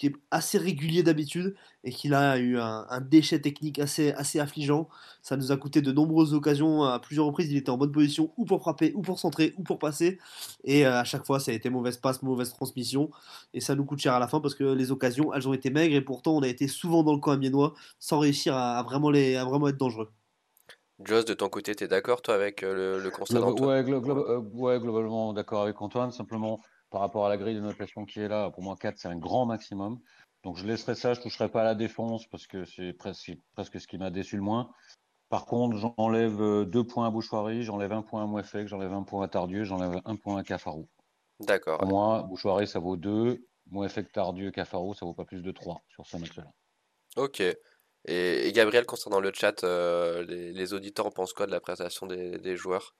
qui 0.00 0.06
est 0.06 0.14
assez 0.30 0.56
régulier 0.56 1.02
d'habitude 1.02 1.54
et 1.84 1.92
qu'il 1.92 2.14
a 2.14 2.38
eu 2.38 2.58
un, 2.58 3.00
déchet 3.02 3.38
technique 3.38 3.78
assez, 3.78 4.12
assez 4.12 4.40
affligeant. 4.40 4.88
Ça 5.20 5.36
nous 5.36 5.52
a 5.52 5.58
coûté 5.58 5.82
de 5.82 5.92
nombreuses 5.92 6.32
occasions. 6.32 6.84
À 6.84 6.98
plusieurs 7.00 7.26
reprises, 7.26 7.52
il 7.52 7.58
était 7.58 7.68
en 7.68 7.76
bonne 7.76 7.92
position 7.92 8.32
ou 8.38 8.46
pour 8.46 8.62
frapper, 8.62 8.94
ou 8.94 9.02
pour 9.02 9.18
centrer, 9.18 9.52
ou 9.58 9.62
pour 9.62 9.78
passer. 9.78 10.18
Et 10.64 10.86
euh, 10.86 11.00
à 11.00 11.04
chaque 11.04 11.26
fois, 11.26 11.38
ça 11.38 11.50
a 11.50 11.54
été 11.54 11.68
mauvaise 11.68 11.98
passe, 11.98 12.22
mauvaise 12.22 12.48
transmission. 12.48 13.10
Et 13.52 13.60
ça 13.60 13.74
nous 13.74 13.84
coûte 13.84 13.98
cher 13.98 14.14
à 14.14 14.18
la 14.18 14.26
fin 14.26 14.40
parce 14.40 14.54
que 14.54 14.64
les 14.64 14.90
occasions, 14.90 15.34
elles 15.34 15.46
ont 15.46 15.52
été 15.52 15.68
maigres 15.68 15.94
et 15.94 16.00
pourtant, 16.00 16.34
on 16.34 16.40
a 16.40 16.48
été 16.48 16.66
souvent 16.66 17.02
dans 17.02 17.12
le 17.12 17.20
camp 17.20 17.32
amiénois 17.32 17.74
sans 17.98 18.20
réussir 18.20 18.56
à, 18.56 18.82
vraiment, 18.82 19.10
les, 19.10 19.36
à 19.36 19.44
vraiment 19.44 19.68
être 19.68 19.76
dangereux. 19.76 20.08
Joss, 21.04 21.26
de 21.26 21.34
ton 21.34 21.50
côté, 21.50 21.74
tu 21.74 21.84
es 21.84 21.88
d'accord, 21.88 22.22
toi, 22.22 22.34
avec 22.34 22.62
euh, 22.62 23.02
le, 23.02 23.10
constat 23.10 23.38
d'Antoine? 23.38 23.86
euh, 23.92 24.38
ouais, 24.54 24.80
globalement 24.80 25.34
d'accord 25.34 25.60
avec 25.60 25.80
Antoine. 25.82 26.10
Simplement, 26.10 26.58
par 26.90 27.00
rapport 27.00 27.26
à 27.26 27.28
la 27.28 27.36
grille 27.36 27.54
de 27.54 27.60
notation 27.60 28.04
qui 28.04 28.20
est 28.20 28.28
là, 28.28 28.50
pour 28.50 28.62
moi, 28.62 28.76
4, 28.78 28.98
c'est 28.98 29.08
un 29.08 29.16
grand 29.16 29.46
maximum. 29.46 30.00
Donc, 30.42 30.56
je 30.56 30.66
laisserai 30.66 30.94
ça. 30.94 31.14
Je 31.14 31.20
ne 31.20 31.24
toucherai 31.24 31.48
pas 31.48 31.62
à 31.62 31.64
la 31.64 31.74
défense 31.74 32.26
parce 32.26 32.46
que 32.46 32.64
c'est 32.64 32.92
presque, 32.92 33.32
presque 33.52 33.80
ce 33.80 33.86
qui 33.86 33.98
m'a 33.98 34.10
déçu 34.10 34.36
le 34.36 34.42
moins. 34.42 34.70
Par 35.28 35.46
contre, 35.46 35.76
j'enlève 35.76 36.40
euh, 36.42 36.64
deux 36.64 36.84
points 36.84 37.06
à 37.06 37.10
Bouchoirie, 37.10 37.62
j'enlève 37.62 37.92
un 37.92 38.02
point 38.02 38.24
à 38.24 38.26
Mouefek, 38.26 38.66
j'enlève 38.66 38.92
un 38.92 39.04
point 39.04 39.24
à 39.24 39.28
Tardieu, 39.28 39.62
j'enlève 39.62 40.00
un 40.04 40.16
point 40.16 40.38
à 40.38 40.42
Cafarou. 40.42 40.88
D'accord. 41.38 41.78
Pour 41.78 41.88
moi, 41.88 42.22
Bouchoirie, 42.22 42.66
ça 42.66 42.80
vaut 42.80 42.96
2. 42.96 43.40
Mouefek, 43.70 44.10
Tardieu, 44.10 44.50
Cafarou, 44.50 44.94
ça 44.94 45.06
vaut 45.06 45.14
pas 45.14 45.24
plus 45.24 45.42
de 45.42 45.52
3 45.52 45.82
sur 45.88 46.04
ce 46.04 46.16
match-là. 46.16 46.44
Ok. 47.16 47.42
Et, 48.06 48.52
Gabriel, 48.52 48.86
concernant 48.86 49.20
le 49.20 49.30
chat, 49.32 49.62
euh, 49.62 50.24
les, 50.24 50.72
auditeurs 50.72 51.06
en 51.06 51.10
pensent 51.10 51.32
quoi 51.32 51.46
de 51.46 51.52
la 51.52 51.60
prestation 51.60 52.06
des, 52.06 52.56
joueurs? 52.56 52.94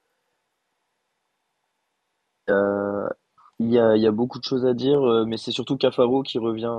Euh, 2.49 3.09
Il 3.61 3.71
y, 3.71 3.79
a, 3.79 4.11
beaucoup 4.11 4.39
de 4.39 4.45
choses 4.45 4.67
à 4.67 4.75
dire, 4.75 5.01
euh, 5.03 5.25
mais 5.27 5.37
c'est 5.37 5.53
surtout 5.53 5.77
Cafaro 5.77 6.23
qui 6.23 6.39
revient 6.39 6.79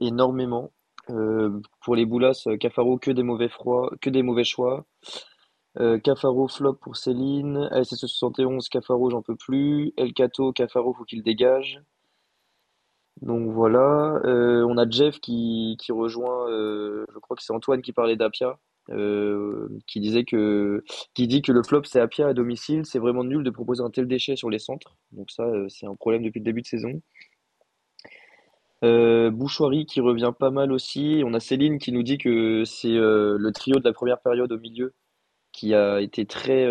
énormément. 0.00 0.70
pour 1.82 1.96
les 1.96 2.06
Boulas, 2.06 2.46
Cafaro 2.60 2.98
que 2.98 3.10
des 3.10 3.22
mauvais 3.22 3.48
froids, 3.48 3.90
que 4.00 4.10
des 4.10 4.22
mauvais 4.22 4.44
choix. 4.44 4.86
Cafaro 6.04 6.46
flop 6.48 6.74
pour 6.74 6.96
Céline, 6.96 7.68
ASS 7.72 8.06
71 8.06 8.68
Cafaro 8.68 9.10
j'en 9.10 9.22
peux 9.22 9.36
plus, 9.36 9.92
El 9.96 10.12
Cato 10.14 10.52
Cafaro 10.52 10.94
faut 10.94 11.04
qu'il 11.04 11.22
dégage. 11.22 11.82
Donc 13.22 13.50
voilà, 13.50 14.20
euh, 14.24 14.66
on 14.68 14.76
a 14.76 14.88
Jeff 14.88 15.20
qui, 15.20 15.76
rejoint, 15.90 16.48
euh, 16.50 17.06
je 17.12 17.18
crois 17.20 17.36
que 17.36 17.42
c'est 17.42 17.52
Antoine 17.52 17.80
qui 17.80 17.92
parlait 17.92 18.16
d'Apia, 18.16 18.58
euh, 18.90 19.68
qui 19.86 20.00
disait 20.00 20.24
que, 20.24 20.84
qui 21.14 21.26
dit 21.26 21.42
que 21.42 21.52
le 21.52 21.62
flop 21.62 21.84
c'est 21.84 22.00
Apia 22.00 22.28
à 22.28 22.34
domicile, 22.34 22.84
c'est 22.84 22.98
vraiment 22.98 23.24
nul 23.24 23.42
de 23.42 23.50
proposer 23.50 23.82
un 23.82 23.90
tel 23.90 24.06
déchet 24.06 24.36
sur 24.36 24.50
les 24.50 24.58
centres. 24.58 24.96
Donc 25.12 25.30
ça, 25.30 25.46
c'est 25.68 25.86
un 25.86 25.94
problème 25.94 26.22
depuis 26.22 26.40
le 26.40 26.44
début 26.44 26.62
de 26.62 26.66
saison. 26.66 27.00
Bouchoirie 28.82 29.86
qui 29.86 30.00
revient 30.00 30.32
pas 30.38 30.50
mal 30.50 30.70
aussi. 30.70 31.22
On 31.24 31.32
a 31.32 31.40
Céline 31.40 31.78
qui 31.78 31.90
nous 31.90 32.02
dit 32.02 32.18
que 32.18 32.64
c'est 32.66 32.92
le 32.92 33.50
trio 33.54 33.78
de 33.78 33.84
la 33.84 33.94
première 33.94 34.20
période 34.20 34.52
au 34.52 34.58
milieu 34.58 34.92
qui 35.52 35.74
a 35.74 36.02
été 36.02 36.26
très, 36.26 36.68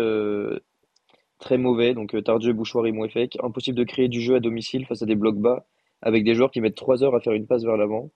très 1.40 1.58
mauvais. 1.58 1.92
Donc 1.92 2.14
Tardieu, 2.22 2.52
Bouchoirie, 2.52 2.92
Mouefek. 2.92 3.36
Impossible 3.42 3.76
de 3.76 3.82
créer 3.82 4.06
du 4.06 4.20
jeu 4.20 4.36
à 4.36 4.40
domicile 4.40 4.86
face 4.86 5.02
à 5.02 5.06
des 5.06 5.16
blocs 5.16 5.40
bas 5.40 5.66
avec 6.04 6.22
des 6.22 6.34
joueurs 6.34 6.50
qui 6.50 6.60
mettent 6.60 6.76
3 6.76 7.02
heures 7.02 7.14
à 7.14 7.20
faire 7.20 7.32
une 7.32 7.46
passe 7.46 7.64
vers 7.64 7.76
l'avant. 7.76 8.10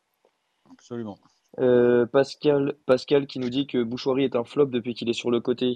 Absolument. 0.71 1.19
Euh, 1.59 2.07
Pascal, 2.07 2.75
Pascal 2.87 3.27
qui 3.27 3.39
nous 3.39 3.49
dit 3.49 3.67
que 3.67 3.83
Bouchoirie 3.83 4.25
est 4.25 4.37
un 4.37 4.45
flop 4.45 4.67
depuis 4.67 4.95
qu'il 4.95 5.09
est 5.09 5.15
sur 5.15 5.31
le 5.31 5.41
côté. 5.41 5.75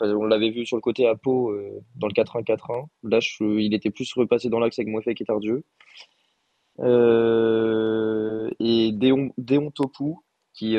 On, 0.00 0.24
l'avait 0.24 0.50
vu 0.50 0.66
sur 0.66 0.76
le 0.76 0.82
côté 0.82 1.08
à 1.08 1.16
Pau 1.16 1.50
euh, 1.50 1.82
dans 1.96 2.06
le 2.06 2.12
4-1-4-1. 2.12 2.86
Là, 3.04 3.18
il 3.40 3.74
était 3.74 3.90
plus 3.90 4.12
repassé 4.14 4.48
dans 4.48 4.60
l'axe 4.60 4.78
avec 4.78 4.88
Moefek 4.88 5.20
et 5.20 5.24
Tardieu. 5.24 5.64
Euh, 6.80 8.50
et 8.60 8.92
Déon, 8.92 9.30
Déon 9.38 9.70
Topou 9.70 10.22
qui, 10.52 10.76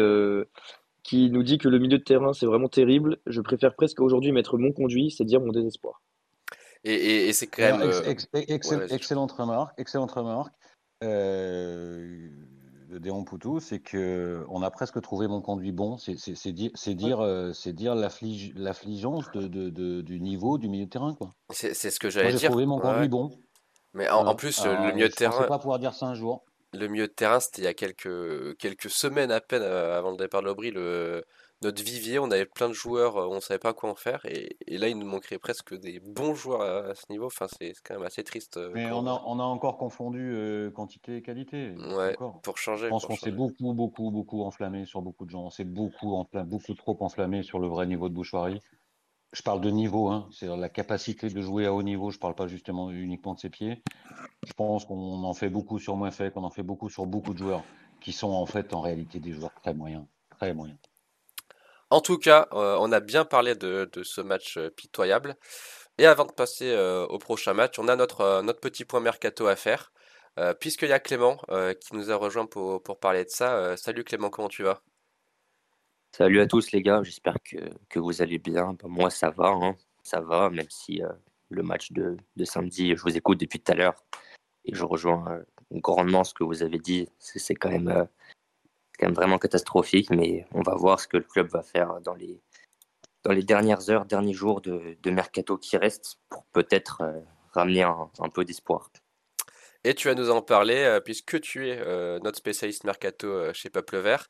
qui 1.04 1.30
nous 1.32 1.44
dit 1.44 1.58
que 1.58 1.68
le 1.68 1.80
milieu 1.80 1.98
de 1.98 2.04
terrain 2.04 2.34
c'est 2.34 2.46
vraiment 2.46 2.70
terrible. 2.70 3.18
Je 3.26 3.42
préfère 3.42 3.76
presque 3.76 4.00
aujourd'hui 4.00 4.32
mettre 4.32 4.58
mon 4.58 4.72
conduit, 4.72 5.12
c'est 5.12 5.26
dire 5.26 5.42
mon 5.42 5.52
désespoir. 5.52 6.02
Et, 6.86 7.34
c'est 7.34 7.48
quand 7.48 7.80
même. 7.80 7.92
excellente 8.34 9.32
remarque. 9.32 9.74
Excellente 9.80 10.12
remarque 10.12 10.54
euh, 11.04 12.30
de 12.90 12.98
Déon 12.98 13.24
Poutou, 13.24 13.60
c'est 13.60 13.80
que 13.80 14.46
on 14.50 14.62
a 14.62 14.72
presque 14.72 15.02
trouvé 15.02 15.28
mon 15.28 15.42
conduit 15.42 15.72
bon. 15.72 15.98
C'est 15.98 16.52
dire, 16.52 16.72
c'est 16.76 16.94
dire, 16.94 17.20
euh, 17.20 17.54
c'est 17.54 17.74
dire 17.74 17.96
l'affligeance 17.96 19.32
de, 19.34 19.70
de, 19.70 20.02
du 20.02 20.20
niveau 20.20 20.58
du 20.58 20.70
milieu 20.70 20.86
de 20.86 20.90
terrain, 20.90 21.14
quoi. 21.14 21.34
C'est 21.52 21.74
ce 21.74 22.00
que 22.00 22.10
j'allais 22.10 22.32
dire. 22.32 22.40
J'ai 22.40 22.48
trouvé 22.48 22.66
mon 22.66 22.80
conduit 22.80 23.10
bon. 23.10 23.32
Mais 23.94 24.10
en, 24.10 24.36
plus, 24.36 24.66
le 24.66 24.94
milieu 24.94 25.08
de 25.08 25.14
terrain. 25.14 25.42
Je 25.42 25.48
pas 25.48 25.60
pouvoir 25.60 25.80
dire 25.80 25.94
ça 25.94 26.06
un 26.06 26.16
jour. 26.16 26.44
Le 26.74 26.88
milieu 26.88 27.08
de 27.08 27.14
terrain, 27.14 27.40
c'était 27.40 27.62
il 27.62 27.66
y 27.66 27.70
a 27.70 27.74
quelques, 27.74 28.58
quelques 28.58 28.90
semaines 28.90 29.32
à 29.32 29.40
peine 29.40 29.62
euh, 29.62 29.98
avant 29.98 30.12
le 30.12 30.18
départ 30.18 30.42
de 30.42 30.48
l'Aubry. 30.48 30.72
Le, 30.72 31.24
notre 31.66 31.84
vivier, 31.84 32.20
on 32.20 32.32
avait 32.32 32.46
plein 32.46 32.70
de 32.70 32.74
joueurs, 32.74 33.16
on 33.16 33.36
ne 33.36 33.40
savait 33.40 33.60
pas 33.60 33.74
quoi 33.74 33.90
en 33.90 33.96
faire, 33.96 34.26
et, 34.26 34.56
là 34.68 34.88
il 34.88 34.98
nous 34.98 35.08
manquerait 35.08 35.40
presque 35.40 35.78
des 35.78 36.00
bons 36.00 36.36
joueurs 36.36 36.62
à, 36.62 36.96
ce 36.96 37.04
niveau. 37.10 37.26
Enfin, 37.26 37.48
c'est 37.48 37.74
quand 37.84 37.96
même 37.96 38.04
assez 38.04 38.24
triste. 38.24 38.60
Mais 38.74 38.92
on 38.92 39.08
a, 39.08 39.24
on 39.26 39.40
a 39.40 39.44
encore 39.44 39.78
confondu 39.78 40.72
quantité 40.76 41.18
et 41.18 41.22
qualité. 41.22 41.72
Ouais, 41.72 42.16
pour 42.44 42.58
changer. 42.58 42.86
Je 42.86 42.90
pense 42.90 43.06
qu'on 43.06 43.16
s'est 43.16 43.32
beaucoup, 43.32 43.74
beaucoup, 43.74 44.12
beaucoup 44.12 44.44
enflammé 44.44 44.86
sur 44.86 45.02
beaucoup 45.02 45.26
de 45.26 45.32
gens. 45.32 45.44
On 45.44 45.50
s'est 45.50 45.64
beaucoup, 45.64 46.26
beaucoup 46.46 46.74
trop 46.74 46.98
enflammé 47.02 47.44
sur 47.44 47.60
le 47.60 47.68
vrai 47.68 47.88
niveau 47.88 48.10
de 48.10 48.14
Bouchoirie. 48.14 48.62
Je 49.34 49.42
parle 49.42 49.60
de 49.60 49.70
niveau, 49.70 50.08
hein. 50.08 50.30
c'est 50.32 50.48
la 50.48 50.70
capacité 50.70 51.30
de 51.30 51.42
jouer 51.42 51.66
à 51.66 51.74
haut 51.74 51.84
niveau. 51.84 52.10
Je 52.10 52.18
ne 52.18 52.22
parle 52.22 52.36
pas 52.36 52.48
justement 52.48 52.90
uniquement 52.92 53.34
de 53.34 53.40
ses 53.40 53.50
pieds. 53.50 53.82
Je 54.46 54.54
pense 54.54 54.86
qu'on 54.86 55.24
en 55.24 55.34
fait 55.34 55.50
beaucoup 55.50 55.78
sur 55.78 55.98
moins 55.98 56.12
fait, 56.12 56.32
qu'on 56.32 56.44
en 56.44 56.50
fait 56.50 56.64
beaucoup 56.64 56.90
sur 56.90 57.06
beaucoup 57.06 57.34
de 57.34 57.40
joueurs 57.40 57.64
qui 58.00 58.14
sont 58.14 58.32
en 58.32 58.46
fait 58.46 58.74
en 58.74 58.82
réalité 58.82 59.20
des 59.20 59.34
joueurs 59.34 59.54
très 59.56 59.74
moyens, 59.74 60.06
très 60.30 60.54
moyens. 60.54 60.78
En 61.92 62.02
tout 62.02 62.18
cas, 62.18 62.48
euh, 62.54 62.78
on 62.80 62.92
a 62.92 63.00
bien 63.00 63.26
parlé 63.26 63.56
de, 63.56 63.90
ce 64.04 64.22
match 64.22 64.58
euh, 64.58 64.70
pitoyable. 64.70 65.36
Et 65.98 66.06
avant 66.06 66.26
de 66.26 66.32
passer 66.32 66.72
euh, 66.72 67.06
au 67.08 67.20
prochain 67.20 67.54
match, 67.54 67.78
on 67.80 67.88
a 67.88 67.96
notre, 67.96 68.42
notre 68.42 68.60
petit 68.60 68.86
point 68.86 69.00
mercato 69.00 69.48
à 69.48 69.56
faire. 69.56 69.92
Puisqu'il 70.60 70.90
y 70.90 70.92
a 70.92 71.00
Clément 71.00 71.38
qui 71.80 71.96
nous 71.96 72.12
a 72.12 72.16
rejoint 72.18 72.46
pour, 72.46 72.82
parler 73.00 73.24
de 73.24 73.30
ça. 73.30 73.78
salut 73.78 74.04
Clément, 74.04 74.30
comment 74.30 74.50
tu 74.50 74.64
vas? 74.64 74.82
Salut 76.12 76.42
à 76.42 76.46
tous 76.46 76.74
les 76.74 76.82
gars, 76.82 77.04
j'espère 77.04 77.38
que, 77.42 78.00
vous 78.00 78.22
allez 78.22 78.38
bien. 78.38 78.74
Bah, 78.74 78.90
moi 78.90 79.10
ça 79.10 79.30
va, 79.30 79.48
hein. 79.48 79.78
ça 80.04 80.20
va, 80.20 80.50
même 80.50 80.70
si 80.70 81.02
le 81.48 81.64
match 81.64 81.94
de, 81.94 82.18
de, 82.36 82.44
samedi, 82.44 82.98
je 82.98 83.02
vous 83.02 83.16
écoute 83.16 83.40
depuis 83.40 83.62
tout 83.62 83.72
à 83.72 83.76
l'heure 83.76 83.96
et 84.66 84.76
je 84.76 84.84
rejoins 84.84 85.40
grandement 85.72 86.26
ce 86.26 86.34
que 86.34 86.44
vous 86.44 86.64
avez 86.64 86.80
dit. 86.80 87.08
C'est 87.18 87.56
quand 87.56 87.70
même 87.72 88.06
quand 88.98 89.08
même 89.08 89.16
vraiment 89.16 89.38
catastrophique, 89.38 90.10
mais 90.10 90.46
on 90.52 90.62
va 90.62 90.76
voir 90.76 91.00
ce 91.00 91.08
que 91.08 91.18
le 91.18 91.24
club 91.24 91.48
va 91.50 91.64
faire 91.64 92.00
dans 92.02 92.14
les, 92.14 92.42
dans 93.26 93.34
les 93.34 93.44
dernières 93.44 93.90
heures, 93.90 94.06
derniers 94.06 94.34
jours 94.34 94.62
de, 94.62 95.10
mercato 95.10 95.58
qui 95.58 95.78
restent 95.78 96.20
pour 96.30 96.46
peut-être 96.54 97.02
euh, 97.02 97.20
ramener 97.54 97.82
un, 97.82 98.30
peu 98.34 98.46
d'espoir. 98.46 98.92
Et 99.84 99.96
tu 99.96 100.08
vas 100.08 100.16
nous 100.16 100.30
en 100.30 100.42
parler 100.42 100.78
euh, 100.78 101.00
puisque 101.00 101.42
tu 101.42 101.68
es 101.68 101.78
euh, 101.80 102.20
notre 102.20 102.38
spécialiste 102.38 102.84
mercato 102.84 103.52
chez 103.54 103.70
Peuple 103.70 103.98
Vert. 103.98 104.30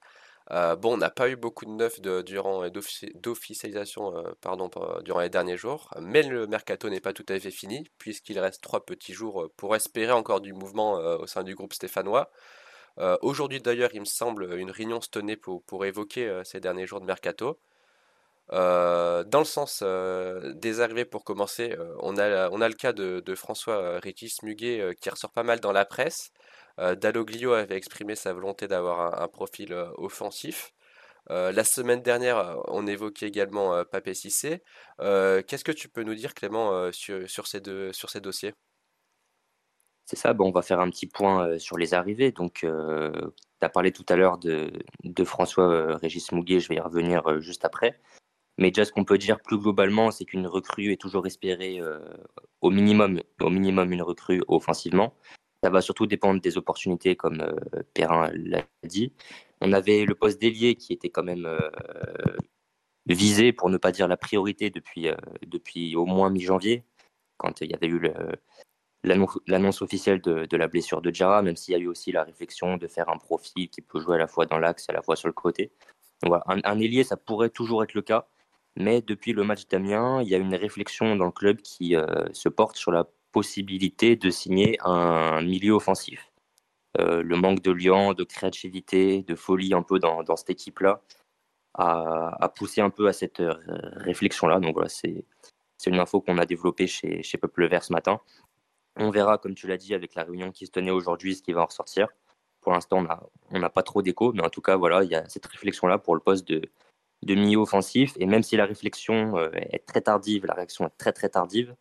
bon, 0.50 0.94
on 0.94 0.98
n'a 0.98 1.10
pas 1.10 1.30
eu 1.30 1.36
beaucoup 1.36 1.66
de 1.66 1.72
neufs 1.72 2.00
durant 2.02 2.70
d'officialisation 2.70 4.14
pardon 4.40 4.70
durant 5.04 5.20
les 5.20 5.30
derniers 5.30 5.58
jours, 5.58 5.90
mais 6.00 6.24
le 6.24 6.48
mercato 6.48 6.90
n'est 6.90 7.02
pas 7.02 7.14
tout 7.14 7.26
à 7.30 7.40
fait 7.40 7.52
fini 7.52 7.90
puisqu'il 7.98 8.40
reste 8.40 8.62
trois 8.62 8.86
petits 8.86 9.14
jours 9.14 9.50
pour 9.58 9.76
espérer 9.76 10.14
encore 10.14 10.40
du 10.40 10.54
mouvement 10.54 10.94
au 10.94 11.28
sein 11.28 11.44
du 11.44 11.56
groupe 11.56 11.74
stéphanois. 11.74 12.32
Euh, 13.00 13.18
aujourd'hui 13.22 13.62
d'ailleurs, 13.62 13.92
il 13.94 14.02
me 14.02 14.06
semble, 14.06 14.54
une 14.58 14.72
réunion 14.72 15.02
se 15.02 15.10
tenait 15.10 15.36
pour, 15.36 15.64
pour 15.64 15.86
évoquer 15.86 16.28
euh, 16.28 16.44
ces 16.44 16.60
derniers 16.60 16.88
jours 16.88 17.02
de 17.02 17.06
mercato. 17.06 17.60
Euh, 18.54 19.24
dans 19.24 19.40
le 19.40 19.46
sens 19.46 19.84
des 19.84 20.82
arrivées 20.82 21.06
pour 21.06 21.24
commencer, 21.24 21.76
on, 22.00 22.18
a, 22.18 22.50
on 22.52 22.62
a 22.62 22.70
le 22.70 22.76
cas 22.76 22.94
de, 22.94 23.36
François 23.36 24.00
Régis 24.00 24.44
Muguet 24.44 24.96
qui 25.02 25.10
ressort 25.10 25.32
pas 25.32 25.44
mal 25.44 25.60
dans 25.60 25.72
la 25.72 25.86
presse. 25.86 26.32
Dalloglio 26.78 27.54
avait 27.54 27.78
exprimé 27.78 28.16
sa 28.16 28.34
volonté 28.34 28.68
d'avoir 28.68 29.22
un, 29.22 29.28
profil 29.28 29.74
offensif. 29.98 30.74
la 31.30 31.64
semaine 31.64 32.02
dernière, 32.04 32.60
on 32.68 32.86
évoquait 32.88 33.28
également 33.28 33.84
Papé 33.86 34.14
Cissé. 34.14 34.64
Qu'est-ce 35.00 35.64
que 35.64 35.72
tu 35.72 35.90
peux 35.90 36.04
nous 36.04 36.16
dire, 36.16 36.36
Clément, 36.36 36.92
sur, 36.92 37.28
sur, 37.30 37.48
ces 37.48 37.62
deux, 37.62 37.94
sur 37.94 38.10
ces 38.12 38.22
dossiers? 38.22 38.54
C'est 40.06 40.16
ça, 40.18 40.34
bon, 40.34 40.50
on 40.50 40.52
va 40.52 40.62
faire 40.62 40.80
un 40.80 40.90
petit 40.90 41.08
point 41.08 41.48
euh, 41.48 41.60
sur 41.60 41.78
les 41.78 41.94
arrivées. 41.96 42.32
Donc, 42.32 42.64
euh, 42.64 43.12
tu 43.60 43.66
as 43.66 43.70
parlé 43.70 43.92
tout 43.92 44.06
à 44.08 44.16
l'heure 44.16 44.38
de, 44.38 44.72
François 45.24 45.68
euh, 45.68 45.96
Régis 45.96 46.32
Mouguet, 46.32 46.60
je 46.60 46.70
vais 46.70 46.76
y 46.76 46.80
revenir 46.80 47.42
juste 47.42 47.66
après. 47.66 48.00
Mais 48.60 48.70
déjà, 48.70 48.86
ce 48.86 48.92
qu'on 48.92 49.04
peut 49.04 49.18
dire 49.18 49.40
plus 49.42 49.58
globalement, 49.58 50.12
c'est 50.12 50.26
qu'une 50.26 50.48
recrue 50.48 50.92
est 50.92 51.02
toujours 51.02 51.26
espérée 51.26 51.82
au, 52.62 52.70
minimum, 52.70 53.22
au 53.42 53.50
minimum 53.50 53.92
une 53.92 54.02
recrue 54.02 54.42
offensivement. 54.48 55.14
Ça 55.62 55.70
va 55.70 55.82
surtout 55.82 56.06
dépendre 56.06 56.40
des 56.40 56.58
opportunités, 56.58 57.18
comme 57.18 57.44
Perrin 57.94 58.32
l'a 58.34 58.64
dit. 58.84 59.12
On 59.60 59.74
avait 59.74 60.06
le 60.06 60.16
poste 60.16 60.40
d'ailier 60.40 60.76
qui 60.76 60.94
était 60.94 61.10
quand 61.10 61.24
même 61.24 61.50
visé, 63.08 63.52
pour 63.52 63.70
ne 63.70 63.76
pas 63.78 63.92
dire 63.92 64.08
la 64.08 64.16
priorité, 64.16 64.70
depuis 64.70 65.98
au 65.98 66.06
moins 66.06 66.30
mi-janvier, 66.30 66.86
quand 67.36 67.60
il 67.60 67.70
y 67.70 67.74
avait 67.74 67.88
eu 67.88 68.00
le, 68.00 68.14
l'annonce 69.06 69.82
officielle 69.82 70.22
de, 70.22 70.58
la 70.58 70.68
blessure 70.68 71.02
de 71.02 71.14
Jara, 71.14 71.42
même 71.42 71.56
s'il 71.56 71.74
y 71.74 71.76
a 71.76 71.80
eu 71.80 71.88
aussi 71.88 72.12
la 72.12 72.24
réflexion 72.24 72.78
de 72.78 72.88
faire 72.88 73.10
un 73.10 73.18
profil 73.18 73.70
qui 73.70 73.82
peut 73.82 74.00
jouer 74.00 74.16
à 74.16 74.20
la 74.20 74.28
fois 74.28 74.46
dans 74.46 74.58
l'axe 74.58 74.88
et 74.90 74.92
à 74.92 74.96
la 74.96 75.02
fois 75.02 75.16
sur 75.16 75.28
le 75.28 75.34
côté. 75.34 75.72
voilà, 76.24 76.44
un, 76.48 76.80
ailier, 76.80 77.04
ça 77.04 77.18
pourrait 77.18 77.50
toujours 77.50 77.84
être 77.84 77.94
le 77.94 78.02
cas, 78.02 78.28
mais 78.76 79.02
depuis 79.02 79.34
le 79.34 79.44
match 79.44 79.68
d'Amiens, 79.68 80.22
il 80.22 80.28
y 80.30 80.36
a 80.36 80.38
une 80.38 80.56
réflexion 80.56 81.16
dans 81.16 81.26
le 81.26 81.32
club 81.32 81.58
qui 81.62 81.96
euh, 81.96 82.26
se 82.34 82.50
porte 82.50 82.78
sur 82.78 82.92
la 82.92 83.06
possibilité 83.32 84.16
de 84.16 84.30
signer 84.30 84.78
un 84.82 85.42
milieu 85.42 85.74
offensif. 85.74 86.32
Euh, 87.00 87.22
le 87.22 87.36
manque 87.36 87.62
de 87.62 87.72
liant, 87.72 88.14
de 88.14 88.24
créativité, 88.24 89.24
de 89.24 89.36
folie 89.36 89.74
un 89.74 89.82
peu 89.82 90.00
dans, 90.00 90.24
cette 90.36 90.50
équipe-là 90.50 91.02
a, 91.74 92.50
poussé 92.56 92.80
un 92.80 92.90
peu 92.90 93.08
à 93.08 93.14
cette 93.14 93.42
euh, 93.42 93.54
réflexion-là. 93.98 94.60
Donc 94.60 94.76
voilà, 94.76 94.88
c'est 94.90 95.26
une 95.86 96.00
info 96.00 96.22
qu'on 96.22 96.38
a 96.38 96.46
développée 96.46 96.88
chez, 96.88 97.22
chez 97.22 97.38
Peuple 97.38 97.68
Vert 97.68 97.84
ce 97.84 97.92
matin. 97.92 98.22
On 98.98 99.10
verra, 99.10 99.38
comme 99.38 99.56
tu 99.56 99.68
l'as 99.68 99.78
dit, 99.78 99.94
avec 99.94 100.16
la 100.16 100.24
réunion 100.24 100.52
qui 100.52 100.66
se 100.66 100.72
tenait 100.72 100.92
aujourd'hui, 100.92 101.36
ce 101.36 101.42
qui 101.42 101.54
va 101.54 101.62
en 101.62 101.66
ressortir. 101.66 102.08
Pour 102.62 102.72
l'instant, 102.72 103.06
on 103.52 103.60
n'a 103.60 103.70
pas 103.70 103.84
trop 103.84 104.02
d'écho, 104.02 104.34
mais 104.34 104.44
en 104.44 104.50
tout 104.50 104.62
cas, 104.62 104.76
voilà, 104.76 105.04
il 105.04 105.10
y 105.10 105.16
a 105.16 105.28
cette 105.30 105.46
réflexion-là 105.46 105.98
pour 106.00 106.16
le 106.16 106.22
poste 106.22 106.48
de, 106.48 106.62
de 107.26 107.36
milieu 107.36 107.60
offensif. 107.60 108.14
Et 108.20 108.26
même 108.26 108.44
si 108.44 108.56
la 108.56 108.66
réflexion 108.66 109.38
euh, 109.38 109.50
est 109.54 109.86
très 109.86 110.02
tardive, 110.02 110.46
la 110.46 110.54
réaction 110.54 110.86
est 110.88 110.98
très 110.98 111.12
très 111.12 111.30
tardive, 111.30 111.76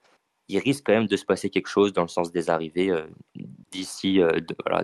il 0.49 0.59
risque 0.59 0.85
quand 0.87 0.93
même 0.93 1.07
de 1.07 1.17
se 1.17 1.25
passer 1.25 1.51
quelque 1.51 1.69
chose 1.69 1.93
dans 1.93 2.03
le 2.03 2.09
sens 2.09 2.33
des 2.33 2.51
arrivées 2.51 2.91
euh, 2.91 3.07
d'ici 3.71 4.21
euh, 4.21 4.41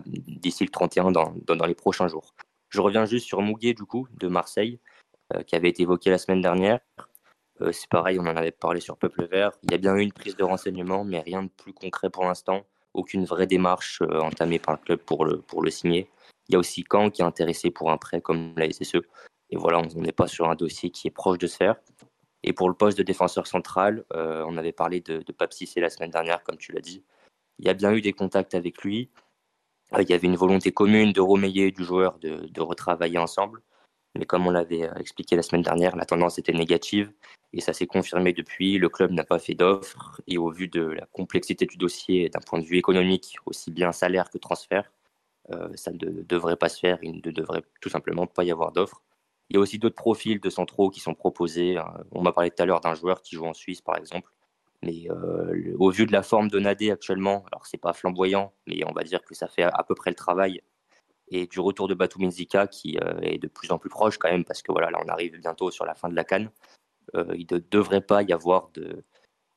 d'ici 0.06 0.64
le 0.64 0.70
31 0.70 1.10
dans, 1.10 1.34
dans, 1.46 1.66
les 1.66 1.74
prochains 1.74 2.08
jours. 2.08 2.34
Je 2.68 2.80
reviens 2.80 3.04
juste 3.04 3.26
sur 3.26 3.42
Mouguet 3.42 3.74
du 3.74 3.84
coup 3.84 4.06
de 4.12 4.28
Marseille 4.28 4.78
qui 5.46 5.54
avait 5.54 5.68
été 5.68 5.84
évoqué 5.84 6.10
la 6.10 6.18
semaine 6.18 6.40
dernière. 6.40 6.80
C'est 7.72 7.88
pareil, 7.88 8.18
on 8.18 8.26
en 8.26 8.36
avait 8.36 8.50
parlé 8.50 8.80
sur 8.80 8.96
Peuple 8.96 9.26
Vert. 9.26 9.52
Il 9.62 9.72
y 9.72 9.74
a 9.74 9.78
bien 9.78 9.94
eu 9.96 10.02
une 10.02 10.12
prise 10.12 10.36
de 10.36 10.44
renseignement, 10.44 11.04
mais 11.04 11.20
rien 11.20 11.42
de 11.42 11.48
plus 11.48 11.72
concret 11.72 12.11
pour 12.11 12.24
l'instant. 12.24 12.64
Aucune 12.94 13.24
vraie 13.24 13.46
démarche 13.46 14.02
entamée 14.02 14.58
par 14.58 14.74
le 14.74 14.78
club 14.78 15.00
pour 15.00 15.24
le, 15.24 15.70
signer. 15.70 16.08
Il 16.48 16.54
y 16.54 16.56
a 16.56 16.58
aussi 16.58 16.84
Caen 16.90 17.11
qui 17.11 17.22
est 17.22 17.24
intéressé 17.24 17.70
pour 17.70 17.90
un 17.90 17.96
prêt 17.96 18.20
comme 18.20 18.54
la 18.56 18.70
SSE. 18.70 19.02
Et 19.50 19.56
voilà, 19.56 19.80
on 19.80 20.00
n'est 20.00 20.12
pas 20.12 20.26
sur 20.26 20.48
un 20.48 20.54
dossier 20.54 20.90
qui 20.90 21.08
est 21.08 21.12
proche 21.12 21.38
de 21.38 21.46
se 21.46 21.56
faire. 21.56 21.76
Et 22.42 22.52
pour 22.52 22.68
le 22.68 22.74
poste 22.74 22.96
de 22.96 23.02
défenseur 23.02 23.46
central, 23.46 24.04
euh, 24.14 24.44
on 24.46 24.56
avait 24.56 24.72
parlé 24.72 25.00
de, 25.00 25.18
de 25.18 25.32
Pape 25.32 25.52
Cissé 25.52 25.80
la 25.80 25.90
semaine 25.90 26.11
dernière, 26.11 26.42
comme 26.42 26.56
tu 26.56 26.72
l'as 26.72 26.80
dit. 26.80 27.04
Il 27.58 27.66
y 27.66 27.68
a 27.68 27.74
bien 27.74 27.92
eu 27.92 28.00
des 28.00 28.12
contacts 28.12 28.54
avec 28.54 28.82
lui. 28.82 29.11
Euh, 29.94 30.02
il 30.02 30.08
y 30.08 30.14
avait 30.14 30.26
une 30.26 30.36
volonté 30.36 30.72
commune 30.72 31.12
de 31.12 31.20
Romeyer 31.20 31.70
du 31.70 31.84
joueur 31.84 32.18
de, 32.18 32.61
retravailler 32.61 33.18
ensemble. 33.18 33.62
Mais 34.18 34.24
comme 34.24 34.46
on 34.46 34.50
l'avait 34.50 34.88
euh, 34.88 34.94
expliqué 34.94 35.36
la 35.36 35.42
semaine 35.42 35.62
dernière, 35.62 35.96
la 35.96 36.06
tendance 36.06 36.38
était 36.38 36.52
négative 36.52 37.12
et 37.53 37.61
ça 37.61 37.72
s'est 37.72 37.86
confirmé 37.86 38.32
depuis. 38.32 38.78
Le 38.78 38.88
club 38.88 39.11
n'a 39.12 39.24
pas 39.24 39.38
fait 39.38 39.55
d'offre 39.55 40.20
et 40.26 40.38
au 40.38 40.51
vu 40.51 40.68
de 40.68 40.82
la 40.82 41.07
complexité 41.07 41.66
du 41.66 41.76
dossier 41.76 42.28
d'un 42.28 42.40
point 42.40 42.59
de 42.59 42.64
vue 42.64 42.78
économique, 42.78 43.36
aussi 43.46 43.70
bien 43.70 43.92
salaire 43.92 44.30
que 44.30 44.38
transfert, 44.38 44.92
ça 45.74 45.90
ne 45.90 46.22
devrait 46.22 46.57
pas 46.57 46.68
se 46.68 46.78
faire. 46.78 46.98
Il 47.03 47.16
ne 47.24 47.30
devrait 47.32 47.62
tout 47.80 47.88
simplement 47.88 48.26
pas 48.26 48.44
y 48.44 48.53
avoir 48.53 48.70
d'offre. 48.70 49.03
Il 49.51 49.55
y 49.55 49.57
a 49.57 49.61
aussi 49.61 49.80
d'autres 49.80 49.96
profils 49.96 50.38
de 50.38 50.48
centraux 50.48 50.90
qui 50.90 51.01
sont 51.01 51.14
proposés. 51.14 51.76
Hein. 51.76 52.05
On 52.12 52.22
m'a 52.22 52.32
parlé 52.32 52.51
tout 52.51 52.62
à 52.62 52.66
l'heure 52.66 52.80
d'un 52.80 52.94
joueur 52.94 53.20
qui 53.20 53.34
joue 53.34 53.46
en 53.46 53.53
Suisse, 53.53 53.80
par 53.80 53.96
exemple. 53.96 54.30
Mais 54.82 55.11
euh, 55.11 55.74
au 55.78 55.90
vu 55.90 56.07
de 56.07 56.12
la 56.12 56.22
forme 56.22 56.48
de 56.48 56.59
Nadé 56.61 56.90
actuellement, 56.92 57.44
alors 57.51 57.66
c'est 57.66 57.76
pas 57.76 57.92
flamboyant, 57.92 58.55
mais 58.68 58.82
on 58.86 58.92
va 58.92 59.03
dire 59.03 59.22
que 59.24 59.34
ça 59.34 59.48
fait 59.48 59.64
à 59.64 59.84
peu 59.86 59.96
près 59.96 60.11
le 60.11 60.16
travail. 60.16 60.62
Et 61.32 61.48
du 61.48 61.59
retour 61.59 61.88
de 61.88 61.94
Batou 61.94 62.20
Menzika 62.20 62.68
qui 62.68 62.96
euh, 63.03 63.20
est 63.22 63.38
de 63.38 63.48
plus 63.48 63.72
en 63.72 63.78
plus 63.78 63.90
proche 63.90 64.18
quand 64.18 64.30
même, 64.30 64.44
parce 64.44 64.62
que 64.62 64.70
voilà, 64.70 64.90
là 64.90 65.01
on 65.05 65.09
arrive 65.09 65.36
bientôt 65.38 65.72
sur 65.72 65.84
la 65.84 65.94
fin 65.94 66.09
de 66.09 66.14
la 66.14 66.24
canne. 66.24 66.51
Euh, 67.16 67.34
il 67.36 67.46
ne 67.50 67.58
devrait 67.70 68.00
pas 68.00 68.22
y 68.22 68.32
avoir 68.32 68.70
de, 68.74 69.04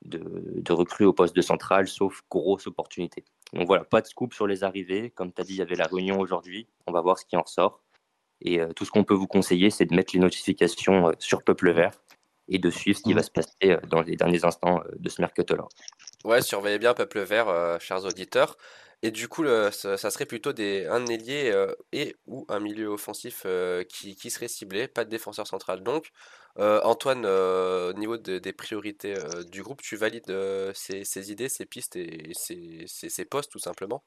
de, 0.04 0.20
de 0.56 0.72
recrues 0.72 1.04
au 1.04 1.12
poste 1.12 1.36
de 1.36 1.42
central, 1.42 1.88
sauf 1.88 2.22
grosse 2.30 2.66
opportunité. 2.66 3.24
Donc 3.52 3.66
voilà, 3.66 3.84
pas 3.84 4.00
de 4.00 4.06
scoop 4.06 4.34
sur 4.34 4.46
les 4.46 4.64
arrivées. 4.64 5.10
Comme 5.10 5.32
tu 5.32 5.40
as 5.40 5.44
dit, 5.44 5.54
il 5.54 5.58
y 5.58 5.62
avait 5.62 5.76
la 5.76 5.86
réunion 5.86 6.18
aujourd'hui. 6.18 6.66
On 6.86 6.92
va 6.92 7.00
voir 7.00 7.18
ce 7.18 7.24
qui 7.24 7.36
en 7.36 7.42
ressort. 7.42 7.80
Et 8.40 8.60
euh, 8.60 8.72
tout 8.74 8.84
ce 8.84 8.90
qu'on 8.90 9.04
peut 9.04 9.14
vous 9.14 9.26
conseiller, 9.26 9.70
c'est 9.70 9.86
de 9.86 9.94
mettre 9.94 10.12
les 10.14 10.20
notifications 10.20 11.08
euh, 11.08 11.12
sur 11.18 11.42
Peuple 11.42 11.70
Vert 11.72 11.92
et 12.48 12.58
de 12.58 12.68
suivre 12.68 12.98
ce 12.98 13.02
qui 13.02 13.14
va 13.14 13.22
se 13.22 13.30
passer 13.30 13.50
euh, 13.64 13.78
dans 13.88 14.02
les 14.02 14.16
derniers 14.16 14.44
instants 14.44 14.82
de 14.98 15.08
ce 15.08 15.22
mercato-là. 15.22 15.64
Ouais, 16.24 16.42
surveillez 16.42 16.78
bien 16.78 16.94
Peuple 16.94 17.20
Vert, 17.20 17.78
chers 17.80 18.04
auditeurs. 18.04 18.56
Et 19.02 19.10
du 19.10 19.28
coup, 19.28 19.44
ça, 19.70 19.96
serait 19.96 20.26
plutôt 20.26 20.52
des, 20.52 20.86
un 20.86 21.06
ailier 21.06 21.52
et 21.92 22.16
ou 22.26 22.46
un 22.48 22.60
milieu 22.60 22.88
offensif 22.88 23.46
qui, 23.88 24.16
qui, 24.16 24.30
serait 24.30 24.48
ciblé, 24.48 24.88
pas 24.88 25.04
de 25.04 25.10
défenseur 25.10 25.46
central. 25.46 25.82
Donc, 25.82 26.10
Antoine, 26.56 27.26
au 27.26 27.92
niveau 27.94 28.16
des 28.16 28.52
priorités 28.52 29.14
du 29.50 29.62
groupe, 29.62 29.82
tu 29.82 29.96
valides 29.96 30.34
ces, 30.74 31.04
ces, 31.04 31.32
idées, 31.32 31.48
ces 31.48 31.66
pistes 31.66 31.96
et 31.96 32.32
ces, 32.34 32.86
ces 32.86 33.24
postes 33.24 33.50
tout 33.50 33.58
simplement? 33.58 34.02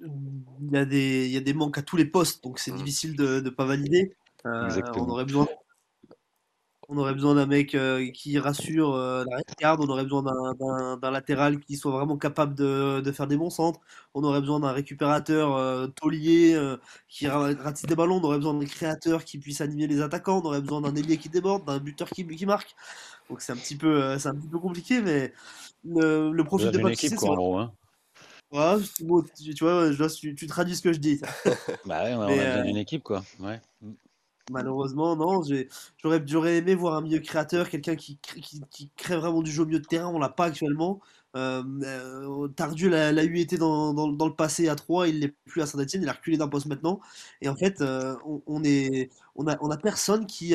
Il 0.00 0.72
y, 0.72 0.76
a 0.76 0.84
des, 0.84 1.26
il 1.26 1.32
y 1.32 1.36
a 1.36 1.40
des 1.40 1.54
manques 1.54 1.78
à 1.78 1.82
tous 1.82 1.96
les 1.96 2.04
postes, 2.04 2.42
donc 2.42 2.58
c'est 2.58 2.72
mmh. 2.72 2.76
difficile 2.76 3.16
de 3.16 3.40
ne 3.40 3.50
pas 3.50 3.64
valider. 3.64 4.16
Euh, 4.46 4.68
on 4.96 5.08
aurait 5.08 5.24
besoin, 5.24 5.46
on 6.88 6.98
aurait 6.98 7.14
besoin 7.14 7.34
d'un 7.34 7.46
mec 7.46 7.74
euh, 7.74 8.10
qui 8.10 8.38
rassure 8.38 8.94
euh, 8.94 9.24
la 9.30 9.38
garde, 9.58 9.80
on 9.80 9.88
aurait 9.88 10.04
besoin 10.04 10.22
d'un 10.22 11.10
latéral 11.10 11.60
qui 11.60 11.76
soit 11.76 11.92
vraiment 11.92 12.16
capable 12.16 12.54
de, 12.54 13.00
de, 13.00 13.12
faire 13.12 13.26
des 13.26 13.36
bons 13.36 13.50
centres, 13.50 13.80
on 14.14 14.24
aurait 14.24 14.40
besoin 14.40 14.60
d'un 14.60 14.72
récupérateur 14.72 15.90
taulier 15.94 16.58
qui 17.08 17.28
ratisse 17.28 17.86
des 17.86 17.96
ballons, 17.96 18.16
on 18.16 18.24
aurait 18.24 18.38
besoin 18.38 18.54
d'un 18.54 18.66
créateur 18.66 19.24
qui 19.24 19.38
puisse 19.38 19.60
animer 19.60 19.86
les 19.86 20.00
attaquants, 20.00 20.40
on 20.42 20.46
aurait 20.46 20.60
besoin 20.60 20.80
d'un 20.80 20.94
ailier 20.94 21.16
qui 21.16 21.28
déborde, 21.28 21.64
d'un 21.64 21.78
buteur 21.78 22.10
qui, 22.10 22.26
qui 22.26 22.46
marque. 22.46 22.74
Donc 23.30 23.40
c'est 23.40 23.52
un 23.52 23.56
petit 23.56 23.76
peu, 23.76 24.18
c'est 24.18 24.28
un 24.28 24.34
petit 24.34 24.48
peu 24.48 24.58
compliqué, 24.58 25.00
mais 25.00 25.32
le, 25.84 26.32
le 26.32 26.44
profil 26.44 26.70
de 26.70 26.78
Baptiste, 26.78 27.18
c'est 27.18 27.26
Ouais, 28.52 28.76
tu, 28.94 29.06
vois, 29.06 29.24
tu, 30.10 30.34
tu, 30.34 30.46
traduis 30.46 30.76
ce 30.76 30.82
que 30.82 30.92
je 30.92 30.98
dis. 30.98 31.18
bah 31.86 32.04
ouais, 32.04 32.14
on 32.14 32.20
a 32.20 32.26
besoin 32.26 32.44
euh, 32.44 32.62
d'une 32.62 32.76
équipe, 32.76 33.02
quoi. 33.02 33.24
Ouais. 33.40 33.58
Mm. 33.80 33.92
Malheureusement, 34.50 35.14
non. 35.16 35.42
J'aurais, 36.02 36.56
aimé 36.56 36.74
voir 36.74 36.94
un 36.94 37.00
milieu 37.00 37.20
créateur, 37.20 37.68
quelqu'un 37.68 37.94
qui, 37.94 38.18
qui, 38.70 38.90
crée 38.96 39.16
vraiment 39.16 39.40
du 39.40 39.50
jeu 39.52 39.62
au 39.62 39.66
milieu 39.66 39.78
de 39.78 39.86
terrain. 39.86 40.08
On 40.08 40.18
l'a 40.18 40.28
pas 40.28 40.46
actuellement. 40.46 41.00
Euh, 41.36 41.62
euh 41.84 42.48
Tardieu 42.48 42.88
l'a, 42.88 43.24
eu 43.24 43.38
été 43.38 43.56
dans, 43.56 43.92
le 43.94 44.34
passé 44.34 44.68
à 44.68 44.74
3, 44.74 45.08
il 45.08 45.20
l'est 45.20 45.34
plus 45.46 45.62
à 45.62 45.66
Saint-Etienne, 45.66 46.02
il 46.02 46.08
a 46.08 46.12
reculé 46.12 46.36
d'un 46.36 46.48
poste 46.48 46.66
maintenant. 46.66 47.00
Et 47.40 47.48
en 47.48 47.56
fait, 47.56 47.80
euh, 47.80 48.16
on, 48.46 48.62
a, 48.64 49.56
on 49.60 49.70
a 49.70 49.76
personne 49.76 50.26
qui, 50.26 50.54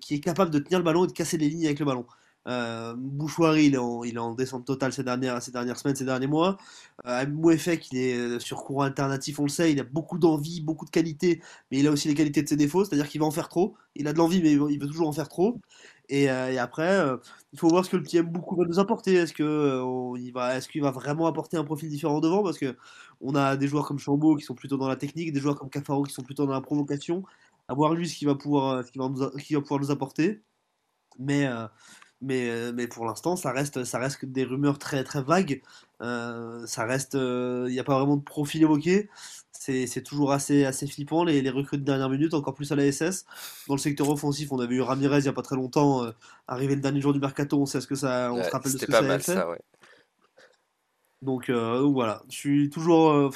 qui 0.00 0.14
est 0.14 0.20
capable 0.20 0.50
de 0.50 0.58
tenir 0.58 0.78
le 0.78 0.84
ballon 0.84 1.04
et 1.04 1.08
de 1.08 1.12
casser 1.12 1.38
les 1.38 1.48
lignes 1.48 1.66
avec 1.66 1.78
le 1.78 1.86
ballon. 1.86 2.06
Euh, 2.46 2.94
Bouchoirie, 2.96 3.66
il 3.66 3.74
est, 3.74 4.18
en, 4.18 4.34
descente 4.34 4.66
totale 4.66 4.92
ces 4.92 5.02
dernières, 5.02 5.42
ces 5.42 5.50
dernières 5.50 5.78
semaines, 5.78 5.96
ces 5.96 6.04
derniers 6.04 6.26
mois. 6.26 6.58
Euh, 7.06 7.26
Mouefek, 7.26 7.90
il 7.92 7.98
est 7.98 8.16
euh, 8.16 8.38
sur 8.38 8.64
courant 8.64 8.82
alternatif, 8.82 9.38
on 9.40 9.44
le 9.44 9.48
sait, 9.48 9.72
il 9.72 9.80
a 9.80 9.84
beaucoup 9.84 10.18
d'envie, 10.18 10.60
beaucoup 10.60 10.84
de 10.84 10.90
qualité, 10.90 11.40
mais 11.70 11.78
il 11.78 11.86
a 11.86 11.90
aussi 11.90 12.08
les 12.08 12.14
qualités 12.14 12.42
de 12.42 12.48
ses 12.48 12.56
défauts, 12.56 12.84
c'est-à-dire 12.84 13.08
qu'il 13.08 13.20
va 13.20 13.26
en 13.26 13.30
faire 13.30 13.48
trop. 13.48 13.76
Il 13.94 14.08
a 14.08 14.12
de 14.12 14.18
l'envie, 14.18 14.42
mais 14.42 14.52
il 14.52 14.78
veut 14.80 14.86
toujours 14.86 15.08
en 15.08 15.12
faire 15.12 15.28
trop. 15.28 15.60
Et, 16.08 16.30
euh, 16.30 16.62
après, 16.62 17.00
il 17.52 17.58
faut 17.58 17.68
voir 17.68 17.84
ce 17.84 17.90
que 17.90 17.96
le 17.96 18.02
petit 18.02 18.20
beaucoup 18.22 18.56
va 18.56 18.64
nous 18.66 18.78
apporter. 18.78 19.14
Est-ce 19.14 19.32
qu'il 19.32 20.82
va, 20.82 20.90
vraiment 20.90 21.26
apporter 21.26 21.56
un 21.56 21.64
profil 21.64 21.88
différent 21.88 22.20
devant? 22.20 22.42
Parce 22.42 22.58
que 22.58 22.76
on 23.20 23.34
a 23.34 23.56
des 23.56 23.68
joueurs 23.68 23.86
comme 23.86 23.98
Chambaud 23.98 24.36
qui 24.36 24.44
sont 24.44 24.54
plutôt 24.54 24.76
dans 24.76 24.88
la 24.88 24.96
technique, 24.96 25.32
des 25.32 25.40
joueurs 25.40 25.56
comme 25.56 25.70
Cafaro 25.70 26.02
qui 26.04 26.12
sont 26.12 26.22
plutôt 26.22 26.46
dans 26.46 26.52
la 26.52 26.60
provocation. 26.60 27.24
À 27.68 27.74
voir 27.74 27.94
lui 27.94 28.08
ce 28.08 28.16
qu'il 28.16 28.28
va 28.28 28.34
pouvoir, 28.34 28.82
va, 28.82 29.08
nous, 29.08 29.60
pouvoir 29.62 29.80
nous 29.80 29.90
apporter. 29.90 30.42
Mais 31.18 31.46
euh, 31.46 31.66
mais 32.24 32.86
pour 32.88 33.04
l'instant, 33.04 33.36
ça 33.36 33.52
reste, 33.52 33.84
ça 33.84 33.98
reste 33.98 34.24
des 34.24 34.44
rumeurs 34.44 34.78
très, 34.78 35.04
très 35.04 35.22
vagues. 35.22 35.62
Euh, 36.00 36.66
ça 36.66 36.84
reste, 36.84 37.14
il 37.14 37.20
euh, 37.20 37.68
n'y 37.68 37.78
a 37.78 37.84
pas 37.84 37.98
vraiment 37.98 38.16
de 38.16 38.22
profil 38.22 38.62
évoqué. 38.62 39.08
C'est 39.52 40.02
toujours 40.02 40.32
assez, 40.32 40.66
assez 40.66 40.86
flippant, 40.86 41.24
les, 41.24 41.40
les, 41.40 41.48
recrues 41.48 41.78
de 41.78 41.84
dernière 41.84 42.10
minute, 42.10 42.34
encore 42.34 42.52
plus 42.52 42.70
à 42.70 42.76
la 42.76 42.90
SS. 42.92 43.24
Dans 43.66 43.74
le 43.74 43.80
secteur 43.80 44.10
offensif, 44.10 44.52
on 44.52 44.58
avait 44.58 44.74
eu 44.74 44.82
Ramirez 44.82 45.20
il 45.20 45.22
n'y 45.22 45.28
a 45.28 45.32
pas 45.32 45.40
très 45.40 45.56
longtemps, 45.56 46.04
arrivé 46.46 46.74
le 46.74 46.82
dernier 46.82 47.00
jour 47.00 47.14
du 47.14 47.18
mercato, 47.18 47.58
on 47.58 47.64
sait 47.64 47.80
ce 47.80 47.86
que 47.86 47.94
ça, 47.94 48.30
on 48.30 48.42
se 48.42 48.50
rappelle 48.50 48.72
de 48.74 48.78
ce 48.78 48.84
que 48.84 48.92
ça 48.92 48.98
a 48.98 49.18
fait. 49.18 49.38
Donc 51.22 51.48
voilà, 51.48 52.22
je 52.28 52.36
suis 52.36 52.68
toujours 52.68 53.32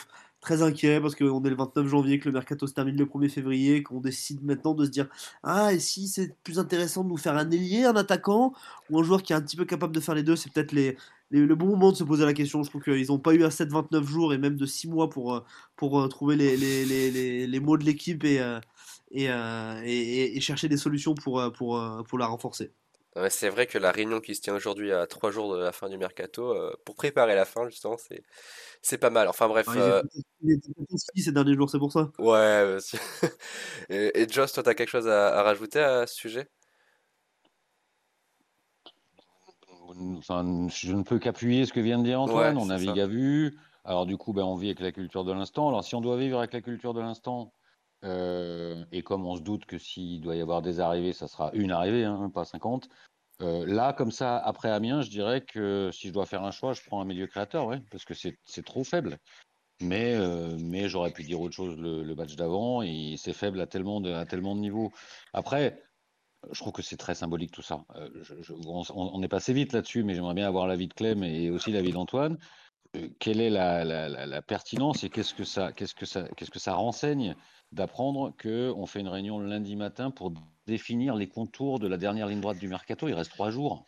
très 0.48 0.62
inquiet 0.62 0.98
parce 1.00 1.14
qu'on 1.14 1.44
est 1.44 1.50
le 1.50 1.56
29 1.56 1.86
janvier, 1.86 2.18
que 2.18 2.26
le 2.26 2.32
mercato 2.32 2.66
se 2.66 2.72
termine 2.72 2.96
le 2.96 3.04
1er 3.04 3.28
février, 3.28 3.82
qu'on 3.82 4.00
décide 4.00 4.42
maintenant 4.42 4.72
de 4.74 4.86
se 4.86 4.90
dire 4.90 5.06
Ah, 5.42 5.74
et 5.74 5.78
si 5.78 6.08
c'est 6.08 6.34
plus 6.42 6.58
intéressant 6.58 7.04
de 7.04 7.10
nous 7.10 7.18
faire 7.18 7.36
un 7.36 7.50
ailier, 7.50 7.84
un 7.84 7.96
attaquant, 7.96 8.54
ou 8.88 8.98
un 8.98 9.02
joueur 9.02 9.22
qui 9.22 9.34
est 9.34 9.36
un 9.36 9.42
petit 9.42 9.56
peu 9.56 9.66
capable 9.66 9.94
de 9.94 10.00
faire 10.00 10.14
les 10.14 10.22
deux, 10.22 10.36
c'est 10.36 10.50
peut-être 10.50 10.72
le 10.72 11.54
bon 11.54 11.66
moment 11.66 11.92
de 11.92 11.96
se 11.96 12.04
poser 12.04 12.24
la 12.24 12.32
question. 12.32 12.62
Je 12.62 12.70
trouve 12.70 12.82
qu'ils 12.82 13.08
n'ont 13.08 13.18
pas 13.18 13.34
eu 13.34 13.44
assez 13.44 13.66
de 13.66 13.72
29 13.72 14.06
jours 14.06 14.32
et 14.32 14.38
même 14.38 14.56
de 14.56 14.64
6 14.66 14.88
mois 14.88 15.10
pour, 15.10 15.34
euh, 15.34 15.40
pour 15.76 16.00
euh, 16.00 16.08
trouver 16.08 16.36
les, 16.36 16.56
les, 16.56 17.46
les, 17.46 17.60
mots 17.60 17.76
de 17.76 17.84
l'équipe 17.84 18.24
et, 18.24 18.40
euh, 18.40 18.60
et, 19.12 20.36
et, 20.36 20.40
chercher 20.40 20.68
des 20.68 20.78
solutions 20.78 21.14
pour, 21.14 21.42
pour, 21.52 21.78
pour 22.08 22.18
la 22.18 22.26
renforcer. 22.26 22.72
C'est 23.28 23.48
vrai 23.48 23.66
que 23.66 23.78
la 23.78 23.90
réunion 23.90 24.20
qui 24.20 24.34
se 24.34 24.40
tient 24.40 24.54
aujourd'hui 24.54 24.92
à 24.92 25.06
3 25.06 25.30
jours 25.30 25.54
de 25.54 25.60
la 25.60 25.72
fin 25.72 25.88
du 25.88 25.98
mercato, 25.98 26.54
pour 26.84 26.94
préparer 26.94 27.34
la 27.34 27.44
fin, 27.44 27.68
justement, 27.68 27.96
c'est 27.96 28.22
c'est 28.82 28.98
pas 28.98 29.10
mal. 29.10 29.28
Enfin 29.28 29.48
bref. 29.48 29.66
Euh... 29.76 30.02
ces 31.14 31.32
derniers 31.32 31.54
jours, 31.54 31.70
c'est 31.70 31.78
pour 31.78 31.92
ça. 31.92 32.10
Ouais. 32.18 32.78
et, 33.90 34.22
et, 34.22 34.28
Joss, 34.28 34.52
toi, 34.52 34.62
t'as 34.62 34.74
quelque 34.74 34.90
chose 34.90 35.08
à, 35.08 35.42
rajouter 35.42 35.80
à 35.80 36.06
ce 36.06 36.14
sujet? 36.14 36.48
Je 39.90 40.92
ne 40.92 41.02
peux 41.02 41.18
qu'appuyer 41.18 41.66
ce 41.66 41.72
que 41.72 41.80
vient 41.80 41.98
de 41.98 42.04
dire 42.04 42.20
Antoine. 42.20 42.56
on 42.56 42.66
navigue 42.66 43.00
à 43.00 43.06
vue. 43.06 43.58
Alors 43.84 44.06
du 44.06 44.16
coup, 44.16 44.32
ben, 44.32 44.42
on 44.42 44.54
vit 44.54 44.68
avec 44.68 44.80
la 44.80 44.92
culture 44.92 45.24
de 45.24 45.32
l'instant. 45.32 45.68
Alors 45.68 45.82
si 45.82 45.94
on 45.94 46.00
doit 46.00 46.16
vivre 46.16 46.38
avec 46.38 46.52
la 46.52 46.60
culture 46.60 46.94
de 46.94 47.00
l'instant, 47.00 47.52
et 48.02 49.02
comme 49.02 49.26
on 49.26 49.36
se 49.36 49.42
doute 49.42 49.66
que 49.66 49.78
s'il 49.78 50.20
doit 50.20 50.36
y 50.36 50.40
avoir 50.40 50.62
des 50.62 50.80
arrivées, 50.80 51.12
ça 51.12 51.28
sera 51.28 51.50
une 51.54 51.72
arrivée, 51.72 52.04
hein, 52.04 52.30
pas 52.32 52.44
50. 52.44 52.88
Euh, 53.40 53.64
là, 53.66 53.92
comme 53.92 54.10
ça, 54.10 54.36
après 54.36 54.68
Amiens, 54.70 55.02
je 55.02 55.10
dirais 55.10 55.42
que 55.42 55.90
si 55.92 56.08
je 56.08 56.12
dois 56.12 56.26
faire 56.26 56.42
un 56.42 56.50
choix, 56.50 56.72
je 56.72 56.82
prends 56.84 57.00
un 57.00 57.04
milieu 57.04 57.26
créateur, 57.26 57.70
parce 57.90 58.04
que 58.04 58.14
c'est 58.14 58.64
trop 58.64 58.84
faible. 58.84 59.18
Mais, 59.80 60.88
j'aurais 60.88 61.12
pu 61.12 61.22
dire 61.22 61.40
autre 61.40 61.54
chose 61.54 61.76
le, 61.76 62.14
match 62.14 62.34
d'avant, 62.34 62.82
et 62.82 63.14
c'est 63.16 63.32
faible 63.32 63.60
à 63.60 63.66
tellement 63.66 64.00
de, 64.00 64.12
à 64.12 64.26
tellement 64.26 64.56
de 64.56 64.60
niveaux. 64.60 64.90
Après, 65.32 65.80
je 66.50 66.60
trouve 66.60 66.72
que 66.72 66.82
c'est 66.82 66.96
très 66.96 67.14
symbolique 67.14 67.52
tout 67.52 67.62
ça. 67.62 67.84
on, 68.94 69.22
est 69.22 69.28
passé 69.28 69.52
vite 69.52 69.72
là-dessus, 69.72 70.02
mais 70.02 70.14
j'aimerais 70.14 70.34
bien 70.34 70.48
avoir 70.48 70.66
l'avis 70.66 70.88
de 70.88 70.94
Clem 70.94 71.22
et 71.22 71.50
aussi 71.50 71.70
l'avis 71.70 71.92
d'Antoine. 71.92 72.38
Quelle 73.18 73.40
est 73.40 73.50
la, 73.50 73.84
la, 73.84 74.08
la, 74.08 74.42
pertinence 74.42 75.04
et 75.04 75.10
qu'est-ce 75.10 75.34
que 75.34 75.44
ça, 75.44 75.72
qu'est-ce 75.72 75.94
que 75.94 76.06
ça, 76.06 76.28
qu'est-ce 76.36 76.50
que 76.50 76.58
ça 76.58 76.74
renseigne 76.74 77.34
d'apprendre 77.72 78.32
qu'on 78.42 78.86
fait 78.86 79.00
une 79.00 79.08
réunion 79.08 79.38
le 79.38 79.46
lundi 79.46 79.76
matin 79.76 80.10
pour 80.10 80.32
définir 80.66 81.14
les 81.14 81.28
contours 81.28 81.78
de 81.78 81.86
la 81.86 81.96
dernière 81.96 82.26
ligne 82.28 82.40
droite 82.40 82.58
du 82.58 82.68
mercato? 82.68 83.08
Il 83.08 83.14
reste 83.14 83.30
trois 83.30 83.50
jours. 83.50 83.86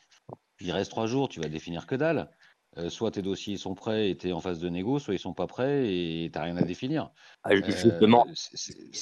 Il 0.60 0.72
reste 0.72 0.90
trois 0.90 1.06
jours, 1.06 1.28
tu 1.28 1.40
vas 1.40 1.48
définir 1.48 1.86
que 1.86 1.94
dalle. 1.94 2.30
Euh, 2.78 2.88
soit 2.88 3.10
tes 3.10 3.22
dossiers 3.22 3.56
sont 3.56 3.74
prêts 3.74 4.10
et 4.10 4.16
tu 4.16 4.28
es 4.28 4.32
en 4.32 4.38
phase 4.38 4.60
de 4.60 4.68
négo, 4.68 5.00
soit 5.00 5.14
ils 5.14 5.18
sont 5.18 5.34
pas 5.34 5.48
prêts 5.48 5.92
et 5.92 6.30
tu 6.32 6.38
n'as 6.38 6.44
rien 6.44 6.56
à 6.56 6.62
définir. 6.62 7.10
Ah, 7.42 7.56
justement, 7.56 8.24
euh, 8.28 8.32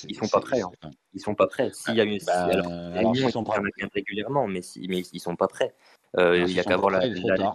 ils 0.08 0.14
sont 0.14 0.28
pas 0.28 0.40
prêts. 0.40 0.62
Hein. 0.62 0.90
Ils 1.12 1.20
sont 1.20 1.34
pas 1.34 1.46
prêts. 1.46 1.70
S'il 1.74 1.94
y 1.94 2.00
a 2.00 2.04
une, 2.04 2.18
bah, 2.24 2.44
alors, 2.44 3.14
ils 3.14 3.30
sont 3.30 3.44
prêts 3.44 3.60
régulièrement, 3.92 4.46
mais, 4.46 4.62
si, 4.62 4.86
mais 4.88 5.00
ils 5.12 5.20
sont 5.20 5.36
pas 5.36 5.48
prêts. 5.48 5.74
Euh, 6.16 6.44
il 6.46 6.52
y 6.52 6.60
a 6.60 6.64
qu'à 6.64 6.76
voir 6.76 6.90
la, 6.90 7.06
la, 7.06 7.54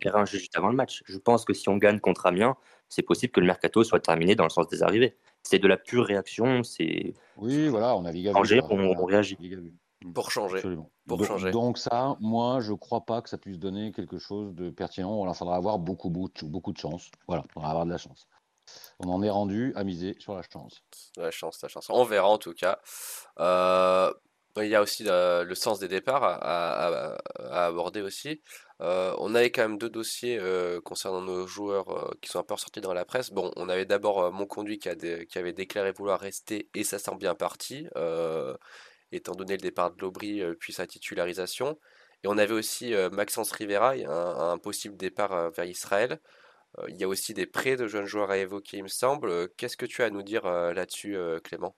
terrain 0.00 0.24
juste 0.24 0.56
avant 0.56 0.68
le 0.68 0.76
match. 0.76 1.02
Je 1.06 1.18
pense 1.18 1.44
que 1.44 1.52
si 1.52 1.68
on 1.68 1.76
gagne 1.76 1.98
contre 1.98 2.26
Amiens, 2.26 2.56
c'est 2.88 3.02
possible 3.02 3.32
que 3.32 3.40
le 3.40 3.46
mercato 3.46 3.82
soit 3.82 4.00
terminé 4.00 4.34
dans 4.34 4.44
le 4.44 4.50
sens 4.50 4.68
des 4.68 4.82
arrivées. 4.82 5.16
C'est 5.42 5.58
de 5.58 5.66
la 5.66 5.76
pure 5.76 6.04
réaction. 6.04 6.62
C'est 6.62 7.14
oui, 7.36 7.68
voilà, 7.68 7.96
on 7.96 8.04
a 8.04 8.12
changer, 8.32 8.60
on, 8.68 8.78
on, 8.78 9.04
réagit. 9.04 9.36
Mm. 10.04 10.12
Pour 10.12 10.30
changer. 10.30 10.62
Pour 11.06 11.18
donc, 11.18 11.26
changer. 11.26 11.50
Donc 11.50 11.78
ça, 11.78 12.16
moi, 12.20 12.60
je 12.60 12.72
crois 12.72 13.04
pas 13.04 13.22
que 13.22 13.28
ça 13.28 13.38
puisse 13.38 13.58
donner 13.58 13.92
quelque 13.92 14.18
chose 14.18 14.54
de 14.54 14.70
pertinent. 14.70 15.26
Il 15.26 15.34
faudra 15.34 15.56
avoir 15.56 15.78
beaucoup, 15.78 16.10
beaucoup 16.10 16.72
de 16.72 16.78
chance. 16.78 17.10
Voilà, 17.26 17.44
il 17.48 17.52
faudra 17.52 17.70
avoir 17.70 17.86
de 17.86 17.90
la 17.90 17.98
chance. 17.98 18.28
On 19.00 19.08
en 19.08 19.22
est 19.22 19.30
rendu 19.30 19.72
à 19.76 19.84
miser 19.84 20.14
sur 20.18 20.34
la 20.34 20.42
chance. 20.42 20.82
La 21.16 21.30
chance, 21.30 21.60
la 21.62 21.68
chance. 21.68 21.88
On 21.90 22.04
verra 22.04 22.28
en 22.28 22.38
tout 22.38 22.52
cas. 22.52 22.78
Euh, 23.38 24.12
il 24.56 24.68
y 24.68 24.74
a 24.74 24.82
aussi 24.82 25.04
le, 25.04 25.54
sens 25.54 25.78
des 25.78 25.88
départs 25.88 26.24
à, 26.24 27.16
aborder 27.66 28.02
aussi. 28.02 28.42
Euh, 28.80 29.14
on 29.18 29.34
avait 29.34 29.50
quand 29.50 29.62
même 29.62 29.78
deux 29.78 29.90
dossiers 29.90 30.38
euh, 30.38 30.80
concernant 30.80 31.20
nos 31.20 31.46
joueurs 31.46 32.14
qui 32.20 32.30
sont 32.30 32.38
un 32.38 32.42
peu 32.42 32.54
ressortis 32.54 32.80
dans 32.80 32.94
la 32.94 33.04
presse. 33.04 33.30
Bon, 33.30 33.52
on 33.56 33.68
avait 33.68 33.84
d'abord 33.84 34.32
mon 34.32 34.46
conduit 34.46 34.78
qui, 34.78 34.88
qui, 35.28 35.38
avait 35.38 35.52
déclaré 35.52 35.92
vouloir 35.92 36.20
rester 36.20 36.68
et 36.74 36.84
ça 36.84 36.98
semble 36.98 37.18
bien 37.18 37.34
parti 37.34 37.86
étant 39.12 39.34
donné 39.34 39.54
le 39.54 39.60
départ 39.62 39.92
de 39.92 40.00
Lobry 40.00 40.40
euh, 40.42 40.54
puis 40.54 40.72
sa 40.72 40.86
titularisation. 40.86 41.78
Et 42.22 42.28
on 42.28 42.38
avait 42.38 42.54
aussi 42.54 42.94
euh, 42.94 43.10
Maxence 43.10 43.52
Rivera, 43.52 43.92
un, 43.92 44.52
un 44.52 44.58
possible 44.58 44.96
départ 44.96 45.32
euh, 45.32 45.50
vers 45.50 45.64
Israël. 45.64 46.20
Il 46.88 46.96
y 46.96 47.04
a 47.04 47.08
aussi 47.08 47.34
des 47.34 47.46
prêts 47.46 47.76
de 47.76 47.88
jeunes 47.88 48.06
joueurs 48.06 48.30
à 48.30 48.38
évoquer, 48.38 48.76
il 48.78 48.84
me 48.84 48.88
semble. 48.88 49.48
Qu'est-ce 49.56 49.76
que 49.76 49.86
tu 49.86 50.02
as 50.02 50.06
à 50.06 50.10
nous 50.10 50.22
dire 50.22 50.44
là-dessus, 50.44 51.16
Clément? 51.42 51.74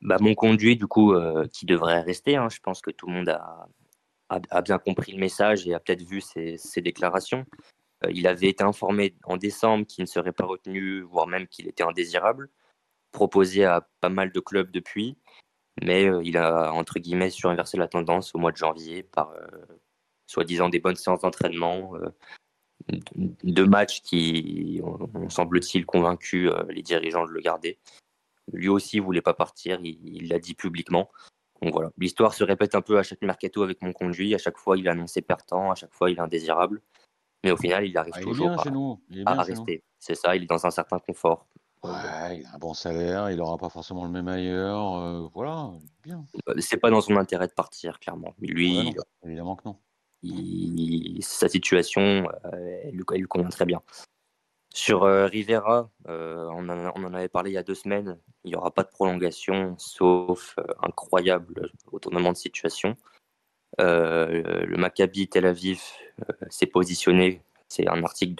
Bah, 0.00 0.16
Mon 0.20 0.34
conduit, 0.34 0.76
du 0.76 0.86
coup, 0.86 1.14
qui 1.52 1.66
devrait 1.66 2.00
rester. 2.00 2.36
Hein. 2.36 2.48
Je 2.48 2.60
pense 2.60 2.80
que 2.80 2.90
tout 2.90 3.06
le 3.06 3.12
monde 3.12 3.28
a, 3.28 4.60
bien 4.62 4.78
compris 4.78 5.12
le 5.12 5.18
message 5.18 5.66
et 5.66 5.74
a 5.74 5.80
peut-être 5.80 6.02
vu 6.02 6.20
ses, 6.20 6.58
déclarations. 6.82 7.44
il 8.08 8.26
avait 8.26 8.48
été 8.48 8.64
informé 8.64 9.14
en 9.24 9.36
décembre 9.36 9.86
qu'il 9.86 10.02
ne 10.02 10.08
serait 10.08 10.32
pas 10.32 10.46
retenu, 10.46 11.02
voire 11.02 11.26
même 11.26 11.46
qu'il 11.46 11.68
était 11.68 11.84
indésirable. 11.84 12.48
Proposé 13.12 13.64
à 13.64 13.88
pas 14.00 14.08
mal 14.08 14.32
de 14.32 14.40
clubs 14.40 14.70
depuis 14.70 15.16
mais 15.82 16.06
euh, 16.06 16.22
il 16.24 16.36
a 16.36 16.72
entre 16.72 16.98
guillemets 16.98 17.30
surinversé 17.30 17.76
la 17.76 17.88
tendance 17.88 18.34
au 18.34 18.38
mois 18.38 18.52
de 18.52 18.56
janvier 18.56 19.02
par 19.02 19.30
euh, 19.32 19.46
soi-disant 20.26 20.68
des 20.68 20.80
bonnes 20.80 20.96
séances 20.96 21.20
d'entraînement, 21.20 21.94
euh, 21.96 22.08
de 23.42 23.62
matchs 23.64 24.00
qui 24.02 24.80
ont, 24.82 25.28
semble-t-il 25.28 25.86
convaincu 25.86 26.50
les 26.68 26.82
dirigeants 26.82 27.24
de 27.24 27.30
le 27.30 27.40
garder. 27.40 27.78
Lui 28.52 28.68
aussi 28.68 29.00
voulait 29.00 29.22
pas 29.22 29.34
partir, 29.34 29.80
il 29.82 30.28
l'a 30.28 30.38
dit 30.38 30.54
publiquement. 30.54 31.10
Donc 31.62 31.72
voilà, 31.72 31.90
l'histoire 31.98 32.34
se 32.34 32.44
répète 32.44 32.74
un 32.74 32.82
peu 32.82 32.98
à 32.98 33.02
chaque 33.02 33.22
mercato 33.22 33.62
avec 33.62 33.82
mon 33.82 33.92
conduit. 33.92 34.34
À 34.34 34.38
chaque 34.38 34.58
fois, 34.58 34.76
il 34.76 34.88
a 34.88 34.92
annoncé 34.92 35.22
pertant, 35.22 35.70
à 35.70 35.74
chaque 35.74 35.92
fois, 35.92 36.10
il 36.10 36.18
est 36.18 36.20
indésirable. 36.20 36.82
Mais 37.44 37.50
au 37.50 37.56
final, 37.56 37.86
il 37.86 37.96
arrive 37.96 38.14
ah, 38.16 38.20
toujours 38.20 38.50
à, 38.50 39.42
rester. 39.42 39.84
C'est 39.98 40.14
ça, 40.14 40.36
il 40.36 40.42
est 40.42 40.46
dans 40.46 40.66
un 40.66 40.70
certain 40.70 40.98
confort. 40.98 41.46
Ouais, 41.82 42.38
il 42.38 42.46
a 42.46 42.54
un 42.54 42.58
bon 42.58 42.74
salaire, 42.74 43.30
il 43.30 43.36
n'aura 43.36 43.56
pas 43.56 43.68
forcément 43.68 44.04
le 44.04 44.10
même 44.10 44.28
ailleurs. 44.28 44.96
Euh, 44.96 45.28
voilà, 45.32 45.70
bien. 46.02 46.24
Euh, 46.48 46.54
c'est 46.58 46.78
pas 46.78 46.90
dans 46.90 47.00
son 47.00 47.16
intérêt 47.16 47.46
de 47.46 47.52
partir, 47.52 48.00
clairement. 48.00 48.34
Lui, 48.40 48.94
évidemment 49.24 49.56
que 49.56 49.68
non. 49.68 49.76
sa 51.20 51.48
situation, 51.48 52.28
euh, 52.52 52.80
elle, 52.84 52.94
lui 52.94 53.26
convient 53.28 53.48
très 53.48 53.66
bien. 53.66 53.80
Sur 54.76 55.04
Rivera, 55.04 55.88
on, 56.06 56.68
en, 56.68 57.14
avait 57.14 57.30
parlé 57.30 57.50
il 57.50 57.54
y 57.54 57.58
a 57.58 57.62
deux 57.62 57.74
semaines. 57.74 58.18
Il 58.44 58.50
n'y 58.50 58.56
aura 58.56 58.70
pas 58.70 58.82
de 58.82 58.90
prolongation, 58.90 59.74
sauf 59.78 60.54
incroyable 60.82 61.70
retournement 61.86 62.32
de 62.32 62.36
situation. 62.36 62.94
le 63.78 64.76
Maccabi 64.76 65.28
Tel 65.28 65.46
Aviv 65.46 65.80
s'est 66.50 66.66
positionné. 66.66 67.40
C'est 67.68 67.88
un 67.88 68.02
article 68.04 68.34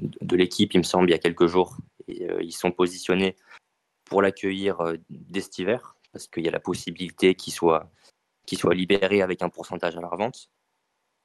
de, 0.00 0.36
l'équipe, 0.36 0.74
il 0.74 0.78
me 0.78 0.82
semble, 0.82 1.08
il 1.08 1.12
y 1.12 1.14
a 1.14 1.18
quelques 1.18 1.46
jours, 1.46 1.76
euh, 2.08 2.38
ils 2.42 2.52
sont 2.52 2.72
positionnés 2.72 3.36
pour 4.04 4.22
l'accueillir 4.22 4.80
euh, 4.80 4.96
dès 5.08 5.40
cet 5.40 5.58
hiver, 5.58 5.96
parce 6.12 6.26
qu'il 6.26 6.44
y 6.44 6.48
a 6.48 6.50
la 6.50 6.60
possibilité 6.60 7.34
qu'il 7.34 7.52
soit, 7.52 7.88
libéré 8.72 9.22
avec 9.22 9.42
un 9.42 9.48
pourcentage 9.48 9.96
à 9.96 10.00
la 10.00 10.08
revente. 10.08 10.50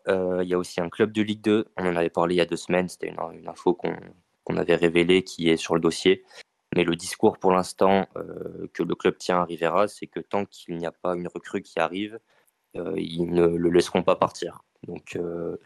Euh, 0.07 0.43
il 0.43 0.49
y 0.49 0.53
a 0.53 0.57
aussi 0.57 0.79
un 0.79 0.89
club 0.89 1.11
de 1.11 1.21
Ligue 1.21 1.41
2, 1.41 1.65
on 1.77 1.87
en 1.87 1.95
avait 1.95 2.09
parlé 2.09 2.35
il 2.35 2.37
y 2.37 2.41
a 2.41 2.45
deux 2.45 2.55
semaines, 2.55 2.87
c'était 2.87 3.09
une, 3.09 3.47
info 3.47 3.73
qu'on 3.73 3.97
avait 4.55 4.75
révélée 4.75 5.23
qui 5.23 5.49
est 5.49 5.57
sur 5.57 5.75
le 5.75 5.81
dossier. 5.81 6.23
Mais 6.75 6.85
le 6.85 6.95
discours 6.95 7.37
pour 7.37 7.51
l'instant 7.51 8.07
que 8.73 8.83
le 8.83 8.95
club 8.95 9.17
tient 9.17 9.39
à 9.39 9.45
Rivera, 9.45 9.87
c'est 9.87 10.07
que 10.07 10.19
tant 10.19 10.45
qu'il 10.45 10.77
n'y 10.77 10.85
a 10.85 10.91
pas 10.91 11.15
une 11.15 11.27
recrue 11.27 11.61
qui 11.61 11.79
arrive, 11.79 12.19
ils 12.75 13.25
ne 13.25 13.47
le 13.47 13.69
laisseront 13.69 14.03
pas 14.03 14.15
partir. 14.15 14.61
Donc 14.85 15.17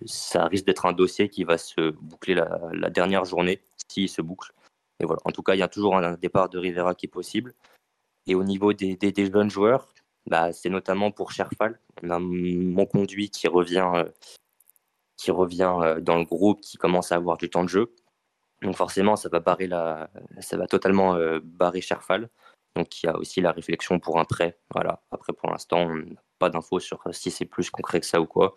ça 0.05 0.45
risque 0.45 0.65
d'être 0.65 0.85
un 0.85 0.93
dossier 0.93 1.27
qui 1.27 1.43
va 1.43 1.57
se 1.57 1.89
boucler 1.89 2.35
la, 2.35 2.89
dernière 2.89 3.25
journée, 3.25 3.61
s'il 3.89 4.09
se 4.09 4.21
boucle. 4.21 4.53
voilà. 5.01 5.19
En 5.25 5.31
tout 5.31 5.43
cas, 5.43 5.55
il 5.55 5.59
y 5.59 5.63
a 5.63 5.67
toujours 5.67 5.97
un 5.97 6.13
départ 6.13 6.49
de 6.49 6.59
Rivera 6.59 6.95
qui 6.95 7.07
est 7.07 7.09
possible. 7.09 7.55
Et 8.27 8.35
au 8.35 8.43
niveau 8.43 8.73
des, 8.73 8.97
jeunes 9.31 9.49
joueurs, 9.49 9.93
bah, 10.27 10.53
c'est 10.53 10.69
notamment 10.69 11.11
pour 11.11 11.31
Sherfal. 11.31 11.79
On 12.03 12.09
a 12.09 12.19
mon 12.19 12.85
conduit 12.85 13.29
qui 13.29 13.47
revient, 13.47 13.89
euh, 13.95 14.09
qui 15.17 15.31
revient 15.31 15.73
euh, 15.81 15.99
dans 15.99 16.17
le 16.17 16.25
groupe, 16.25 16.61
qui 16.61 16.77
commence 16.77 17.11
à 17.11 17.15
avoir 17.15 17.37
du 17.37 17.49
temps 17.49 17.63
de 17.63 17.69
jeu. 17.69 17.93
Donc 18.61 18.75
forcément, 18.75 19.15
ça 19.15 19.29
va, 19.29 19.39
barrer 19.39 19.67
la, 19.67 20.09
ça 20.39 20.57
va 20.57 20.67
totalement 20.67 21.15
euh, 21.15 21.39
barrer 21.43 21.81
Sherfal. 21.81 22.29
Donc 22.75 23.01
il 23.01 23.07
y 23.07 23.09
a 23.09 23.17
aussi 23.17 23.41
la 23.41 23.51
réflexion 23.51 23.99
pour 23.99 24.19
un 24.19 24.25
prêt. 24.25 24.59
Voilà. 24.73 25.01
Après, 25.11 25.33
pour 25.33 25.49
l'instant, 25.49 25.79
on 25.79 25.95
n'a 25.95 26.21
pas 26.39 26.49
d'infos 26.49 26.79
sur 26.79 27.01
si 27.11 27.31
c'est 27.31 27.45
plus 27.45 27.69
concret 27.69 27.99
que 27.99 28.05
ça 28.05 28.21
ou 28.21 28.25
quoi. 28.27 28.55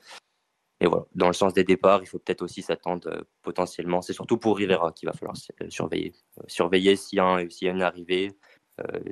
Et 0.81 0.87
voilà, 0.87 1.07
dans 1.15 1.29
le 1.29 1.33
sens 1.33 1.55
des 1.55 1.65
départs, 1.65 2.01
il 2.03 2.07
faut 2.07 2.19
peut-être 2.19 2.43
aussi 2.43 2.61
s'attendre 2.61 3.09
euh, 3.09 3.23
potentiellement. 3.43 4.03
C'est 4.03 4.13
surtout 4.13 4.39
pour 4.39 4.57
Rivera 4.57 4.93
qu'il 4.93 5.09
va 5.09 5.13
falloir 5.13 5.37
euh, 5.63 5.71
surveiller. 5.71 6.13
Euh, 6.39 6.43
surveiller 6.47 6.97
s'il 6.97 7.19
y, 7.19 7.21
a 7.21 7.71
une 7.71 7.83
arrivée, 7.83 8.37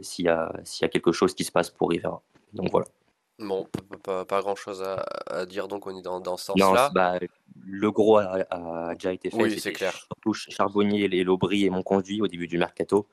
s'il 0.02 0.26
y, 0.26 0.28
a, 0.28 0.52
y 0.80 0.84
a 0.84 0.88
quelque 0.88 1.12
chose 1.12 1.34
qui 1.34 1.44
se 1.44 1.52
passe 1.52 1.70
pour 1.70 1.90
Rivera. 1.90 2.22
Donc 2.52 2.70
voilà. 2.70 2.86
Bon, 3.38 3.66
pas, 4.04 4.24
pas 4.24 4.40
grand 4.40 4.54
chose 4.54 4.82
à, 4.82 5.04
à, 5.26 5.46
dire, 5.46 5.66
donc 5.66 5.86
on 5.86 5.96
est 5.96 6.02
dans, 6.02 6.20
dans 6.20 6.36
ce 6.36 6.46
sens-là. 6.46 6.90
Bah, 6.94 7.18
le 7.64 7.90
gros 7.90 8.18
a, 8.18 8.94
déjà 8.94 9.12
été 9.12 9.30
fait. 9.30 9.36
Oui, 9.36 9.58
c'est 9.58 9.72
clair. 9.72 9.92
Surtout 9.92 10.32
Charbonnier 10.34 11.04
et 11.04 11.24
Lobry 11.24 11.64
et 11.64 11.70
mon 11.70 11.82
conduit 11.82 12.20
au 12.20 12.28
début 12.28 12.46
du 12.46 12.58
mercato. 12.58 13.08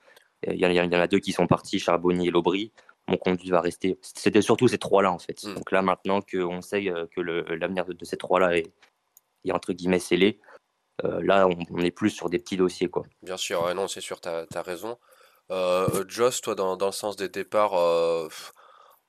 Il 0.47 0.55
y, 0.55 0.79
en 0.79 0.91
a 0.91 1.07
deux 1.07 1.19
qui 1.19 1.33
sont 1.33 1.47
partis, 1.47 1.79
Charbonnier 1.79 2.27
et 2.27 2.31
Lobry 2.31 2.71
mon 3.09 3.17
conduit 3.17 3.49
va 3.49 3.61
rester. 3.61 3.97
C'était 4.01 4.41
surtout 4.41 4.67
ces 4.67 4.77
trois-là, 4.77 5.11
en 5.11 5.19
fait. 5.19 5.43
Mm. 5.43 5.55
Donc 5.55 5.71
là, 5.71 5.81
maintenant 5.81 6.21
qu'on 6.21 6.61
sait 6.61 6.87
euh, 6.89 7.07
que 7.15 7.21
l'avenir 7.21 7.85
de, 7.85 8.05
ces 8.05 8.17
trois-là 8.17 8.57
est, 8.57 8.71
entre 9.51 9.73
guillemets 9.73 9.99
scellé, 9.99 10.39
euh, 11.03 11.21
là, 11.23 11.47
on, 11.47 11.79
est 11.79 11.91
plus 11.91 12.11
sur 12.11 12.29
des 12.29 12.39
petits 12.39 12.57
dossiers. 12.57 12.89
Quoi. 12.89 13.03
Bien 13.23 13.37
sûr, 13.37 13.73
non, 13.73 13.87
c'est 13.87 14.01
sûr, 14.01 14.21
tu 14.21 14.29
as, 14.29 14.61
raison. 14.61 14.97
Euh, 15.51 16.05
Joss, 16.07 16.41
toi, 16.41 16.55
dans, 16.55 16.77
le 16.79 16.91
sens 16.91 17.15
des 17.15 17.29
départs, 17.29 17.73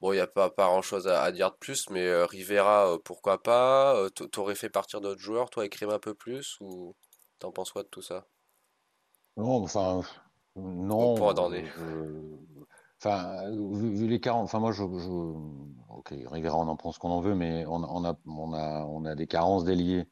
bon, 0.01 0.13
il 0.13 0.17
n'y 0.17 0.21
a 0.21 0.27
pas, 0.27 0.51
pas 0.51 0.67
grand-chose 0.67 1.09
à, 1.09 1.31
dire 1.33 1.51
de 1.51 1.57
plus, 1.57 1.91
mais 1.91 2.25
Rivera, 2.25 2.99
pourquoi 3.05 3.43
pas 3.43 4.09
T'aurais 4.33 4.55
fait 4.55 4.71
partir 4.71 5.01
d'autres 5.01 5.21
joueurs, 5.21 5.51
toi, 5.51 5.65
écrire 5.65 5.91
un 5.91 5.99
peu 5.99 6.15
plus 6.15 6.57
Ou 6.61 6.95
t'en 7.39 7.53
penses 7.53 7.73
quoi 7.73 7.83
de 7.83 7.89
tout 7.89 8.03
ça? 8.03 8.27
Non, 9.37 9.63
enfin, 9.63 10.03
non. 10.57 11.13
On 11.13 11.15
pourra 11.17 11.35
Enfin, 13.03 13.51
vu, 13.51 14.07
les 14.07 14.21
40, 14.21 14.45
enfin 14.45 14.59
moi 14.59 14.73
je, 14.73 14.83
ok, 14.83 16.15
Rivera 16.27 16.59
on 16.59 16.69
en 16.69 16.77
prend 16.77 16.93
ce 16.93 16.99
qu'on 16.99 17.09
en 17.09 17.23
veut, 17.23 17.35
mais 17.35 17.65
on, 17.67 17.83
a, 17.83 18.15
on 18.27 18.53
a, 18.53 18.85
on 18.85 19.05
a 19.07 19.15
des 19.15 19.27
carences 19.27 19.65
d'ailier. 19.65 20.07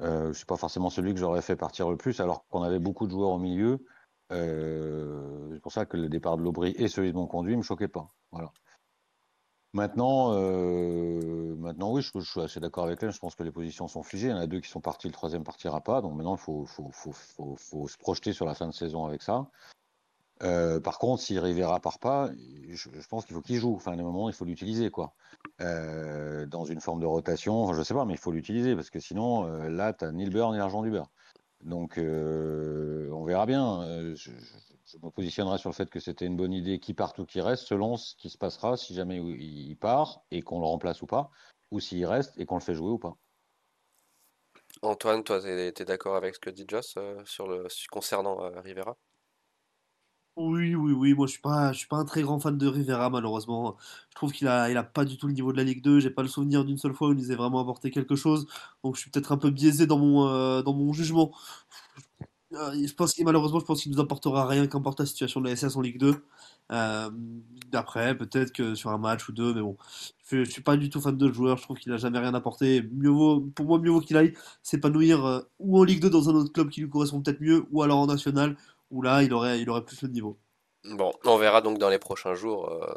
Euh, 0.00 0.32
c'est 0.32 0.46
pas 0.46 0.56
forcément 0.56 0.90
celui 0.90 1.14
que 1.14 1.20
j'aurais 1.20 1.42
fait 1.42 1.56
partir 1.56 1.90
le 1.90 1.96
plus, 1.96 2.20
alors 2.20 2.46
qu'on 2.48 2.62
avait 2.62 2.78
beaucoup 2.78 3.06
de 3.06 3.12
joueurs 3.12 3.30
au 3.30 3.38
milieu. 3.38 3.84
Euh, 4.32 5.50
c'est 5.52 5.60
pour 5.60 5.72
ça 5.72 5.84
que 5.84 5.96
le 5.96 6.08
départ 6.08 6.36
de 6.36 6.42
l'Aubry 6.42 6.74
et 6.76 6.88
celui 6.88 7.12
de 7.12 7.16
mon 7.16 7.26
conduit 7.26 7.56
me 7.56 7.62
choquaient 7.62 7.88
pas. 7.88 8.08
Voilà. 8.30 8.52
Maintenant, 9.74 10.34
euh, 10.34 11.54
maintenant 11.56 11.92
oui, 11.92 12.02
je, 12.02 12.20
suis 12.20 12.40
assez 12.40 12.60
d'accord 12.60 12.84
avec 12.84 13.02
elle. 13.02 13.10
Je 13.10 13.18
pense 13.18 13.34
que 13.34 13.42
les 13.42 13.50
positions 13.50 13.88
sont 13.88 14.02
figées. 14.02 14.28
Il 14.28 14.30
y 14.30 14.34
en 14.34 14.38
a 14.38 14.46
deux 14.46 14.60
qui 14.60 14.68
sont 14.68 14.82
partis, 14.82 15.06
le 15.06 15.14
troisième 15.14 15.44
partira 15.44 15.80
pas. 15.80 16.02
Donc 16.02 16.14
maintenant, 16.14 16.36
il 16.36 16.40
faut, 16.40 16.66
se 16.66 17.98
projeter 17.98 18.32
sur 18.34 18.44
la 18.44 18.54
fin 18.54 18.66
de 18.66 18.74
saison 18.74 19.06
avec 19.06 19.22
ça. 19.22 19.46
Euh, 20.42 20.80
par 20.80 20.98
contre, 20.98 21.22
s'il 21.22 21.38
Rivera 21.38 21.80
part 21.80 21.98
pas, 21.98 22.30
je, 22.68 22.88
pense 23.08 23.24
qu'il 23.24 23.34
faut 23.34 23.40
qu'il 23.40 23.56
joue. 23.56 23.74
Enfin, 23.74 23.92
à 23.92 23.94
un 23.94 24.02
moment, 24.02 24.28
il 24.28 24.34
faut 24.34 24.44
l'utiliser, 24.44 24.90
quoi. 24.90 25.14
Euh, 25.60 26.44
dans 26.46 26.64
une 26.64 26.80
forme 26.80 27.00
de 27.00 27.06
rotation, 27.06 27.62
enfin, 27.62 27.74
je 27.74 27.82
sais 27.82 27.94
pas, 27.94 28.04
mais 28.04 28.14
il 28.14 28.18
faut 28.18 28.32
l'utiliser 28.32 28.74
parce 28.74 28.90
que 28.90 29.00
sinon, 29.00 29.44
là, 29.68 29.94
tu 29.94 30.04
ni 30.12 30.24
le 30.26 30.30
beurre 30.30 30.52
ni 30.52 30.58
l'argent 30.58 30.82
du 30.82 30.90
beurre. 30.90 31.10
Donc, 31.62 31.94
on 31.98 33.24
verra 33.24 33.46
bien. 33.46 34.14
Je, 34.14 34.30
me 35.02 35.10
positionnerai 35.10 35.58
sur 35.58 35.70
le 35.70 35.74
fait 35.74 35.88
que 35.88 36.00
c'était 36.00 36.26
une 36.26 36.36
bonne 36.36 36.52
idée 36.52 36.78
qui 36.78 36.92
part 36.92 37.14
ou 37.18 37.24
qui 37.24 37.40
reste, 37.40 37.66
selon 37.66 37.96
ce 37.96 38.14
qui 38.16 38.28
se 38.28 38.36
passera 38.36 38.76
si 38.76 38.94
jamais 38.94 39.16
il 39.16 39.76
part 39.76 40.22
et 40.30 40.42
qu'on 40.42 40.60
le 40.60 40.66
remplace 40.66 41.02
ou 41.02 41.06
pas, 41.06 41.30
ou 41.70 41.80
s'il 41.80 42.04
reste 42.04 42.38
et 42.38 42.44
qu'on 42.44 42.56
le 42.56 42.60
fait 42.60 42.74
jouer 42.74 42.90
ou 42.90 42.98
pas. 42.98 43.16
Antoine, 44.82 45.22
toi, 45.22 45.40
tu 45.40 45.48
es, 45.48 45.72
d'accord 45.84 46.16
avec 46.16 46.34
ce 46.34 46.40
que 46.40 46.50
dit 46.50 46.64
Joss 46.68 46.98
sur 47.24 47.46
le, 47.46 47.68
concernant 47.90 48.50
Rivera? 48.60 48.96
Oui, 50.36 50.74
oui, 50.74 50.92
oui, 50.92 51.12
moi 51.12 51.26
je 51.26 51.32
suis 51.32 51.40
pas, 51.42 51.72
je 51.72 51.78
suis 51.78 51.88
pas 51.88 51.98
un 51.98 52.06
très 52.06 52.22
grand 52.22 52.40
fan 52.40 52.56
de 52.56 52.66
Rivera 52.66 53.10
malheureusement. 53.10 53.76
Je 54.10 54.14
trouve 54.14 54.32
qu'il 54.32 54.48
a, 54.48 54.70
il 54.70 54.76
a 54.78 54.82
pas 54.82 55.04
du 55.04 55.18
tout 55.18 55.26
le 55.26 55.34
niveau 55.34 55.52
de 55.52 55.58
la 55.58 55.64
Ligue 55.64 55.82
2. 55.82 56.00
J'ai 56.00 56.08
pas 56.10 56.22
le 56.22 56.28
souvenir 56.28 56.64
d'une 56.64 56.78
seule 56.78 56.94
fois 56.94 57.08
où 57.08 57.12
il 57.12 57.18
nous 57.18 57.30
ait 57.32 57.34
vraiment 57.36 57.60
apporté 57.60 57.90
quelque 57.90 58.16
chose. 58.16 58.46
Donc 58.82 58.96
je 58.96 59.02
suis 59.02 59.10
peut-être 59.10 59.32
un 59.32 59.36
peu 59.36 59.50
biaisé 59.50 59.86
dans 59.86 59.98
mon, 59.98 60.26
euh, 60.28 60.62
dans 60.62 60.72
mon 60.72 60.92
jugement. 60.94 61.32
Euh, 62.54 62.86
je 62.86 62.92
pense 62.94 63.14
qu'il 63.14 63.24
malheureusement, 63.24 63.60
je 63.60 63.64
pense 63.64 63.82
qu'il 63.82 63.92
nous 63.92 64.00
apportera 64.00 64.46
rien 64.46 64.66
qu'importe 64.66 65.00
la 65.00 65.06
situation 65.06 65.40
de 65.40 65.48
la 65.48 65.56
SS 65.56 65.76
en 65.76 65.80
Ligue 65.80 65.98
2. 65.98 66.22
Euh, 66.70 67.10
après, 67.72 68.16
peut-être 68.16 68.52
que 68.52 68.74
sur 68.74 68.90
un 68.90 68.98
match 68.98 69.26
ou 69.28 69.32
deux, 69.32 69.54
mais 69.54 69.62
bon, 69.62 69.76
je, 70.28 70.44
je 70.44 70.50
suis 70.50 70.62
pas 70.62 70.76
du 70.76 70.90
tout 70.90 71.00
fan 71.00 71.16
de 71.16 71.28
ce 71.28 71.32
joueur. 71.32 71.56
Je 71.56 71.62
trouve 71.62 71.78
qu'il 71.78 71.92
a 71.92 71.96
jamais 71.96 72.18
rien 72.18 72.34
apporté. 72.34 72.82
Mieux 72.92 73.08
vaut, 73.10 73.40
pour 73.40 73.66
moi, 73.66 73.78
mieux 73.78 73.90
vaut 73.90 74.00
qu'il 74.00 74.16
aille 74.18 74.34
s'épanouir 74.62 75.44
ou 75.58 75.78
en 75.78 75.84
Ligue 75.84 76.00
2 76.02 76.10
dans 76.10 76.28
un 76.28 76.34
autre 76.34 76.52
club 76.52 76.68
qui 76.70 76.82
lui 76.82 76.90
correspond 76.90 77.22
peut-être 77.22 77.40
mieux, 77.40 77.64
ou 77.70 77.82
alors 77.82 77.98
en 77.98 78.06
national 78.06 78.56
où 78.92 79.02
là, 79.02 79.22
il 79.22 79.32
aurait, 79.34 79.60
il 79.60 79.68
aurait 79.70 79.84
plus 79.84 80.02
le 80.02 80.08
niveau. 80.08 80.38
Bon, 80.84 81.12
on 81.24 81.36
verra 81.38 81.60
donc 81.62 81.78
dans 81.78 81.88
les 81.90 81.98
prochains 81.98 82.34
jours 82.34 82.68
euh, 82.70 82.94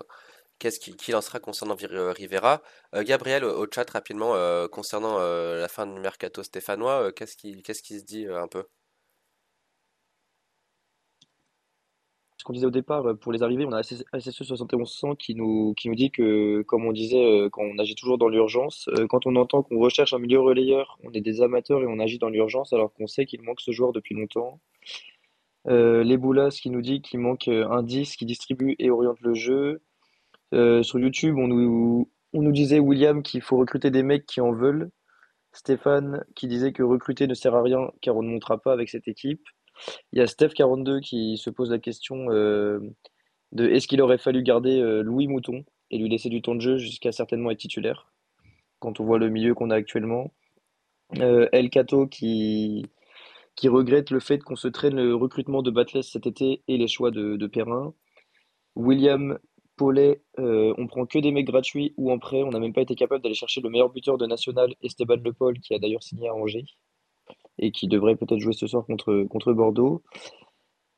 qu'est-ce 0.60 0.80
qu'il 0.80 1.16
en 1.16 1.22
sera 1.22 1.39
concernant 1.39 1.76
euh, 1.91 2.12
Rivera. 2.12 2.62
Euh, 2.96 3.04
Gabriel, 3.04 3.46
au, 3.46 3.66
chat, 3.74 3.89
rapidement, 3.89 4.34
concernant 4.70 5.20
la 5.20 5.68
fin 5.68 5.88
du 5.88 6.00
mercato 6.00 6.43
stéphanois, 6.43 7.12
qu'est-ce 7.14 7.38
qui, 7.38 7.62
qu'est-ce 7.64 7.84
qui 7.84 8.00
se 8.00 8.06
dit 8.06 8.26
un 8.28 8.48
peu? 8.48 8.66
Ce 12.38 12.43
qu'on 12.43 12.54
disait 12.54 12.66
au 12.66 12.72
départ, 12.72 13.18
pour 13.20 13.32
les 13.32 13.41
arrivées, 13.43 13.66
on 13.66 13.72
a 13.72 13.82
SSE 13.82 14.04
7100 14.43 15.16
qui 15.16 15.36
nous, 15.36 15.74
qui 15.76 15.89
nous 15.89 15.96
dit 15.96 16.12
que, 16.12 16.62
comme 16.64 16.86
on 16.86 16.91
disait, 16.91 17.48
quand 17.52 17.64
on 17.64 17.78
agit 17.80 17.96
toujours 17.96 18.18
dans 18.18 18.28
l'urgence, 18.28 18.89
quand 19.10 19.26
on 19.26 19.36
entend 19.36 19.64
qu'on 19.64 19.80
recherche 19.80 20.14
un 20.14 20.20
milieu 20.20 20.39
relayeur, 20.41 21.00
on 21.04 21.12
est 21.14 21.22
des 21.22 21.41
amateurs 21.41 21.82
et 21.82 21.88
on 21.88 22.00
agit 22.00 22.20
dans 22.20 22.30
l'urgence 22.30 22.74
alors 22.74 22.93
qu'on 22.93 23.08
sait 23.08 23.26
qu'il 23.26 23.41
manque 23.41 23.62
ce 23.62 23.72
joueur 23.72 23.93
depuis 23.93 24.16
longtemps. 24.16 24.60
Euh, 25.68 26.03
les 26.03 26.18
Boulas 26.18 26.57
qui 26.61 26.70
nous 26.70 26.82
dit 26.82 27.01
qu'il 27.01 27.20
manque 27.20 27.47
euh, 27.47 27.68
un 27.70 27.82
10 27.82 28.16
qui 28.16 28.26
distribue 28.26 28.76
et 28.80 28.89
oriente 28.89 29.20
le 29.22 29.34
jeu. 29.34 29.82
Euh, 30.53 30.84
sur 30.84 30.99
YouTube, 30.99 31.36
on 31.38 31.47
nous, 31.47 32.51
disait, 32.51 32.80
William, 32.80 33.24
qu'il 33.24 33.41
faut 33.41 33.57
recruter 33.57 33.89
des 33.89 34.03
mecs 34.03 34.26
qui 34.26 34.41
en 34.41 34.51
veulent. 34.51 34.91
Stéphane 35.53 36.24
qui 36.36 36.47
disait 36.47 36.74
que 36.74 36.84
recruter 36.84 37.28
ne 37.28 37.34
sert 37.34 37.55
à 37.55 37.61
rien 37.61 37.89
car 38.01 38.18
on 38.18 38.24
ne 38.24 38.30
montera 38.30 38.57
pas 38.57 38.74
avec 38.74 38.89
cette 38.89 39.07
équipe. 39.07 39.41
Il 40.11 40.20
y 40.20 40.22
a 40.22 40.26
Steph42 40.26 41.01
qui 41.01 41.38
se 41.38 41.49
pose 41.49 41.72
la 41.72 41.80
question 41.80 42.26
de 42.28 42.91
est-ce 43.57 43.88
qu'il 43.88 44.01
aurait 44.01 44.18
fallu 44.18 44.43
garder 44.43 44.82
Louis 45.01 45.28
Mouton 45.28 45.63
et 45.91 45.97
lui 45.97 46.09
laisser 46.09 46.28
du 46.28 46.41
temps 46.41 46.55
de 46.55 46.61
jeu 46.61 46.78
jusqu'à 46.78 47.13
certainement 47.13 47.51
être 47.51 47.59
titulaire 47.59 48.11
quand 48.80 48.99
on 48.99 49.05
voit 49.05 49.18
le 49.18 49.30
milieu 49.30 49.53
qu'on 49.53 49.70
a 49.70 49.76
actuellement. 49.76 50.34
El 51.13 51.70
Cato 51.70 52.07
qui, 52.07 52.86
qui 53.56 53.70
regrette 53.70 54.12
le 54.12 54.20
fait 54.20 54.39
qu'on 54.43 54.56
se 54.56 54.68
traîne 54.68 54.95
le 54.95 55.16
recrutement 55.16 55.62
de 55.62 55.72
Batless 55.72 56.12
cet 56.12 56.28
été 56.28 56.64
et 56.68 56.78
les 56.78 56.88
choix 56.88 57.12
de, 57.12 57.47
Perrin. 57.47 57.93
William 58.76 59.39
Paulet, 59.78 60.22
euh, 60.39 60.74
on 60.78 60.88
prend 60.88 61.06
que 61.06 61.20
des 61.20 61.32
mecs 61.32 61.47
gratuits 61.47 61.93
ou 61.97 62.12
en 62.12 62.20
prêt. 62.20 62.43
On 62.43 62.49
n'a 62.49 62.60
même 62.60 62.74
pas 62.74 62.82
été 62.82 62.95
capable 62.95 63.24
d'aller 63.24 63.36
chercher 63.36 63.62
le 63.62 63.70
meilleur 63.70 63.89
buteur 63.89 64.18
de 64.18 64.26
National, 64.26 64.74
Esteban 64.82 65.18
Le 65.24 65.34
Paul, 65.34 65.60
qui 65.60 65.74
a 65.74 65.80
d'ailleurs 65.80 66.03
signé 66.03 66.28
à 66.28 66.36
Angers 66.36 66.66
et 67.58 67.72
qui 67.72 67.88
devrait 67.88 68.16
peut-être 68.16 68.39
jouer 68.39 68.53
ce 68.53 68.68
soir 68.68 68.86
contre, 68.86 69.53
Bordeaux. 69.53 70.03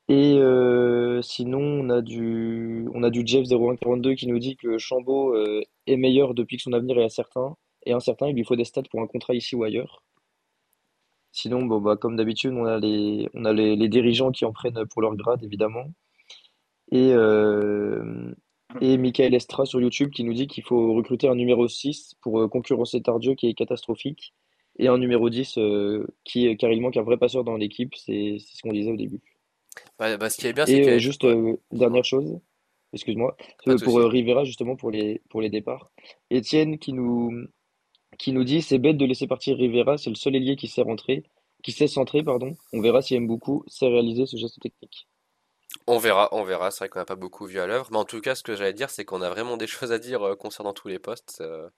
Et 0.09 0.37
euh, 0.39 1.21
sinon, 1.21 1.59
on 1.59 1.89
a 1.89 2.01
du, 2.01 2.87
on 2.93 3.03
a 3.03 3.09
du 3.09 3.23
Jeff 3.25 3.45
0142 3.47 4.15
qui 4.15 4.27
nous 4.27 4.39
dit 4.39 4.55
que 4.55 4.77
Chambaud 4.77 5.35
euh, 5.35 5.61
est 5.85 5.97
meilleur 5.97 6.33
depuis 6.33 6.57
que 6.57 6.63
son 6.63 6.73
avenir 6.73 6.97
est 6.97 7.03
incertain. 7.03 7.55
Et 7.85 7.93
incertain, 7.93 8.29
il 8.29 8.35
lui 8.35 8.45
faut 8.45 8.55
des 8.55 8.65
stats 8.65 8.83
pour 8.89 9.01
un 9.01 9.07
contrat 9.07 9.35
ici 9.35 9.55
ou 9.55 9.63
ailleurs. 9.63 10.03
Sinon, 11.37 11.67
bon, 11.67 11.79
bah, 11.79 11.97
comme 11.97 12.15
d'habitude, 12.15 12.51
on 12.55 12.65
a, 12.65 12.79
les, 12.79 13.29
on 13.35 13.45
a 13.45 13.53
les, 13.53 13.89
dirigeants 13.89 14.31
qui 14.31 14.43
en 14.43 14.51
prennent 14.51 14.87
pour 14.87 15.03
leur 15.03 15.15
grade, 15.15 15.43
évidemment. 15.43 15.85
Et, 16.91 17.11
euh, 17.13 18.33
et 18.81 18.97
Michael 18.97 19.35
Estra 19.35 19.67
sur 19.67 19.79
YouTube 19.79 20.09
qui 20.09 20.23
nous 20.23 20.33
dit 20.33 20.47
qu'il 20.47 20.63
faut 20.63 20.95
recruter 20.95 21.27
un 21.27 21.35
numéro 21.35 21.67
6 21.67 22.15
pour 22.21 22.41
euh, 22.41 22.47
concurrencer 22.47 23.03
Tardieu 23.03 23.35
qui 23.35 23.49
est 23.49 23.53
catastrophique 23.53 24.33
et 24.79 24.87
un 24.87 24.97
numéro 24.97 25.29
10 25.29 25.59
euh, 25.59 26.07
qui, 26.23 26.57
car 26.57 26.71
il 26.71 26.81
manque 26.81 26.97
un 26.97 27.03
vrai 27.03 27.17
passeur 27.17 27.43
dans 27.43 27.55
l'équipe, 27.55 27.93
c'est 27.93 28.37
ce 28.39 28.63
qu'on 28.63 28.73
disait 28.73 28.91
au 28.91 28.97
début. 28.97 29.21
Bah, 29.99 30.17
ce 30.31 30.37
qui 30.39 30.47
est 30.47 30.53
bien, 30.53 30.65
c'est 30.65 30.81
que... 30.81 30.97
juste 30.97 31.23
dernière 31.71 32.03
chose, 32.03 32.39
excuse-moi, 32.93 33.37
pour 33.83 33.99
Rivera 33.99 34.43
justement 34.43 34.75
pour 34.75 34.89
les, 34.89 35.21
pour 35.29 35.41
les 35.41 35.51
départs. 35.51 35.91
Étienne 36.31 36.79
qui 36.79 36.93
nous, 36.93 37.47
qui 38.17 38.31
nous 38.31 38.43
dit 38.43 38.61
c'est 38.61 38.79
bête 38.79 38.97
de 38.97 39.05
laisser 39.05 39.27
partir 39.27 39.57
Rivera, 39.57 39.97
c'est 39.97 40.09
le 40.09 40.15
seul 40.15 40.35
ailier 40.35 40.55
qui 40.55 40.67
sait 40.67 40.81
rentrer, 40.81 41.23
qui 41.63 41.71
sait 41.71 41.87
centrer, 41.87 42.23
pardon. 42.23 42.55
On 42.73 42.81
verra 42.81 43.01
s'il 43.01 43.17
aime 43.17 43.27
beaucoup, 43.27 43.63
sait 43.67 43.87
réaliser 43.87 44.25
ce 44.25 44.37
geste 44.37 44.59
technique. 44.61 45.07
On 45.85 45.99
verra, 45.99 46.29
on 46.31 46.43
verra. 46.43 46.71
C'est 46.71 46.79
vrai 46.79 46.89
qu'on 46.89 46.99
n'a 46.99 47.05
pas 47.05 47.15
beaucoup 47.15 47.45
vu 47.45 47.59
à 47.59 47.67
l'œuvre, 47.67 47.87
mais 47.91 47.97
en 47.97 48.05
tout 48.05 48.19
cas, 48.19 48.35
ce 48.35 48.43
que 48.43 48.55
j'allais 48.55 48.73
dire, 48.73 48.89
c'est 48.89 49.05
qu'on 49.05 49.21
a 49.21 49.29
vraiment 49.29 49.57
des 49.57 49.67
choses 49.67 49.91
à 49.91 49.99
dire 49.99 50.21
euh, 50.25 50.35
concernant 50.35 50.73
tous 50.73 50.87
les 50.87 50.99
postes. 50.99 51.37
Euh, 51.41 51.69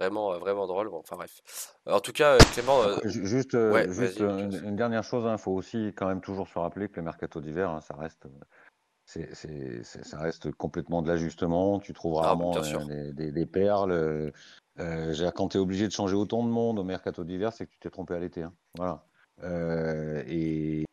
vraiment, 0.00 0.32
euh, 0.32 0.38
vraiment 0.38 0.66
drôle. 0.66 0.88
enfin 0.94 1.16
bref. 1.16 1.40
En 1.86 2.00
tout 2.00 2.12
cas, 2.12 2.38
Clément. 2.54 2.82
Juste, 3.04 3.54
une, 3.54 4.76
dernière 4.76 5.04
chose, 5.04 5.24
il 5.24 5.28
hein. 5.28 5.38
faut 5.38 5.52
aussi 5.52 5.92
quand 5.96 6.06
même 6.06 6.20
toujours 6.20 6.48
se 6.48 6.58
rappeler 6.58 6.88
que 6.88 6.96
le 6.96 7.02
mercato 7.02 7.40
d'hiver, 7.40 7.70
hein, 7.70 7.80
ça 7.80 7.94
reste. 7.94 8.26
ça 9.06 10.18
reste 10.18 10.50
complètement 10.52 11.02
de 11.02 11.08
l'ajustement. 11.08 11.78
Tu 11.78 11.92
trouves 11.92 12.18
ah, 12.18 12.28
rarement 12.28 12.52
des, 12.52 13.46
perles. 13.46 14.32
Euh, 14.78 15.30
quand 15.32 15.48
tu 15.48 15.58
es 15.58 15.60
obligé 15.60 15.86
de 15.86 15.92
changer 15.92 16.14
autant 16.14 16.44
de 16.44 16.48
monde 16.48 16.78
au 16.78 16.84
mercato 16.84 17.24
d'hiver, 17.24 17.52
c'est 17.52 17.66
que 17.66 17.72
tu 17.72 17.78
t'es 17.78 17.90
trompé 17.90 18.14
à 18.14 18.18
l'été. 18.18 18.42
Hein. 18.42 18.54
Voilà. 18.76 19.04
Euh, 19.42 20.22
et, 20.26 20.84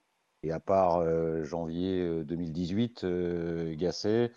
à 0.50 0.60
part 0.60 0.98
euh, 0.98 1.44
janvier 1.44 2.24
2018, 2.24 3.06
Gasset, 3.78 4.32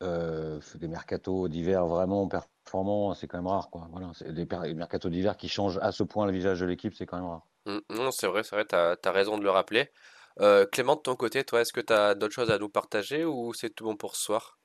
des 0.00 0.88
mercatos 0.88 1.48
d'hiver 1.48 1.86
vraiment 1.86 2.28
performants, 2.28 3.14
c'est 3.14 3.26
quand 3.26 3.38
même 3.38 3.46
rare. 3.46 3.70
Voilà. 3.90 4.10
Des, 4.20 4.44
des 4.44 4.74
mercatos 4.74 5.10
d'hiver 5.10 5.36
qui 5.36 5.48
changent 5.48 5.78
à 5.80 5.92
ce 5.92 6.02
point 6.02 6.26
le 6.26 6.32
visage 6.32 6.60
de 6.60 6.66
l'équipe, 6.66 6.94
c'est 6.94 7.06
quand 7.06 7.16
même 7.16 7.28
rare. 7.28 7.46
Mmh, 7.66 7.78
non, 7.90 8.10
c'est 8.10 8.26
vrai, 8.26 8.42
c'est 8.42 8.56
vrai, 8.56 8.66
tu 8.66 8.74
as, 8.74 9.12
raison 9.12 9.38
de 9.38 9.44
le 9.44 9.50
rappeler. 9.50 9.90
Clément, 10.72 10.96
de 10.96 11.00
ton 11.00 11.14
côté, 11.14 11.44
toi, 11.44 11.60
est-ce 11.60 11.72
que 11.72 11.80
tu 11.80 11.92
as 11.92 12.14
d'autres 12.14 12.34
choses 12.34 12.50
à 12.50 12.58
nous 12.58 12.68
partager 12.68 13.24
ou 13.24 13.54
c'est 13.54 13.70
tout 13.70 13.84
bon 13.84 13.96
pour 13.96 14.16
ce 14.16 14.24
soir? 14.24 14.58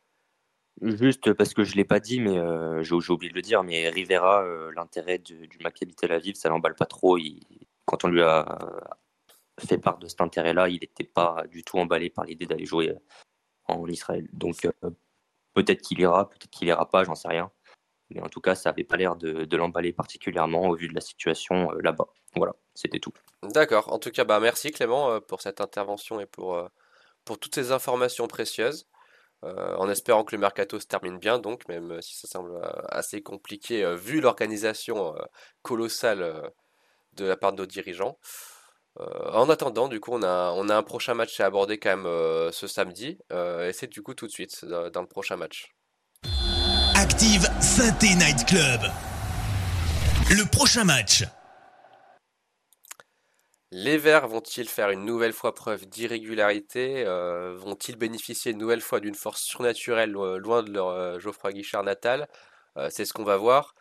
Juste 0.82 1.34
parce 1.34 1.54
que 1.54 1.64
je 1.64 1.76
l'ai 1.76 1.84
pas 1.84 2.00
dit, 2.00 2.22
mais 2.22 2.38
euh, 2.38 2.84
j'ai 2.84 3.12
oublié 3.12 3.30
de 3.30 3.36
le 3.36 3.42
dire, 3.42 3.64
mais 3.64 3.90
Rivera, 3.90 4.44
euh, 4.44 4.72
l'intérêt 4.76 5.18
du, 5.18 5.48
du 5.48 5.58
Maccabi 5.60 5.94
Tel 5.94 6.12
Aviv, 6.12 6.36
ça 6.36 6.50
l'emballe 6.50 6.76
pas 6.76 6.86
trop. 6.86 7.18
quand 7.86 8.06
on 8.06 8.08
lui 8.08 8.22
a 8.22 8.58
fait 9.60 9.78
part 9.78 9.98
de 9.98 10.08
cet 10.08 10.22
intérêt-là, 10.22 10.70
il 10.70 10.80
n'était 10.80 11.04
pas 11.04 11.44
du 11.52 11.64
tout 11.64 11.80
emballé 11.80 12.10
par 12.10 12.24
l'idée 12.24 12.46
d'aller 12.46 12.66
jouer 12.66 12.96
en 13.66 13.86
Israël. 13.88 14.28
Donc 14.32 14.66
euh, 14.66 14.90
peut-être 15.54 15.82
qu'il 15.82 16.00
ira, 16.00 16.30
peut-être 16.30 16.50
qu'il 16.50 16.68
ira 16.70 16.90
pas, 16.90 17.04
j'en 17.04 17.16
sais 17.16 17.28
rien. 17.28 17.52
Mais 18.12 18.22
en 18.22 18.30
tout 18.30 18.42
cas, 18.42 18.56
ça 18.56 18.70
n'avait 18.70 18.86
pas 18.86 18.98
l'air 18.98 19.18
de, 19.18 19.56
l'emballer 19.56 19.92
particulièrement 19.92 20.70
au 20.70 20.76
vu 20.76 20.88
de 20.88 20.96
la 20.96 21.02
situation 21.02 21.72
là-bas. 21.74 22.08
Voilà, 22.36 22.56
c'était 22.74 23.00
tout. 23.00 23.14
D'accord. 23.44 23.92
En 23.92 24.00
tout 24.00 24.10
cas, 24.12 24.24
bah 24.24 24.40
merci 24.40 24.72
Clément 24.72 25.20
pour 25.22 25.42
cette 25.42 25.62
intervention 25.62 26.20
et 26.20 26.26
pour, 26.26 26.68
pour 27.26 27.38
toutes 27.38 27.54
ces 27.54 27.72
informations 27.72 28.28
précieuses. 28.28 28.88
Euh, 29.46 29.76
en 29.78 29.90
espérant 29.90 30.24
que 30.26 30.36
le 30.36 30.42
mercato 30.42 30.80
se 30.80 30.86
termine 30.86 31.18
bien, 31.18 31.40
donc, 31.40 31.68
même 31.70 32.02
si 32.02 32.16
ça 32.16 32.28
semble 32.28 32.56
euh, 32.56 32.72
assez 32.90 33.22
compliqué 33.22 33.86
euh, 33.86 33.96
vu 33.96 34.20
l'organisation 34.20 35.16
colossale 35.62 36.52
de 37.14 37.26
la 37.26 37.38
part 37.38 37.54
de 37.54 37.62
nos 37.62 37.66
dirigeants. 37.66 38.18
en 38.98 39.50
attendant, 39.50 39.88
du 39.88 40.00
coup, 40.00 40.12
on 40.14 40.24
a, 40.24 40.52
on 40.56 40.68
a 40.70 40.76
un 40.76 40.84
prochain 40.84 41.14
match 41.14 41.40
à 41.40 41.46
aborder 41.46 41.78
quand 41.78 41.96
même 41.96 42.52
ce 42.52 42.68
samedi. 42.68 43.18
et 43.32 43.72
c'est 43.74 43.88
du 43.88 44.02
coup 44.02 44.14
tout 44.14 44.28
de 44.28 44.32
suite 44.32 44.66
dans 44.66 45.02
le 45.02 45.08
prochain 45.08 45.38
match. 45.38 45.74
Active 46.96 47.48
Synthé 47.62 48.16
Night 48.16 48.46
Club. 48.46 48.82
Le 50.32 50.50
prochain 50.50 50.84
match. 50.84 51.24
Les 53.72 53.98
Verts 53.98 54.28
vont-ils 54.28 54.68
faire 54.68 54.90
une 54.90 55.06
nouvelle 55.06 55.34
fois 55.34 55.54
preuve 55.54 55.86
d'irrégularité 55.86 57.06
euh, 57.06 57.56
Vont-ils 57.56 57.96
bénéficier 57.96 58.52
une 58.52 58.58
nouvelle 58.58 58.82
fois 58.82 59.00
d'une 59.00 59.16
force 59.16 59.42
surnaturelle 59.42 60.12
loin 60.12 60.64
de 60.64 60.72
leur 60.72 60.88
euh, 60.90 61.20
Geoffroy 61.20 61.54
Guichard 61.54 61.84
natal 61.84 62.28
euh, 62.78 62.90
C'est 62.90 63.06
ce 63.06 63.14
qu'on 63.14 63.24
va 63.24 63.38
voir. 63.38 63.76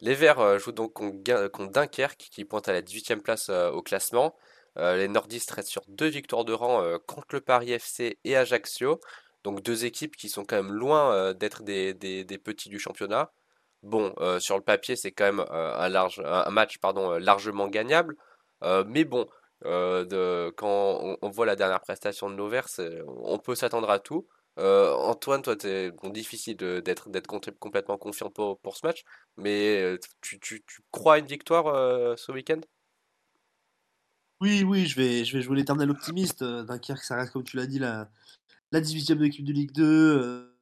Les 0.00 0.14
Verts 0.14 0.58
jouent 0.58 0.72
donc 0.72 0.92
contre, 0.94 1.70
Dunkerque 1.70 2.28
qui 2.30 2.44
pointe 2.44 2.68
à 2.68 2.72
la 2.72 2.82
18e 2.82 3.20
place 3.20 3.48
au 3.48 3.82
classement. 3.82 4.36
les 4.76 5.08
Nordistes 5.08 5.50
restent 5.50 5.70
sur 5.70 5.82
deux 5.88 6.06
victoires 6.06 6.44
de 6.44 6.52
rang 6.52 6.98
contre 7.06 7.34
le 7.34 7.40
Paris 7.40 7.72
FC 7.72 8.18
et 8.22 8.36
Ajaccio. 8.36 9.00
Donc 9.44 9.62
deux 9.62 9.84
équipes 9.84 10.16
qui 10.16 10.28
sont 10.28 10.44
quand 10.44 10.56
même 10.56 10.72
loin 10.72 11.12
euh, 11.12 11.32
d'être 11.32 11.62
des, 11.62 11.94
petits 12.44 12.68
du 12.68 12.78
championnat. 12.78 13.32
Bon, 13.82 14.12
euh, 14.18 14.40
sur 14.40 14.56
le 14.56 14.62
papier, 14.62 14.96
c'est 14.96 15.12
quand 15.12 15.24
même 15.24 15.44
euh, 15.50 15.74
un, 15.78 16.50
match 16.50 16.78
largement 17.20 17.68
gagnable. 17.68 18.16
Mais 18.62 19.04
bon, 19.04 19.26
quand 19.62 21.16
on, 21.22 21.30
voit 21.30 21.46
la 21.46 21.56
dernière 21.56 21.80
prestation 21.80 22.30
de 22.30 22.34
Nover, 22.34 22.62
on 23.06 23.38
peut 23.38 23.54
s'attendre 23.54 23.90
à 23.90 23.98
tout. 23.98 24.26
Antoine, 24.56 25.42
toi, 25.42 25.56
c'est 25.60 25.92
difficile 26.04 26.56
d'être 26.56 27.08
complètement 27.58 27.98
confiant 27.98 28.30
pour, 28.30 28.76
ce 28.76 28.86
match, 28.86 29.04
mais 29.36 29.98
tu, 30.20 30.64
crois 30.90 31.14
à 31.14 31.18
une 31.18 31.26
victoire 31.26 32.18
ce 32.18 32.32
week-end? 32.32 32.60
Oui, 34.40 34.62
oui, 34.62 34.86
je 34.86 34.94
vais, 34.96 35.24
je 35.24 35.36
vais 35.36 35.42
jouer 35.42 35.56
l'éternel 35.56 35.90
optimiste. 35.90 36.44
Dunkerque, 36.44 37.02
ça 37.02 37.16
reste, 37.16 37.32
comme 37.32 37.42
tu 37.42 37.56
l'as 37.56 37.66
dit, 37.66 37.80
la, 37.80 38.08
la 38.72 38.80
18e 38.80 39.14
de 39.14 39.22
l'équipe 39.22 39.44
de 39.44 39.52
Ligue 39.52 39.72
2, 39.72 39.84
euh, 39.84 40.57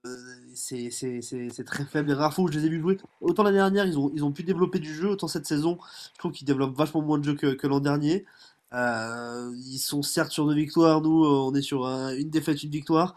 c'est 0.55 1.65
très 1.65 1.85
faible. 1.85 2.09
Les 2.09 2.15
rares 2.15 2.39
où 2.39 2.49
je 2.49 2.59
les 2.59 2.67
ai 2.67 2.69
vus 2.69 2.81
jouer, 2.81 2.99
autant 3.21 3.43
l'année 3.43 3.59
dernière, 3.59 3.87
ils 3.87 3.99
ont, 3.99 4.33
pu 4.33 4.43
développer 4.43 4.79
du 4.79 4.95
jeu, 4.95 5.11
autant 5.11 5.29
cette 5.29 5.47
saison, 5.47 5.79
je 6.15 6.19
trouve 6.19 6.33
qu'ils 6.33 6.47
développent 6.47 6.77
vachement 6.77 7.03
moins 7.03 7.19
de 7.19 7.25
jeu 7.25 7.35
que, 7.35 7.67
l'an 7.67 7.81
dernier. 7.81 8.25
Euh, 8.73 9.53
ils 9.55 9.79
sont 9.79 10.03
certes 10.03 10.33
sur 10.33 10.47
deux 10.47 10.55
victoires, 10.55 11.01
nous 11.01 11.25
on 11.25 11.55
est 11.55 11.63
sur 11.63 11.87
une 11.87 12.31
défaite, 12.31 12.63
une 12.65 12.71
victoire, 12.71 13.15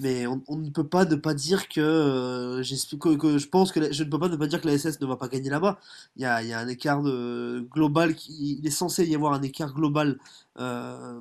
mais 0.00 0.26
on, 0.26 0.56
ne 0.56 0.70
peut 0.70 0.86
pas 0.86 1.04
ne 1.04 1.14
pas 1.14 1.34
dire 1.34 1.68
que, 1.68 1.80
euh, 1.80 2.62
que, 2.98 3.38
je 3.38 3.46
pense 3.48 3.70
que 3.70 3.92
je 3.92 4.02
ne 4.02 4.08
peux 4.08 4.18
pas 4.18 4.28
ne 4.28 4.36
pas 4.36 4.46
dire 4.46 4.60
que 4.60 4.66
la 4.66 4.78
SS 4.78 5.00
ne 5.00 5.06
va 5.06 5.16
pas 5.16 5.28
gagner 5.28 5.50
là-bas. 5.50 5.78
Il 6.16 6.22
y 6.22 6.24
a, 6.24 6.42
y 6.42 6.52
a 6.52 6.58
un 6.58 6.68
écart 6.68 7.02
global, 7.02 8.14
qui, 8.14 8.58
il 8.60 8.66
est 8.66 8.70
censé 8.70 9.04
y 9.04 9.14
avoir 9.14 9.34
un 9.34 9.42
écart 9.42 9.74
global 9.74 10.18
euh, 10.58 11.20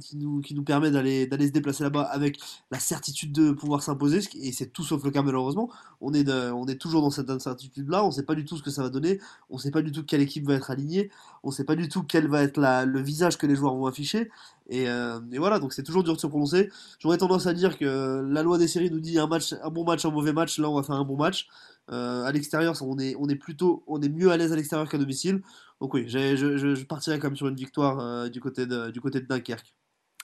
qui, 0.00 0.16
nous, 0.16 0.40
qui 0.40 0.54
nous 0.54 0.64
permet 0.64 0.90
d'aller 0.90 1.26
d'aller 1.26 1.46
se 1.46 1.52
déplacer 1.52 1.84
là-bas 1.84 2.02
avec 2.02 2.38
la 2.70 2.80
certitude 2.80 3.32
de 3.32 3.52
pouvoir 3.52 3.82
s'imposer, 3.82 4.20
et 4.40 4.52
c'est 4.52 4.66
tout 4.72 4.82
sauf 4.82 5.04
le 5.04 5.10
cas 5.10 5.22
malheureusement. 5.22 5.70
On 6.00 6.12
est, 6.14 6.28
on 6.30 6.66
est 6.66 6.76
toujours 6.76 7.02
dans 7.02 7.10
cette 7.10 7.30
incertitude-là, 7.30 8.02
on 8.04 8.08
ne 8.08 8.12
sait 8.12 8.24
pas 8.24 8.34
du 8.34 8.44
tout 8.44 8.56
ce 8.56 8.62
que 8.62 8.70
ça 8.70 8.82
va 8.82 8.88
donner, 8.88 9.20
on 9.50 9.56
ne 9.56 9.60
sait 9.60 9.70
pas 9.70 9.82
du 9.82 9.92
tout 9.92 10.04
quelle 10.04 10.20
équipe 10.20 10.46
va 10.46 10.54
être 10.54 10.70
alignée, 10.70 11.10
on 11.42 11.48
ne 11.48 11.54
sait 11.54 11.64
pas 11.64 11.76
du 11.76 11.88
tout 11.88 12.02
quel 12.02 12.28
va 12.28 12.42
être 12.42 12.58
la, 12.58 12.84
le 12.86 13.00
visage 13.00 13.38
que 13.38 13.46
les 13.46 13.56
joueurs 13.56 13.74
vont 13.74 13.86
afficher, 13.86 14.30
et, 14.68 14.88
euh, 14.88 15.20
et 15.32 15.38
voilà, 15.38 15.58
donc 15.58 15.72
c'est 15.72 15.82
toujours 15.82 16.02
dur 16.02 16.14
de 16.14 16.20
se 16.20 16.26
prononcer. 16.26 16.70
J'aurais 16.98 17.18
tendance 17.18 17.46
à 17.46 17.52
dire 17.52 17.78
que 17.78 18.22
la 18.28 18.42
loi 18.42 18.58
des 18.58 18.68
séries 18.68 18.90
nous 18.90 19.00
dit 19.00 19.18
un, 19.18 19.26
match, 19.26 19.54
un 19.62 19.70
bon 19.70 19.84
match, 19.84 20.04
un 20.04 20.10
mauvais 20.10 20.32
match, 20.32 20.58
là 20.58 20.68
on 20.68 20.74
va 20.74 20.82
faire 20.82 20.96
un 20.96 21.04
bon 21.04 21.16
match. 21.16 21.46
Euh, 21.90 22.24
à 22.24 22.32
l'extérieur, 22.32 22.74
on 22.82 22.98
est, 22.98 23.14
on 23.16 23.28
est 23.28 23.36
plutôt, 23.36 23.84
on 23.86 24.00
est 24.02 24.08
mieux 24.08 24.30
à 24.30 24.36
l'aise 24.36 24.52
à 24.52 24.56
l'extérieur 24.56 24.88
qu'à 24.88 24.98
domicile. 24.98 25.42
Donc 25.80 25.94
oui, 25.94 26.08
je, 26.08 26.36
je, 26.36 26.84
partirais 26.84 27.18
quand 27.18 27.28
même 27.28 27.36
sur 27.36 27.46
une 27.46 27.56
victoire 27.56 28.00
euh, 28.00 28.28
du, 28.28 28.40
côté 28.40 28.66
de, 28.66 28.90
du 28.90 29.00
côté 29.00 29.20
de 29.20 29.26
Dunkerque. 29.26 29.74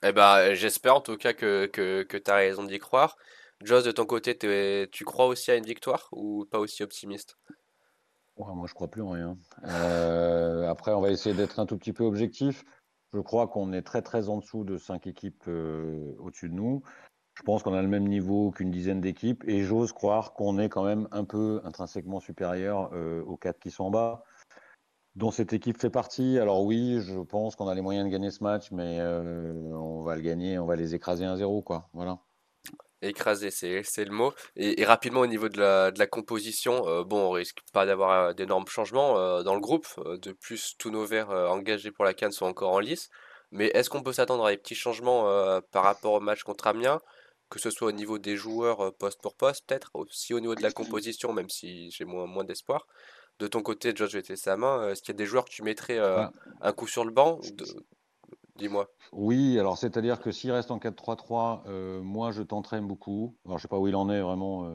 Eh 0.03 0.13
ben, 0.13 0.55
j'espère 0.55 0.97
en 0.97 1.01
tout 1.01 1.17
cas 1.17 1.33
que, 1.33 1.67
que, 1.67 2.03
que 2.03 2.17
tu 2.17 2.31
as 2.31 2.37
raison 2.37 2.65
d'y 2.65 2.81
croire. 2.81 3.17
Joss, 3.63 3.85
de 3.85 3.93
ton 3.93 4.07
côté, 4.07 4.37
tu 4.91 5.05
crois 5.05 5.27
aussi 5.27 5.53
à 5.53 5.57
une 5.57 5.65
victoire 5.65 6.09
ou 6.11 6.45
pas 6.51 6.59
aussi 6.59 6.83
optimiste? 6.83 7.37
Moi, 8.37 8.67
je 8.67 8.75
crois 8.75 8.89
plus 8.89 9.03
en 9.03 9.11
rien. 9.11 9.37
Euh, 9.65 10.69
après, 10.69 10.93
on 10.93 11.01
va 11.01 11.11
essayer 11.11 11.35
d'être 11.35 11.61
un 11.61 11.67
tout 11.67 11.77
petit 11.77 11.93
peu 11.93 12.05
objectif. 12.05 12.65
Je 13.13 13.21
crois 13.21 13.49
qu'on 13.49 13.73
est 13.73 13.83
très 13.83 14.03
très 14.03 14.29
en 14.29 14.39
dessous 14.39 14.65
de 14.65 14.79
cinq 14.79 15.07
équipes 15.07 15.47
au-dessus 15.47 16.49
de 16.49 16.55
nous. 16.55 16.83
Je 17.35 17.43
pense 17.43 17.63
qu'on 17.63 17.73
a 17.73 17.81
le 17.81 17.89
même 17.89 18.07
niveau 18.09 18.51
qu'une 18.51 18.71
dizaine 18.71 19.01
d'équipes 19.01 19.43
et 19.47 19.63
j'ose 19.63 19.93
croire 19.93 20.35
qu'on 20.35 20.59
est 20.59 20.69
quand 20.69 20.85
même 20.85 21.09
un 21.13 21.25
peu 21.25 21.63
intrinsèquement 21.65 22.21
supérieur 22.21 22.91
euh, 22.93 23.23
aux 23.23 23.37
quatre 23.37 23.59
qui 23.59 23.71
sont 23.71 23.85
en 23.85 23.91
bas, 23.91 24.25
dont 25.17 25.31
cette 25.31 25.55
équipe 25.55 25.79
fait 25.79 25.91
partie. 25.91 26.39
Alors 26.39 26.63
oui, 26.65 27.01
je 27.01 27.21
pense 27.21 27.57
qu'on 27.57 27.69
a 27.69 27.75
les 27.75 27.81
moyens 27.81 28.07
de 28.07 28.13
gagner 28.13 28.31
ce 28.31 28.45
match, 28.45 28.71
mais 28.71 28.99
euh, 29.01 29.55
on 29.73 30.03
va 30.03 30.17
le 30.17 30.23
gagner, 30.23 30.59
on 30.59 30.67
va 30.67 30.77
les 30.77 30.95
écraser 30.95 31.25
1-0, 31.25 31.63
quoi. 31.63 31.89
Voilà. 31.95 32.19
Écraser, 33.03 33.51
c'est 33.51 34.05
le 34.05 34.13
mot. 34.13 34.33
Et, 34.57 34.85
rapidement 34.85 35.21
au 35.21 35.27
niveau 35.27 35.49
de 35.49 35.59
la, 35.59 35.91
de 35.91 35.99
la 35.99 36.07
composition, 36.07 36.89
euh, 36.89 37.05
bon, 37.05 37.29
on 37.29 37.31
risque 37.31 37.59
pas 37.73 37.85
d'avoir 37.85 38.35
d'énormes 38.35 38.67
changements 38.67 39.43
dans 39.43 39.55
le 39.55 39.61
groupe. 39.61 39.87
De 40.21 40.33
plus, 40.33 40.75
tous 40.79 40.91
nos 40.91 41.05
verts 41.05 41.31
engagés 41.31 41.91
pour 41.91 42.05
la 42.05 42.15
Cannes 42.15 42.33
sont 42.33 42.47
encore 42.47 42.73
en 42.73 42.81
lice. 42.81 43.11
Mais 43.51 43.67
est-ce 43.75 43.91
qu'on 43.91 44.03
peut 44.03 44.13
s'attendre 44.15 44.47
à 44.47 44.51
des 44.51 44.57
petits 44.57 44.75
changements 44.75 45.25
par 45.73 45.85
rapport 45.85 46.15
au 46.15 46.21
match 46.21 46.43
contre 46.43 46.67
Amiens 46.67 47.01
que 47.53 47.61
ce 47.61 47.71
soit 47.71 47.89
au 47.89 47.93
niveau 47.93 48.19
des 48.19 48.37
joueurs 48.37 48.81
euh, 48.81 48.91
poste 48.91 49.21
pour 49.21 49.35
poste, 49.35 49.67
peut-être, 49.67 49.91
aussi 49.93 50.33
au 50.33 50.41
niveau 50.41 50.55
de 50.55 50.63
la 50.63 50.73
composition, 50.73 51.33
même 51.35 51.51
si 51.51 51.91
j'ai 51.91 52.07
moins, 52.07 52.27
moins 52.27 52.45
d'espoir. 52.45 52.87
De 53.39 53.47
ton 53.47 53.61
côté, 53.61 53.93
George, 53.95 54.13
je 54.13 54.19
vais 54.19 54.23
te 54.23 54.35
sa 54.35 54.57
main. 54.57 54.81
Euh, 54.81 54.93
est-ce 54.93 55.03
qu'il 55.03 55.13
y 55.13 55.17
a 55.17 55.19
des 55.19 55.27
joueurs 55.27 55.45
que 55.45 55.51
tu 55.51 55.63
mettrais 55.63 55.99
euh, 55.99 56.25
un 56.63 56.73
coup 56.73 56.87
sur 56.87 57.05
le 57.05 57.11
banc 57.11 57.41
Dis-moi. 58.57 58.89
Oui, 59.13 59.59
alors 59.59 59.79
c'est-à-dire 59.79 60.21
que 60.21 60.31
s'il 60.31 60.53
reste 60.53 60.71
en 60.71 60.79
4-3-3, 60.79 61.65
moi 62.03 62.33
je 62.33 62.43
tenterai 62.43 62.81
beaucoup. 62.81 63.37
Alors 63.47 63.59
je 63.59 63.63
sais 63.63 63.69
pas 63.69 63.79
où 63.79 63.89
il 63.89 63.97
en 63.97 64.11
est 64.11 64.21
vraiment 64.21 64.71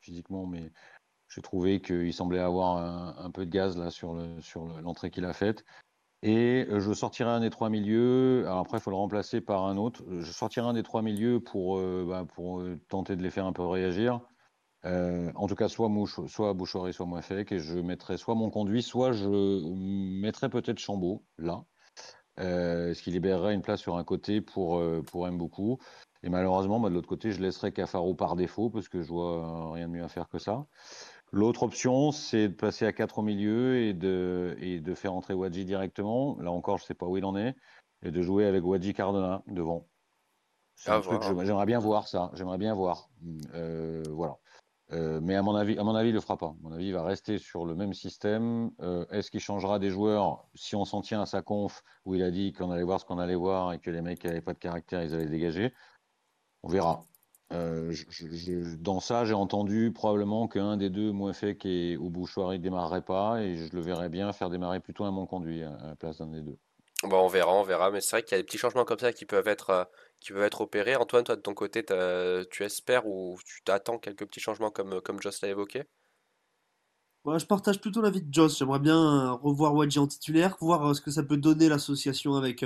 physiquement, 0.00 0.46
mais 0.46 0.72
j'ai 1.28 1.42
trouvé 1.42 1.80
qu'il 1.80 2.14
semblait 2.14 2.38
avoir 2.38 2.76
un, 3.18 3.30
peu 3.32 3.44
de 3.44 3.50
gaz 3.50 3.76
là 3.76 3.90
sur 3.90 4.14
l'entrée 4.80 5.10
qu'il 5.10 5.24
a 5.24 5.32
faite. 5.32 5.64
Et 6.22 6.66
euh, 6.70 6.80
je 6.80 6.92
sortirai 6.92 7.30
un 7.30 7.40
des 7.40 7.50
trois 7.50 7.70
milieux. 7.70 8.44
Alors 8.46 8.58
après, 8.58 8.78
il 8.78 8.80
faut 8.80 8.90
le 8.90 8.96
remplacer 8.96 9.40
par 9.40 9.64
un 9.64 9.76
autre. 9.76 10.02
Je 10.18 10.32
sortirai 10.32 10.66
un 10.66 10.72
des 10.72 10.82
trois 10.82 11.02
milieux 11.02 11.40
pour, 11.40 11.78
euh, 11.78 12.04
bah, 12.08 12.26
euh, 12.38 12.76
tenter 12.88 13.16
de 13.16 13.22
les 13.22 13.30
faire 13.30 13.46
un 13.46 13.52
peu 13.52 13.64
réagir. 13.64 14.20
en 14.84 15.46
tout 15.46 15.54
cas, 15.54 15.68
soit 15.68 15.88
Mouche, 15.88 16.20
soit 16.26 16.52
Bouchory, 16.54 16.92
soit. 16.92 17.06
Et 17.50 17.58
je 17.58 17.78
mettrai 17.78 18.16
soit 18.16 18.34
mon 18.34 18.50
conduit, 18.50 18.82
soit 18.82 19.12
je 19.12 19.28
mettrai 20.20 20.48
peut-être 20.48 20.78
Chambaud, 20.78 21.24
là. 21.38 21.64
Ce 22.38 23.02
qui 23.02 23.10
libérerait 23.10 23.54
une 23.54 23.62
place 23.62 23.80
sur 23.80 23.96
un 23.96 24.04
côté 24.04 24.40
pour, 24.40 24.82
pour 25.06 25.28
beaucoup. 25.30 25.78
Et 26.22 26.28
malheureusement, 26.28 26.78
moi, 26.78 26.90
de 26.90 26.94
l'autre 26.94 27.08
côté, 27.08 27.30
je 27.30 27.40
laisserai 27.40 27.72
Cafaro 27.72 28.14
par 28.14 28.36
défaut, 28.36 28.70
parce 28.70 28.88
que 28.88 29.00
je 29.00 29.08
vois 29.08 29.72
rien 29.72 29.88
de 29.88 29.92
mieux 29.92 30.04
à 30.04 30.08
faire 30.08 30.28
que 30.28 30.38
ça. 30.38 30.66
L'autre 31.32 31.64
option, 31.64 32.12
c'est 32.12 32.48
de 32.48 32.54
passer 32.54 32.86
à 32.86 32.92
4 32.92 33.18
au 33.18 33.22
milieu 33.22 33.76
et 33.76 33.94
de, 33.94 34.56
et 34.60 34.80
de 34.80 34.94
faire 34.94 35.12
entrer 35.12 35.34
Wadji 35.34 35.64
directement. 35.64 36.36
Là 36.40 36.50
encore, 36.50 36.78
je 36.78 36.84
ne 36.84 36.86
sais 36.86 36.94
pas 36.94 37.06
où 37.06 37.16
il 37.16 37.24
en 37.24 37.36
est. 37.36 37.56
Et 38.02 38.10
de 38.10 38.22
jouer 38.22 38.46
avec 38.46 38.64
Wadji 38.64 38.94
Cardona 38.94 39.42
devant. 39.46 39.86
C'est 40.74 40.90
un 40.90 41.00
truc 41.00 41.22
j'aimerais 41.22 41.66
bien 41.66 41.78
voir 41.78 42.06
ça. 42.06 42.30
J'aimerais 42.34 42.58
bien 42.58 42.74
voir. 42.74 43.08
Euh, 43.54 44.02
voilà. 44.10 44.36
Euh, 44.92 45.20
mais 45.20 45.34
à 45.34 45.42
mon 45.42 45.54
avis, 45.56 45.76
à 45.78 45.82
mon 45.82 46.00
le 46.00 46.20
fera 46.20 46.36
pas. 46.36 46.46
À 46.46 46.54
mon 46.60 46.72
avis, 46.72 46.86
il 46.86 46.92
va 46.92 47.02
rester 47.02 47.38
sur 47.38 47.64
le 47.64 47.74
même 47.74 47.92
système. 47.92 48.70
Euh, 48.80 49.04
est-ce 49.10 49.30
qu'il 49.30 49.40
changera 49.40 49.78
des 49.78 49.90
joueurs 49.90 50.46
si 50.54 50.76
on 50.76 50.84
s'en 50.84 51.00
tient 51.00 51.22
à 51.22 51.26
sa 51.26 51.42
conf 51.42 51.82
où 52.04 52.14
il 52.14 52.22
a 52.22 52.30
dit 52.30 52.52
qu'on 52.52 52.70
allait 52.70 52.84
voir 52.84 53.00
ce 53.00 53.04
qu'on 53.04 53.18
allait 53.18 53.34
voir 53.34 53.72
et 53.72 53.80
que 53.80 53.90
les 53.90 54.00
mecs 54.00 54.24
n'avaient 54.24 54.40
pas 54.40 54.52
de 54.52 54.58
caractère, 54.58 55.02
ils 55.02 55.14
allaient 55.14 55.26
dégager? 55.26 55.72
On 56.62 56.68
verra. 56.68 57.04
Euh, 57.52 57.94
dans 58.78 59.00
ça, 59.00 59.24
j'ai 59.24 59.34
entendu 59.34 59.92
probablement 59.92 60.48
qu'un 60.48 60.76
des 60.76 60.90
deux, 60.90 61.12
Mouefek 61.12 61.64
et 61.64 61.96
Oubouchouari, 61.96 62.58
ne 62.58 62.62
démarrerait 62.62 63.04
pas 63.04 63.42
et 63.42 63.56
je 63.56 63.74
le 63.74 63.80
verrais 63.80 64.08
bien 64.08 64.32
faire 64.32 64.50
démarrer 64.50 64.80
plutôt 64.80 65.04
un 65.04 65.12
mon 65.12 65.26
conduit 65.26 65.62
à, 65.62 65.76
la 65.84 65.96
place 65.96 66.18
d'un 66.18 66.28
des 66.28 66.42
deux. 66.42 66.58
Bon, 67.08 67.24
on 67.24 67.28
verra, 67.28 67.52
on 67.54 67.62
verra, 67.62 67.90
mais 67.90 68.00
c'est 68.00 68.12
vrai 68.12 68.22
qu'il 68.22 68.32
y 68.32 68.34
a 68.34 68.38
des 68.38 68.46
petits 68.46 68.58
changements 68.58 68.84
comme 68.84 68.98
ça 68.98 69.12
qui 69.12 69.26
peuvent 69.26 69.48
être, 69.48 69.70
euh, 69.70 69.84
qui 70.20 70.32
peuvent 70.32 70.42
être 70.42 70.60
opérés. 70.60 70.96
Antoine, 70.96 71.24
toi 71.24 71.36
de 71.36 71.40
ton 71.40 71.54
côté, 71.54 71.84
tu 72.50 72.64
espères 72.64 73.06
ou 73.06 73.38
tu 73.44 73.62
t'attends 73.64 73.98
quelques 73.98 74.26
petits 74.26 74.40
changements 74.40 74.70
comme, 74.70 75.00
comme 75.00 75.20
Joss 75.20 75.40
l'a 75.42 75.48
évoqué? 75.48 75.84
Je 77.38 77.44
partage 77.44 77.80
plutôt 77.80 78.00
l'avis 78.00 78.22
de 78.22 78.32
Joss. 78.32 78.56
J'aimerais 78.56 78.78
bien 78.78 78.96
euh, 78.96 79.32
revoir 79.32 79.74
Wadji 79.74 79.98
en 79.98 80.06
titulaire, 80.06 80.56
voir 80.60 80.94
ce 80.94 81.00
que 81.00 81.10
ça 81.10 81.24
peut 81.24 81.36
donner 81.36 81.68
l'association 81.68 82.36
avec, 82.36 82.64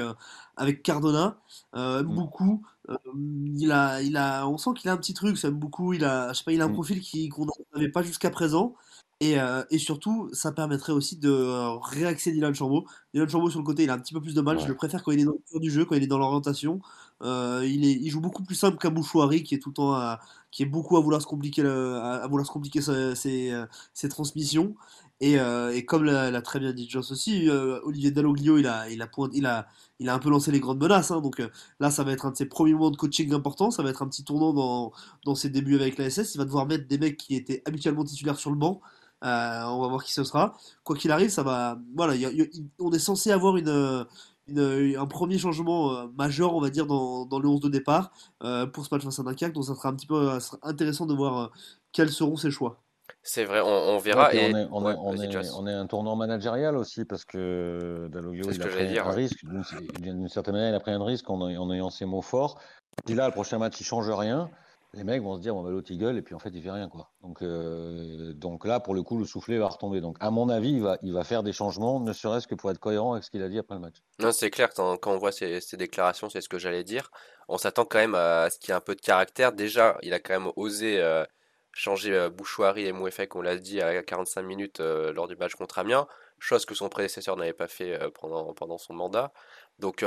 avec 0.57 0.83
Cardona. 0.83 1.39
Mm. 1.73 2.03
Beaucoup. 2.03 2.63
Euh, 2.91 2.97
il 3.55 3.73
a, 3.73 4.03
il 4.03 4.17
a, 4.17 4.47
on 4.47 4.59
sent 4.59 4.71
qu'il 4.77 4.91
a 4.91 4.93
un 4.93 4.97
petit 4.97 5.15
truc, 5.15 5.39
ça 5.39 5.49
aime 5.49 5.59
beaucoup. 5.59 5.93
Il 5.95 6.05
a, 6.05 6.33
je 6.33 6.39
sais 6.39 6.45
pas, 6.45 6.53
il 6.53 6.61
a 6.61 6.65
un 6.65 6.69
mm. 6.69 6.75
profil 6.75 7.01
qui 7.01 7.29
qu'on 7.29 7.47
n'avait 7.75 7.91
pas 7.91 8.03
jusqu'à 8.03 8.31
présent. 8.31 8.75
Et, 9.23 9.39
euh, 9.39 9.63
et, 9.71 9.79
surtout, 9.79 10.31
ça 10.33 10.51
permettrait 10.51 10.93
aussi 10.93 11.17
de 11.19 11.31
euh, 11.31 11.77
réaxer 11.77 12.33
Dylan 12.33 12.55
Chambaud. 12.55 12.87
Dylan 13.13 13.29
Chambaud 13.29 13.51
sur 13.51 13.59
le 13.59 13.67
côté, 13.67 13.83
il 13.85 13.91
a 13.91 13.95
un 13.95 13.99
petit 13.99 14.15
peu 14.15 14.21
plus 14.21 14.35
de 14.35 14.41
mal. 14.41 14.59
Je 14.59 14.67
le 14.67 14.75
préfère 14.75 15.03
quand 15.03 15.13
il 15.13 15.21
est 15.21 15.25
dans 15.25 15.33
le 15.33 15.43
cœur 15.51 15.61
du 15.61 15.71
jeu, 15.71 15.85
quand 15.85 15.95
il 15.95 16.03
est 16.03 16.07
dans 16.07 16.19
l'orientation. 16.19 16.81
il, 17.23 17.85
est, 17.85 17.93
il 17.93 18.11
joue 18.11 18.21
beaucoup 18.21 18.43
plus 18.43 18.55
simple 18.55 18.79
qu'un 18.79 18.91
Bouchouari 18.91 19.43
qui 19.43 19.55
est 19.55 19.59
tout 19.59 19.71
le 19.71 19.75
temps 19.75 19.93
à, 19.93 20.21
qui 20.51 20.63
est 20.63 20.67
beaucoup 20.67 20.97
à 20.97 21.01
vouloir 21.01 21.21
se 21.21 21.27
compliquer, 21.27 21.63
à, 21.63 22.27
vouloir 22.29 22.47
se 22.47 22.53
compliquer 22.53 22.81
ses, 22.81 23.15
ses, 23.93 24.09
transmissions. 24.09 24.75
Et, 25.21 25.39
euh, 25.39 25.75
et 25.75 25.85
comme 25.85 26.05
l'a 26.05 26.43
très 26.43 26.61
bien 26.61 26.73
dit 26.73 26.89
Joss 26.89 27.13
aussi, 27.13 27.49
euh, 27.51 27.79
Olivier 27.85 28.11
Dalloglio, 28.11 28.57
il 28.57 28.67
a, 28.67 28.89
il, 28.89 29.03
a 29.03 29.07
point, 29.07 29.29
il, 29.35 29.45
a, 29.45 29.67
il 29.99 30.09
a 30.09 30.15
un 30.15 30.19
peu 30.19 30.31
lancé 30.31 30.51
les 30.51 30.61
grandes 30.61 30.81
menaces. 30.81 31.11
Hein, 31.11 31.21
donc 31.21 31.41
euh, 31.41 31.49
là, 31.79 31.91
ça 31.91 32.05
va 32.05 32.13
être 32.13 32.25
un 32.25 32.31
de 32.31 32.37
ses 32.37 32.47
premiers 32.47 32.73
moments 32.73 32.91
de 32.91 32.97
coaching 32.97 33.33
importants. 33.35 33.71
Ça 33.71 33.83
va 33.83 33.91
être 33.91 34.03
un 34.03 34.09
petit 34.09 34.25
tournant 34.25 34.55
dans, 34.55 34.93
dans 35.27 35.35
ses 35.35 35.51
débuts 35.51 35.75
avec 35.75 35.99
la 35.99 36.09
SS. 36.09 36.35
Il 36.35 36.39
va 36.39 36.47
devoir 36.47 36.67
mettre 36.67 36.89
des 36.89 36.97
mecs 36.97 37.19
qui 37.19 37.37
étaient 37.37 37.63
habituellement 37.67 38.05
titulaires 38.05 38.39
sur 38.39 38.51
le 38.51 38.57
banc. 38.57 38.81
Euh, 39.23 39.63
on 39.65 39.81
va 39.81 39.89
voir 39.89 40.05
qui 40.05 40.13
ce 40.13 40.25
sera. 40.25 40.57
Quoi 40.85 40.97
qu'il 40.97 41.11
arrive, 41.11 41.31
ça 41.31 41.43
va. 41.43 41.79
Voilà, 41.95 42.15
y 42.15 42.25
a, 42.25 42.31
y 42.31 42.43
a, 42.43 42.47
on 42.79 42.91
est 42.93 42.99
censé 42.99 43.31
avoir 43.31 43.57
une, 43.57 44.07
une, 44.49 44.97
un 44.99 45.07
premier 45.07 45.39
changement 45.39 45.93
euh, 45.93 46.07
majeur, 46.17 46.55
on 46.55 46.61
va 46.61 46.71
dire, 46.71 46.87
dans, 46.87 47.27
dans 47.27 47.39
le 47.39 47.49
11 47.49 47.61
de 47.61 47.69
départ 47.69 48.13
euh, 48.43 48.67
pour 48.67 48.85
ce 48.85 48.95
match 48.95 49.05
face 49.05 49.19
à 49.19 49.23
Dunkerque. 49.23 49.53
Donc 49.53 49.65
ça 49.65 49.75
sera 49.75 49.91
un 49.91 49.95
petit 49.95 50.07
peu 50.07 50.31
intéressant 50.63 51.07
de 51.07 51.15
voir 51.15 51.51
quels 51.93 52.11
seront 52.11 52.37
ses 52.37 52.51
choix. 52.51 52.81
C'est 53.23 53.45
vrai, 53.45 53.61
on, 53.61 53.67
on 53.67 53.99
verra. 53.99 54.29
Ouais, 54.29 54.51
et... 54.51 54.55
on, 54.55 54.57
est, 54.57 54.69
on, 54.71 54.85
ouais, 54.85 54.93
est, 54.93 54.97
on, 54.99 55.15
est, 55.15 55.51
on, 55.55 55.67
est, 55.67 55.73
un 55.75 55.87
tournant 55.87 56.17
managérial 56.17 56.77
aussi 56.77 57.05
parce 57.05 57.27
que 57.27 58.09
Dalloglio 58.11 58.51
il 58.51 58.63
a 58.63 58.67
pris 58.67 58.87
dire, 58.89 59.07
un 59.07 59.13
risque. 59.13 59.45
D'une 60.01 60.29
certaine 60.29 60.55
manière, 60.55 60.71
il 60.71 60.75
a 60.75 60.81
pris 60.81 60.93
un 60.93 61.05
risque 61.05 61.29
en, 61.29 61.41
en 61.43 61.73
ayant 61.73 61.91
ses 61.91 62.07
mots 62.07 62.23
forts. 62.23 62.59
Puis 63.05 63.15
là, 63.15 63.27
le 63.27 63.33
prochain 63.33 63.59
match, 63.59 63.79
il 63.81 63.85
change 63.85 64.09
rien 64.09 64.49
les 64.93 65.05
mecs 65.05 65.23
vont 65.23 65.37
se 65.37 65.41
dire 65.41 65.55
bon 65.55 65.63
bah 65.63 65.71
l'autre 65.71 65.91
il 65.91 65.99
gueule 65.99 66.17
et 66.17 66.23
puis 66.23 66.35
en 66.35 66.41
fait 66.41 66.51
il 66.53 66.63
fait 66.63 66.71
rien 66.71 66.89
quoi. 66.89 67.11
Donc 67.23 67.43
euh, 67.43 68.33
donc 68.33 68.67
là 68.67 68.81
pour 68.81 68.95
le 68.95 69.03
coup 69.03 69.19
le 69.19 69.25
soufflet 69.25 69.59
va 69.59 69.69
retomber. 69.69 70.01
Donc 70.01 70.17
à 70.21 70.31
mon 70.31 70.49
avis 70.49 70.73
il 70.73 70.83
va 70.83 70.99
il 71.03 71.13
va 71.13 71.23
faire 71.23 71.43
des 71.43 71.53
changements 71.53 72.01
ne 72.01 72.13
serait-ce 72.13 72.49
que 72.49 72.57
pour 72.57 72.71
être 72.71 72.79
cohérent 72.79 73.13
avec 73.13 73.25
ce 73.25 73.31
qu'il 73.31 73.43
a 73.43 73.49
dit 73.49 73.59
après 73.59 73.77
le 73.77 73.81
match. 73.81 73.97
Non 74.19 74.33
c'est 74.33 74.51
clair 74.51 74.71
quand, 74.75 74.99
on 75.07 75.19
voit 75.19 75.33
ces, 75.33 75.61
déclarations 75.75 76.29
c'est 76.29 76.41
ce 76.41 76.49
que 76.49 76.59
j'allais 76.59 76.83
dire. 76.83 77.11
On 77.49 77.57
s'attend 77.57 77.85
quand 77.85 77.99
même 77.99 78.17
à 78.17 78.51
ce 78.51 78.59
qu'il 78.59 78.71
y 78.71 78.73
ait 78.73 78.77
un 78.77 78.81
peu 78.81 78.97
de 78.97 79.01
caractère. 79.01 79.53
Déjà 79.53 79.97
il 80.03 80.13
a 80.13 80.19
quand 80.19 80.35
même 80.35 80.51
osé 80.57 81.01
euh, 81.01 81.25
changer 81.73 82.13
euh, 82.13 82.29
Bouchouari 82.29 82.87
et 82.87 82.93
Mouefek 82.93 83.37
on 83.37 83.43
l'a 83.43 83.57
dit 83.57 83.81
à 83.81 84.03
45 84.03 84.43
minutes 84.43 84.81
euh, 84.81 85.13
lors 85.13 85.29
du 85.29 85.37
match 85.37 85.55
contre 85.55 85.79
Amiens 85.79 86.09
chose 86.41 86.65
que 86.65 86.75
son 86.75 86.89
prédécesseur 86.89 87.37
n'avait 87.37 87.53
pas 87.53 87.69
fait 87.69 87.99
pendant 88.19 88.55
pendant 88.55 88.79
son 88.79 88.95
mandat. 88.95 89.31
Donc 89.79 90.03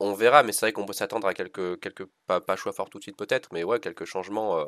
on 0.00 0.12
verra, 0.14 0.42
mais 0.42 0.52
c'est 0.52 0.66
vrai 0.66 0.72
qu'on 0.72 0.86
peut 0.86 0.92
s'attendre 0.92 1.26
à 1.26 1.34
quelques, 1.34 1.80
quelques 1.80 2.06
pas, 2.26 2.40
pas, 2.40 2.56
choix 2.56 2.72
forts 2.72 2.90
tout 2.90 2.98
de 2.98 3.02
suite 3.02 3.16
peut-être, 3.16 3.48
mais 3.52 3.64
ouais, 3.64 3.80
quelques 3.80 4.04
changements 4.04 4.58
euh, 4.58 4.64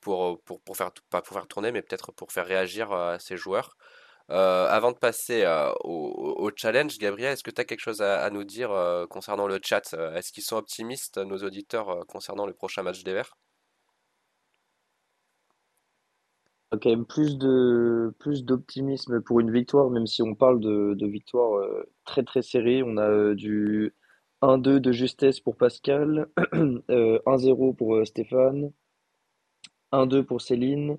pour, 0.00 0.42
pour, 0.44 0.60
pour, 0.62 0.76
faire, 0.76 0.90
pas 1.10 1.22
pour 1.22 1.34
faire 1.34 1.46
tourner, 1.48 1.72
mais 1.72 1.82
peut-être 1.82 2.12
pour 2.12 2.32
faire 2.32 2.46
réagir 2.46 2.92
euh, 2.92 3.16
ces 3.18 3.36
joueurs. 3.36 3.76
avant 4.28 4.92
de 4.92 4.98
passer 4.98 5.44
au, 5.84 6.50
challenge, 6.56 6.98
Gabriel, 6.98 7.32
est-ce 7.32 7.42
que 7.44 7.50
tu 7.50 7.60
as 7.60 7.64
quelque 7.64 7.80
chose 7.80 8.02
à, 8.02 8.22
à 8.24 8.30
nous 8.30 8.44
dire 8.44 8.70
concernant 9.10 9.46
le 9.48 9.58
chat? 9.62 9.94
Est-ce 9.94 10.32
qu'ils 10.32 10.44
sont 10.44 10.56
optimistes, 10.56 11.18
nos 11.18 11.38
auditeurs, 11.38 12.06
concernant 12.06 12.46
le 12.46 12.54
prochain 12.54 12.82
match 12.82 13.02
des 13.04 13.12
Verts? 13.14 13.36
Quand 16.72 16.90
même 16.90 17.04
plus 17.04 17.36
de 17.36 18.14
plus 18.20 18.44
d'optimisme 18.44 19.20
pour 19.22 19.40
une 19.40 19.50
victoire, 19.50 19.90
même 19.90 20.06
si 20.06 20.22
on 20.22 20.36
parle 20.36 20.60
de, 20.60 20.96
victoire 21.04 21.56
euh, 21.56 21.82
très 22.04 22.22
très 22.22 22.42
serrée. 22.42 22.84
On 22.84 22.96
a 22.96 23.08
euh, 23.08 23.34
du 23.34 23.92
1-2 24.42 24.78
de 24.78 24.92
justesse 24.92 25.40
pour 25.40 25.56
Pascal, 25.56 26.28
euh, 26.54 27.18
1-0 27.26 27.74
pour 27.74 27.96
euh, 27.96 28.04
Stéphane, 28.04 28.70
1-2 29.92 30.22
pour 30.22 30.40
Céline, 30.40 30.98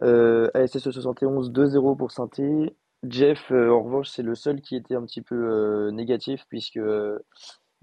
ASSE 0.00 0.78
71 0.78 1.52
2-0 1.52 1.96
pour 1.96 2.10
Sainté. 2.10 2.76
Jeff, 3.04 3.50
en 3.50 3.82
revanche, 3.82 4.08
c'est 4.08 4.22
le 4.22 4.34
seul 4.34 4.60
qui 4.60 4.76
était 4.76 4.94
un 4.94 5.04
petit 5.04 5.22
peu 5.22 5.90
négatif 5.90 6.44
puisque 6.48 6.80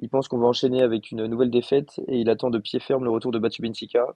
il 0.01 0.09
pense 0.09 0.27
qu'on 0.27 0.37
va 0.37 0.47
enchaîner 0.47 0.81
avec 0.81 1.11
une 1.11 1.25
nouvelle 1.25 1.51
défaite 1.51 1.99
et 2.07 2.19
il 2.19 2.29
attend 2.29 2.49
de 2.49 2.57
pied 2.57 2.79
ferme 2.79 3.03
le 3.03 3.09
retour 3.09 3.31
de 3.31 3.39
Batu 3.39 3.61
Benfica. 3.61 4.15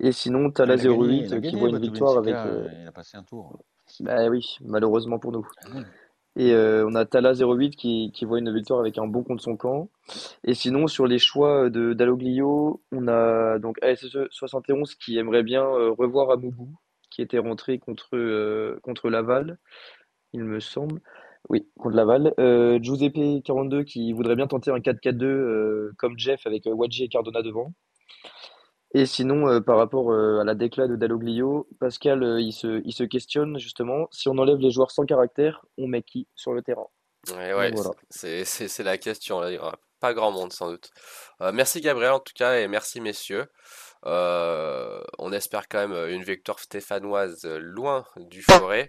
Et 0.00 0.12
sinon, 0.12 0.50
tu 0.50 0.60
as 0.60 0.66
la 0.66 0.76
08 0.76 1.40
qui 1.40 1.56
voit 1.56 1.70
une 1.70 1.78
victoire 1.78 2.18
avec. 2.18 2.34
Euh... 2.34 2.68
Il 2.82 2.88
a 2.88 2.92
passé 2.92 3.16
un 3.16 3.22
tour. 3.22 3.58
Bah 4.00 4.28
oui, 4.28 4.56
malheureusement 4.62 5.18
pour 5.18 5.32
nous. 5.32 5.46
Ah 5.62 5.68
oui. 5.74 5.82
Et 6.36 6.52
euh, 6.52 6.84
on 6.88 6.94
a 6.94 7.04
Tala 7.04 7.32
08 7.34 7.76
qui, 7.76 8.12
voit 8.22 8.38
une 8.38 8.52
victoire 8.52 8.80
avec 8.80 8.98
un 8.98 9.06
bon 9.06 9.22
contre 9.22 9.42
son 9.42 9.56
camp. 9.56 9.88
Et 10.44 10.54
sinon, 10.54 10.88
sur 10.88 11.06
les 11.06 11.18
choix 11.18 11.70
de 11.70 11.92
Dalloglio, 11.92 12.82
on 12.92 13.08
a 13.08 13.58
donc 13.60 13.82
ASSE 13.82 14.16
71 14.30 14.94
qui 14.96 15.16
aimerait 15.18 15.44
bien 15.44 15.64
euh, 15.64 15.90
revoir 15.92 16.30
Amoubou, 16.30 16.74
qui 17.10 17.22
était 17.22 17.38
rentré 17.38 17.78
contre, 17.78 18.16
euh, 18.16 18.80
contre 18.82 19.10
Laval, 19.10 19.58
il 20.32 20.44
me 20.44 20.58
semble. 20.58 21.00
Oui, 21.48 21.68
contre 21.78 21.94
Laval. 21.96 22.34
Euh, 22.40 22.78
Giuseppe 22.82 23.44
42 23.44 23.84
qui 23.84 24.12
voudrait 24.12 24.36
bien 24.36 24.46
tenter 24.48 24.70
un 24.70 24.78
4-4-2 24.78 25.92
comme 25.98 26.18
Jeff 26.18 26.46
avec 26.46 26.64
Wadji 26.66 27.04
et 27.04 27.08
Cardona 27.08 27.42
devant. 27.42 27.72
Et 28.96 29.06
sinon, 29.06 29.48
euh, 29.48 29.60
par 29.60 29.76
rapport 29.76 30.12
euh, 30.12 30.38
à 30.40 30.44
la 30.44 30.54
déclat 30.54 30.86
de 30.86 30.94
Dalloglio, 30.94 31.68
Pascal, 31.80 32.22
euh, 32.22 32.40
il, 32.40 32.52
se, 32.52 32.80
il 32.84 32.92
se 32.92 33.02
questionne 33.02 33.58
justement, 33.58 34.06
si 34.12 34.28
on 34.28 34.38
enlève 34.38 34.58
les 34.58 34.70
joueurs 34.70 34.92
sans 34.92 35.04
caractère, 35.04 35.66
on 35.76 35.88
met 35.88 36.02
qui 36.02 36.28
sur 36.36 36.52
le 36.52 36.62
terrain? 36.62 36.86
Ouais, 37.32 37.52
ouais, 37.54 37.72
voilà. 37.72 37.90
c'est 38.08 38.84
la 38.84 38.96
question. 38.96 39.40
Là. 39.40 39.50
Il 39.50 39.54
n'y 39.54 39.58
aura 39.58 39.76
pas 39.98 40.14
grand 40.14 40.30
monde 40.30 40.52
sans 40.52 40.70
doute. 40.70 40.90
Euh, 41.40 41.50
merci 41.52 41.80
Gabriel 41.80 42.12
en 42.12 42.20
tout 42.20 42.34
cas 42.36 42.58
et 42.58 42.68
merci 42.68 43.00
messieurs. 43.00 43.46
on 44.04 45.32
espère 45.32 45.68
quand 45.68 45.88
même 45.88 46.10
une 46.10 46.22
victoire 46.22 46.60
stéphanoise 46.60 47.44
loin 47.46 48.04
du 48.16 48.42
forêt. 48.42 48.86